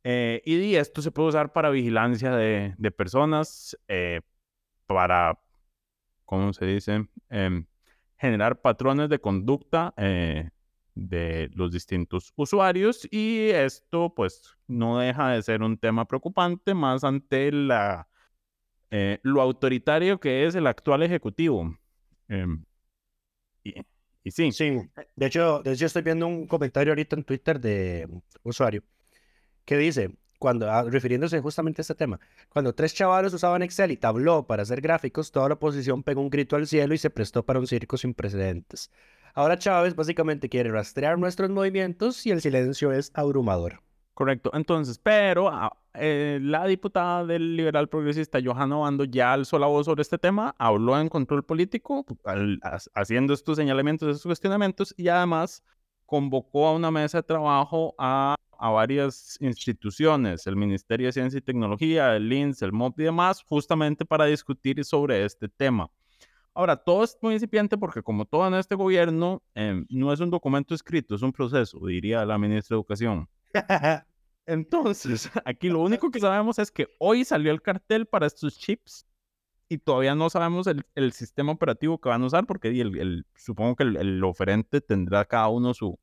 Eh, 0.05 0.43
y 0.45 0.75
esto 0.77 1.03
se 1.03 1.11
puede 1.11 1.31
usar 1.31 1.53
para 1.53 1.71
vigilancia 1.71 2.33
de, 2.37 2.91
personas, 2.93 3.77
eh, 3.89 4.21
para 4.87 5.41
¿cómo 6.27 6.53
se 6.53 6.67
dice? 6.67 7.09
Em, 7.31 7.67
generar 8.19 8.61
patrones 8.61 9.09
de 9.09 9.19
conducta 9.19 9.95
eh, 9.97 10.51
de 10.95 11.51
los 11.55 11.73
distintos 11.73 12.33
usuarios 12.37 13.09
y 13.11 13.49
esto 13.49 14.13
pues 14.15 14.57
no 14.67 14.99
deja 14.99 15.31
de 15.31 15.43
ser 15.43 15.63
un 15.63 15.79
tema 15.79 16.07
preocupante 16.07 16.75
más 16.75 17.03
ante 17.05 17.51
la, 17.53 18.09
lo 19.23 19.41
autoritario 19.41 20.21
que 20.21 20.47
es 20.47 20.55
el 20.55 20.67
actual 20.67 21.03
ejecutivo. 21.03 21.79
Em, 22.29 22.65
y, 24.25 24.31
sí. 24.31 24.53
Sí, 24.53 24.81
de 25.17 25.27
hecho, 25.27 25.63
de 25.63 25.73
hecho 25.73 25.87
estoy 25.87 26.03
viendo 26.03 26.27
un 26.27 26.47
comentario 26.47 26.93
ahorita 26.93 27.17
en 27.17 27.25
Twitter 27.25 27.61
de 27.61 28.09
usuario 28.43 28.83
que 29.65 29.77
dice, 29.77 30.17
cuando, 30.39 30.71
ah, 30.71 30.85
refiriéndose 30.85 31.41
justamente 31.41 31.81
a 31.81 31.85
este 31.85 31.95
tema, 31.95 32.21
cuando 32.51 32.75
tres 32.75 32.95
chavalos 32.95 33.35
usaban 33.35 33.63
Excel 33.63 33.91
y 33.93 33.97
Tableau 33.97 34.47
para 34.47 34.63
hacer 34.63 34.81
gráficos, 34.81 35.33
toda 35.33 35.49
la 35.49 35.55
oposición 35.55 36.03
pegó 36.03 36.21
un 36.23 36.31
grito 36.31 36.57
al 36.57 36.67
cielo 36.67 36.95
y 36.95 36.99
se 36.99 37.11
prestó 37.11 37.45
para 37.45 37.61
un 37.61 37.67
circo 37.67 37.97
sin 37.97 38.15
precedentes. 38.15 38.91
Ahora 39.35 39.59
Chávez 39.59 39.95
básicamente 39.95 40.49
quiere 40.49 40.71
rastrear 40.71 41.19
nuestros 41.19 41.51
movimientos 41.51 42.27
y 42.27 42.31
el 42.31 42.41
silencio 42.41 42.93
es 42.93 43.11
abrumador. 43.15 43.83
Correcto. 44.19 44.51
Entonces, 44.53 44.99
pero 44.99 45.49
ah, 45.49 45.73
eh, 45.95 46.41
la 46.43 46.67
diputada 46.67 47.25
del 47.25 47.55
liberal 47.55 47.89
progresista 47.89 48.41
Johanna 48.45 48.75
Bando 48.75 49.05
ya 49.05 49.33
alzó 49.33 49.61
la 49.61 49.69
voz 49.69 49.87
sobre 49.87 50.03
este 50.03 50.19
tema, 50.19 50.57
habló 50.59 50.99
en 50.99 51.09
control 51.09 51.45
político, 51.45 52.05
haciendo 52.97 53.33
estos 53.33 53.57
señalamientos, 53.57 54.09
estos 54.09 54.25
cuestionamientos 54.25 54.93
y 54.97 55.07
además 55.07 55.63
convocó 56.05 56.67
a 56.67 56.75
una 56.75 56.91
mesa 56.91 57.19
de 57.19 57.23
trabajo 57.23 57.95
a 57.97 58.35
varias 58.59 59.39
instituciones, 59.41 60.49
el 60.49 60.57
Ministerio 60.57 61.07
de 61.07 61.13
Ciencia 61.13 61.39
y 61.39 61.43
Tecnología, 61.43 62.17
el 62.17 62.33
INS, 62.33 62.63
el 62.63 62.73
MOP 62.73 62.99
y 62.99 63.05
demás, 63.05 63.45
justamente 63.45 64.05
para 64.05 64.25
discutir 64.25 64.85
sobre 64.85 65.25
este 65.25 65.49
tema. 65.49 65.93
Ahora, 66.55 66.75
todo 66.75 67.05
es 67.05 67.17
muy 67.23 67.35
incipiente 67.35 67.79
porque 67.79 68.03
como 68.03 68.25
todo 68.25 68.49
en 68.49 68.55
este 68.55 68.75
gobierno, 68.75 69.45
em, 69.55 69.87
no 69.89 70.13
es 70.13 70.19
un 70.19 70.31
documento 70.31 70.75
escrito, 70.75 71.15
es 71.15 71.23
un 71.23 71.31
proceso, 71.33 71.79
diría 71.87 72.27
la 72.27 72.37
ministra 72.37 72.75
de 72.75 72.79
Educación. 72.79 73.29
Entonces, 74.47 75.31
aquí 75.45 75.69
lo 75.69 75.81
único 75.83 76.11
que 76.11 76.21
sabemos 76.21 76.59
es 76.59 76.71
que 76.71 76.89
hoy 76.99 77.25
salió 77.25 77.53
el 77.53 77.61
cartel 77.61 78.07
para 78.07 78.27
estos 78.27 78.59
chips 78.59 79.07
y 79.69 79.79
todavía 79.79 80.15
no 80.15 80.31
sabemos 80.31 80.67
el, 80.67 80.87
el, 80.95 81.13
sistema 81.13 81.53
operativo 81.53 82.01
que 82.01 82.09
van 82.09 82.23
a 82.23 82.27
usar 82.27 82.47
porque 82.47 82.69
el, 82.69 82.99
el 82.99 83.27
supongo 83.37 83.77
que 83.77 83.85
el, 83.85 84.25
oferente 84.25 84.81
tendrá 84.81 85.27
cada 85.27 85.49
uno 85.49 85.75
su, 85.75 85.99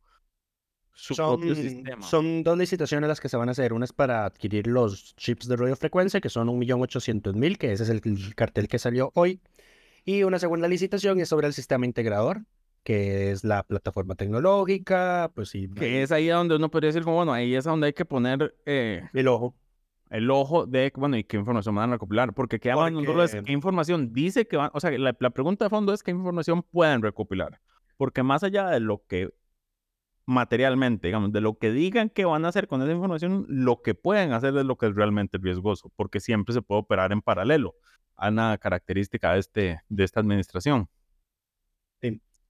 su 0.94 1.16
son, 1.16 1.40
propio 1.40 1.56
sistema. 1.56 2.06
Son 2.06 2.44
dos 2.44 2.56
licitaciones 2.56 3.08
las 3.08 3.20
que 3.20 3.30
se 3.30 3.38
van 3.38 3.50
a 3.50 3.54
hacer. 3.54 3.74
Una 3.74 3.86
es 3.86 3.94
para 3.94 4.26
adquirir 4.26 4.68
los 4.68 5.16
chips 5.16 5.48
de 5.48 5.56
radiofrecuencia, 5.56 6.22
que 6.22 6.30
son 6.30 6.48
1.800.000, 6.48 7.58
que 7.58 7.72
ese 7.72 7.84
es 7.84 7.90
el 7.90 8.36
cartel 8.36 8.68
que 8.68 8.78
salió 8.78 9.12
hoy. 9.16 9.42
Y 10.04 10.22
una 10.22 10.38
segunda 10.38 10.68
licitación 10.68 11.20
es 11.20 11.30
sobre 11.30 11.48
el 11.48 11.54
sistema 11.54 11.88
integrador, 11.88 12.46
que 12.86 13.32
es 13.32 13.44
la 13.44 13.64
plataforma 13.64 14.16
tecnológica, 14.16 15.32
pues 15.36 15.50
sí. 15.50 15.68
Que 15.76 16.04
es 16.04 16.14
ahí 16.14 16.28
donde 16.28 16.56
uno 16.56 16.72
podría 16.72 16.90
decir, 16.90 17.04
como, 17.04 17.18
bueno, 17.18 17.34
ahí 17.34 17.56
es 17.56 17.66
donde 17.66 17.88
hay 17.88 17.94
que 17.94 18.06
poner... 18.06 18.56
Eh, 18.66 19.02
el 19.14 19.28
ojo 19.28 19.56
el 20.10 20.30
ojo 20.30 20.66
de, 20.66 20.94
bueno, 20.96 21.18
¿y 21.18 21.24
qué 21.24 21.38
información 21.38 21.76
van 21.76 21.90
a 21.90 21.94
recopilar? 21.94 22.34
Porque 22.34 22.60
qué, 22.60 22.72
Porque... 22.74 23.44
qué 23.44 23.52
información 23.52 24.14
dice 24.14 24.48
que 24.48 24.58
van, 24.58 24.70
o 24.74 24.80
sea, 24.80 24.92
la, 24.92 25.14
pregunta 25.14 25.66
de 25.66 25.70
fondo 25.70 25.94
es 25.94 26.04
qué 26.04 26.12
información 26.12 26.64
pueden 26.64 27.02
recopilar. 27.02 27.60
Porque 27.98 28.24
más 28.24 28.44
allá 28.44 28.70
de 28.70 28.80
lo 28.80 29.04
que 29.08 29.34
materialmente, 30.26 31.08
digamos, 31.08 31.32
de 31.32 31.42
lo 31.42 31.58
que 31.58 31.72
digan 31.72 32.10
que 32.10 32.26
van 32.26 32.46
a 32.46 32.50
hacer 32.50 32.68
con 32.68 32.82
esa 32.82 32.92
información, 32.92 33.46
lo 33.48 33.82
que 33.82 33.96
pueden 33.96 34.32
hacer 34.32 34.56
es 34.56 34.66
lo 34.66 34.78
que 34.78 34.88
es 34.88 34.96
realmente 34.96 35.38
riesgoso, 35.38 35.92
porque 35.96 36.20
siempre 36.20 36.54
se 36.54 36.62
puede 36.62 36.82
operar 36.82 37.12
en 37.12 37.22
paralelo 37.22 37.76
a 38.16 38.30
una 38.30 38.58
característica 38.58 39.34
de, 39.34 39.40
este, 39.40 39.82
de 39.90 40.04
esta 40.04 40.20
administración. 40.20 40.88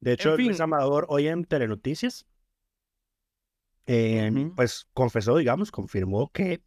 De 0.06 0.14
hecho, 0.14 0.38
Luis 0.38 0.62
Amador 0.62 1.08
hoy 1.10 1.28
en 1.28 1.46
Telenoticias, 1.46 2.28
eh, 3.88 4.52
pues 4.56 4.88
confesó, 4.94 5.36
digamos, 5.38 5.72
confirmó 5.72 6.32
que 6.32 6.62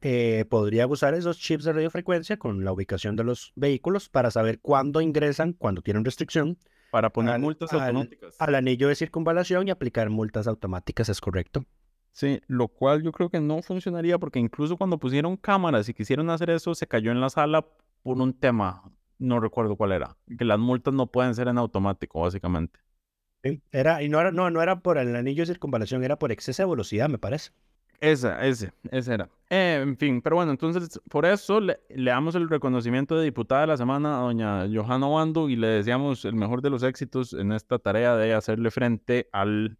eh, 0.00 0.46
podría 0.48 0.86
usar 0.86 1.12
esos 1.12 1.38
chips 1.38 1.64
de 1.64 1.74
radiofrecuencia 1.74 2.38
con 2.38 2.64
la 2.64 2.72
ubicación 2.72 3.14
de 3.14 3.24
los 3.24 3.52
vehículos 3.56 4.08
para 4.08 4.30
saber 4.30 4.58
cuándo 4.60 5.02
ingresan, 5.02 5.52
cuando 5.52 5.82
tienen 5.82 6.02
restricción. 6.02 6.56
Para 6.90 7.10
poner 7.10 7.38
multas 7.38 7.70
automáticas. 7.74 8.36
Al 8.38 8.54
anillo 8.54 8.88
de 8.88 8.94
circunvalación 8.94 9.68
y 9.68 9.70
aplicar 9.70 10.08
multas 10.08 10.46
automáticas, 10.46 11.10
¿es 11.10 11.20
correcto? 11.20 11.66
Sí, 12.12 12.40
lo 12.46 12.68
cual 12.68 13.02
yo 13.02 13.12
creo 13.12 13.28
que 13.28 13.40
no 13.40 13.60
funcionaría 13.60 14.18
porque 14.18 14.38
incluso 14.38 14.78
cuando 14.78 14.98
pusieron 14.98 15.36
cámaras 15.36 15.90
y 15.90 15.94
quisieron 15.94 16.30
hacer 16.30 16.48
eso, 16.48 16.74
se 16.74 16.86
cayó 16.86 17.12
en 17.12 17.20
la 17.20 17.28
sala 17.28 17.66
por 18.02 18.18
un 18.18 18.32
tema, 18.32 18.82
no 19.18 19.40
recuerdo 19.40 19.76
cuál 19.76 19.92
era, 19.92 20.16
que 20.38 20.44
las 20.44 20.58
multas 20.58 20.94
no 20.94 21.06
pueden 21.06 21.34
ser 21.34 21.48
en 21.48 21.58
automático, 21.58 22.20
básicamente. 22.20 22.78
Sí, 23.42 23.62
era, 23.70 24.02
y 24.02 24.08
no 24.08 24.20
era, 24.20 24.32
no, 24.32 24.50
no 24.50 24.62
era 24.62 24.80
por 24.80 24.98
el 24.98 25.14
anillo 25.14 25.42
de 25.42 25.46
circunvalación, 25.46 26.02
era 26.02 26.18
por 26.18 26.32
exceso 26.32 26.62
de 26.62 26.70
velocidad, 26.70 27.08
me 27.08 27.18
parece. 27.18 27.50
Esa, 28.00 28.46
ese, 28.46 28.72
ese 28.92 29.14
era. 29.14 29.28
Eh, 29.50 29.80
en 29.82 29.96
fin, 29.96 30.22
pero 30.22 30.36
bueno, 30.36 30.52
entonces 30.52 31.00
por 31.08 31.26
eso 31.26 31.60
le, 31.60 31.80
damos 31.88 32.36
el 32.36 32.48
reconocimiento 32.48 33.16
de 33.16 33.24
diputada 33.24 33.62
de 33.62 33.66
la 33.66 33.76
semana 33.76 34.18
a 34.18 34.22
doña 34.22 34.66
Johanna 34.72 35.08
Wando 35.08 35.48
y 35.48 35.56
le 35.56 35.66
deseamos 35.66 36.24
el 36.24 36.34
mejor 36.34 36.62
de 36.62 36.70
los 36.70 36.84
éxitos 36.84 37.32
en 37.32 37.50
esta 37.50 37.78
tarea 37.80 38.14
de 38.14 38.34
hacerle 38.34 38.70
frente 38.70 39.28
al, 39.32 39.78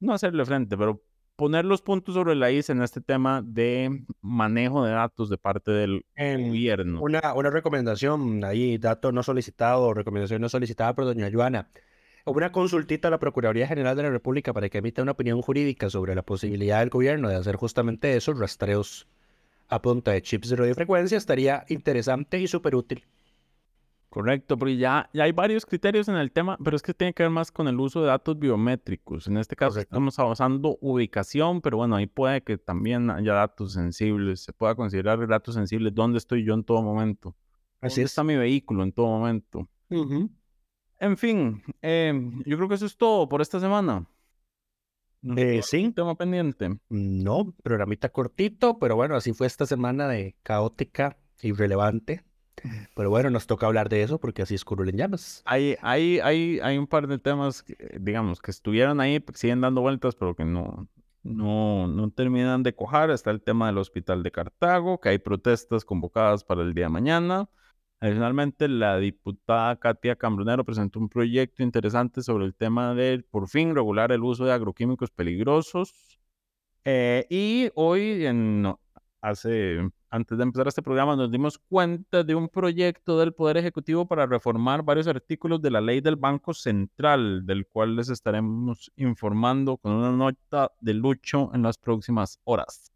no 0.00 0.14
hacerle 0.14 0.44
frente, 0.44 0.76
pero 0.76 1.00
poner 1.38 1.64
los 1.64 1.82
puntos 1.82 2.16
sobre 2.16 2.34
la 2.34 2.50
I 2.50 2.64
en 2.66 2.82
este 2.82 3.00
tema 3.00 3.42
de 3.42 4.02
manejo 4.20 4.84
de 4.84 4.90
datos 4.90 5.30
de 5.30 5.38
parte 5.38 5.70
del 5.70 6.04
gobierno. 6.16 7.00
Una, 7.00 7.32
una 7.32 7.48
recomendación 7.48 8.42
ahí, 8.44 8.76
dato 8.76 9.12
no 9.12 9.22
solicitado, 9.22 9.94
recomendación 9.94 10.42
no 10.42 10.48
solicitada 10.48 10.94
por 10.94 11.04
doña 11.04 11.30
Johanna 11.32 11.68
una 12.26 12.52
consultita 12.52 13.08
a 13.08 13.10
la 13.10 13.18
Procuraduría 13.18 13.66
General 13.66 13.96
de 13.96 14.02
la 14.02 14.10
República 14.10 14.52
para 14.52 14.68
que 14.68 14.78
emita 14.78 15.00
una 15.00 15.12
opinión 15.12 15.40
jurídica 15.40 15.88
sobre 15.88 16.14
la 16.14 16.22
posibilidad 16.22 16.80
del 16.80 16.90
gobierno 16.90 17.28
de 17.28 17.36
hacer 17.36 17.56
justamente 17.56 18.16
eso, 18.16 18.34
rastreos 18.34 19.06
a 19.68 19.80
punta 19.80 20.12
de 20.12 20.22
chips 20.22 20.50
de 20.50 20.56
radiofrecuencia, 20.56 21.16
estaría 21.16 21.64
interesante 21.68 22.38
y 22.38 22.46
súper 22.46 22.74
útil. 22.74 23.04
Correcto, 24.08 24.56
porque 24.56 24.78
ya, 24.78 25.10
ya 25.12 25.24
hay 25.24 25.32
varios 25.32 25.66
criterios 25.66 26.08
en 26.08 26.16
el 26.16 26.32
tema, 26.32 26.56
pero 26.64 26.76
es 26.76 26.82
que 26.82 26.94
tiene 26.94 27.12
que 27.12 27.24
ver 27.24 27.30
más 27.30 27.52
con 27.52 27.68
el 27.68 27.78
uso 27.78 28.00
de 28.00 28.06
datos 28.06 28.38
biométricos. 28.38 29.26
En 29.26 29.36
este 29.36 29.54
caso 29.54 29.78
estamos 29.78 30.18
usando 30.18 30.78
ubicación, 30.80 31.60
pero 31.60 31.76
bueno, 31.76 31.96
ahí 31.96 32.06
puede 32.06 32.40
que 32.42 32.56
también 32.56 33.10
haya 33.10 33.34
datos 33.34 33.74
sensibles, 33.74 34.40
se 34.40 34.54
pueda 34.54 34.74
considerar 34.74 35.26
datos 35.26 35.54
sensibles, 35.54 35.94
dónde 35.94 36.18
estoy 36.18 36.42
yo 36.42 36.54
en 36.54 36.64
todo 36.64 36.82
momento. 36.82 37.36
Así 37.82 38.00
está 38.00 38.24
mi 38.24 38.34
vehículo 38.34 38.82
en 38.82 38.92
todo 38.92 39.06
momento. 39.06 39.68
En 41.00 41.16
fin, 41.16 41.62
em, 41.82 42.42
yo 42.44 42.56
creo 42.56 42.68
que 42.68 42.76
eso 42.76 42.86
es 42.86 42.96
todo 42.96 43.28
por 43.28 43.42
esta 43.42 43.60
semana. 43.60 44.06
Eh, 45.36 45.60
sí. 45.62 45.92
Tema 45.94 46.14
pendiente. 46.14 46.78
No, 46.88 47.54
programita 47.62 48.08
cortito, 48.08 48.78
pero 48.78 48.96
bueno, 48.96 49.16
así 49.16 49.32
fue 49.32 49.46
esta 49.46 49.66
semana 49.66 50.08
de 50.08 50.36
caótica, 50.42 51.18
irrelevante. 51.42 52.24
Pero 52.94 53.10
bueno, 53.10 53.30
nos 53.30 53.46
toca 53.46 53.66
hablar 53.66 53.88
de 53.88 54.02
eso 54.02 54.18
porque 54.18 54.42
así 54.42 54.54
es 54.54 54.64
Curul 54.64 54.88
en 54.88 54.96
llamas. 54.96 55.42
Hay, 55.44 55.76
hay, 55.82 56.20
hay, 56.20 56.60
hay 56.60 56.78
un 56.78 56.86
par 56.86 57.06
de 57.06 57.18
temas, 57.18 57.64
digamos, 57.98 58.40
que 58.40 58.50
estuvieron 58.50 59.00
ahí, 59.00 59.24
siguen 59.34 59.60
dando 59.60 59.80
vueltas, 59.80 60.14
pero 60.14 60.34
que 60.34 60.44
no, 60.44 60.88
no, 61.22 61.86
no 61.88 62.10
terminan 62.10 62.62
de 62.62 62.74
cojar. 62.74 63.10
Está 63.10 63.30
el 63.30 63.42
tema 63.42 63.66
del 63.66 63.78
hospital 63.78 64.22
de 64.22 64.30
Cartago, 64.30 65.00
que 65.00 65.10
hay 65.10 65.18
protestas 65.18 65.84
convocadas 65.84 66.44
para 66.44 66.62
el 66.62 66.74
día 66.74 66.86
de 66.86 66.90
mañana. 66.90 67.48
Adicionalmente, 68.00 68.68
la 68.68 68.98
diputada 68.98 69.76
Katia 69.76 70.14
Cambronero 70.14 70.64
presentó 70.64 71.00
un 71.00 71.08
proyecto 71.08 71.64
interesante 71.64 72.22
sobre 72.22 72.44
el 72.44 72.54
tema 72.54 72.94
de, 72.94 73.24
por 73.30 73.48
fin, 73.48 73.74
regular 73.74 74.12
el 74.12 74.22
uso 74.22 74.44
de 74.44 74.52
agroquímicos 74.52 75.10
peligrosos. 75.10 75.92
Eh, 76.84 77.26
y 77.28 77.70
hoy, 77.74 78.24
en, 78.24 78.72
hace, 79.20 79.90
antes 80.10 80.38
de 80.38 80.44
empezar 80.44 80.68
este 80.68 80.82
programa, 80.82 81.16
nos 81.16 81.30
dimos 81.30 81.58
cuenta 81.58 82.24
de 82.24 82.34
un 82.34 82.48
proyecto 82.48 83.18
del 83.18 83.32
Poder 83.34 83.56
Ejecutivo 83.58 84.06
para 84.06 84.26
reformar 84.26 84.82
varios 84.82 85.06
artículos 85.06 85.60
de 85.60 85.70
la 85.70 85.80
ley 85.80 86.00
del 86.00 86.16
Banco 86.16 86.54
Central, 86.54 87.44
del 87.44 87.66
cual 87.66 87.96
les 87.96 88.08
estaremos 88.08 88.90
informando 88.96 89.76
con 89.76 89.92
una 89.92 90.10
nota 90.10 90.72
de 90.80 90.94
lucho 90.94 91.50
en 91.54 91.62
las 91.62 91.76
próximas 91.76 92.40
horas. 92.44 92.92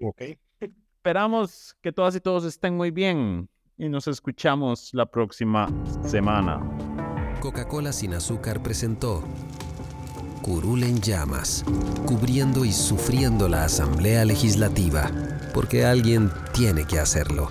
Ok. 0.00 0.22
Esperamos 0.60 1.76
que 1.80 1.92
todas 1.92 2.16
y 2.16 2.20
todos 2.20 2.44
estén 2.44 2.76
muy 2.76 2.90
bien 2.90 3.48
y 3.78 3.88
nos 3.88 4.08
escuchamos 4.08 4.90
la 4.92 5.06
próxima 5.06 5.68
semana. 6.02 6.60
Coca-Cola 7.40 7.92
sin 7.92 8.14
azúcar 8.14 8.62
presentó 8.62 9.22
Curul 10.42 10.84
en 10.84 11.00
llamas, 11.00 11.64
cubriendo 12.06 12.64
y 12.64 12.72
sufriendo 12.72 13.48
la 13.48 13.64
Asamblea 13.64 14.24
Legislativa, 14.24 15.10
porque 15.52 15.84
alguien 15.84 16.30
tiene 16.52 16.84
que 16.84 16.98
hacerlo. 16.98 17.50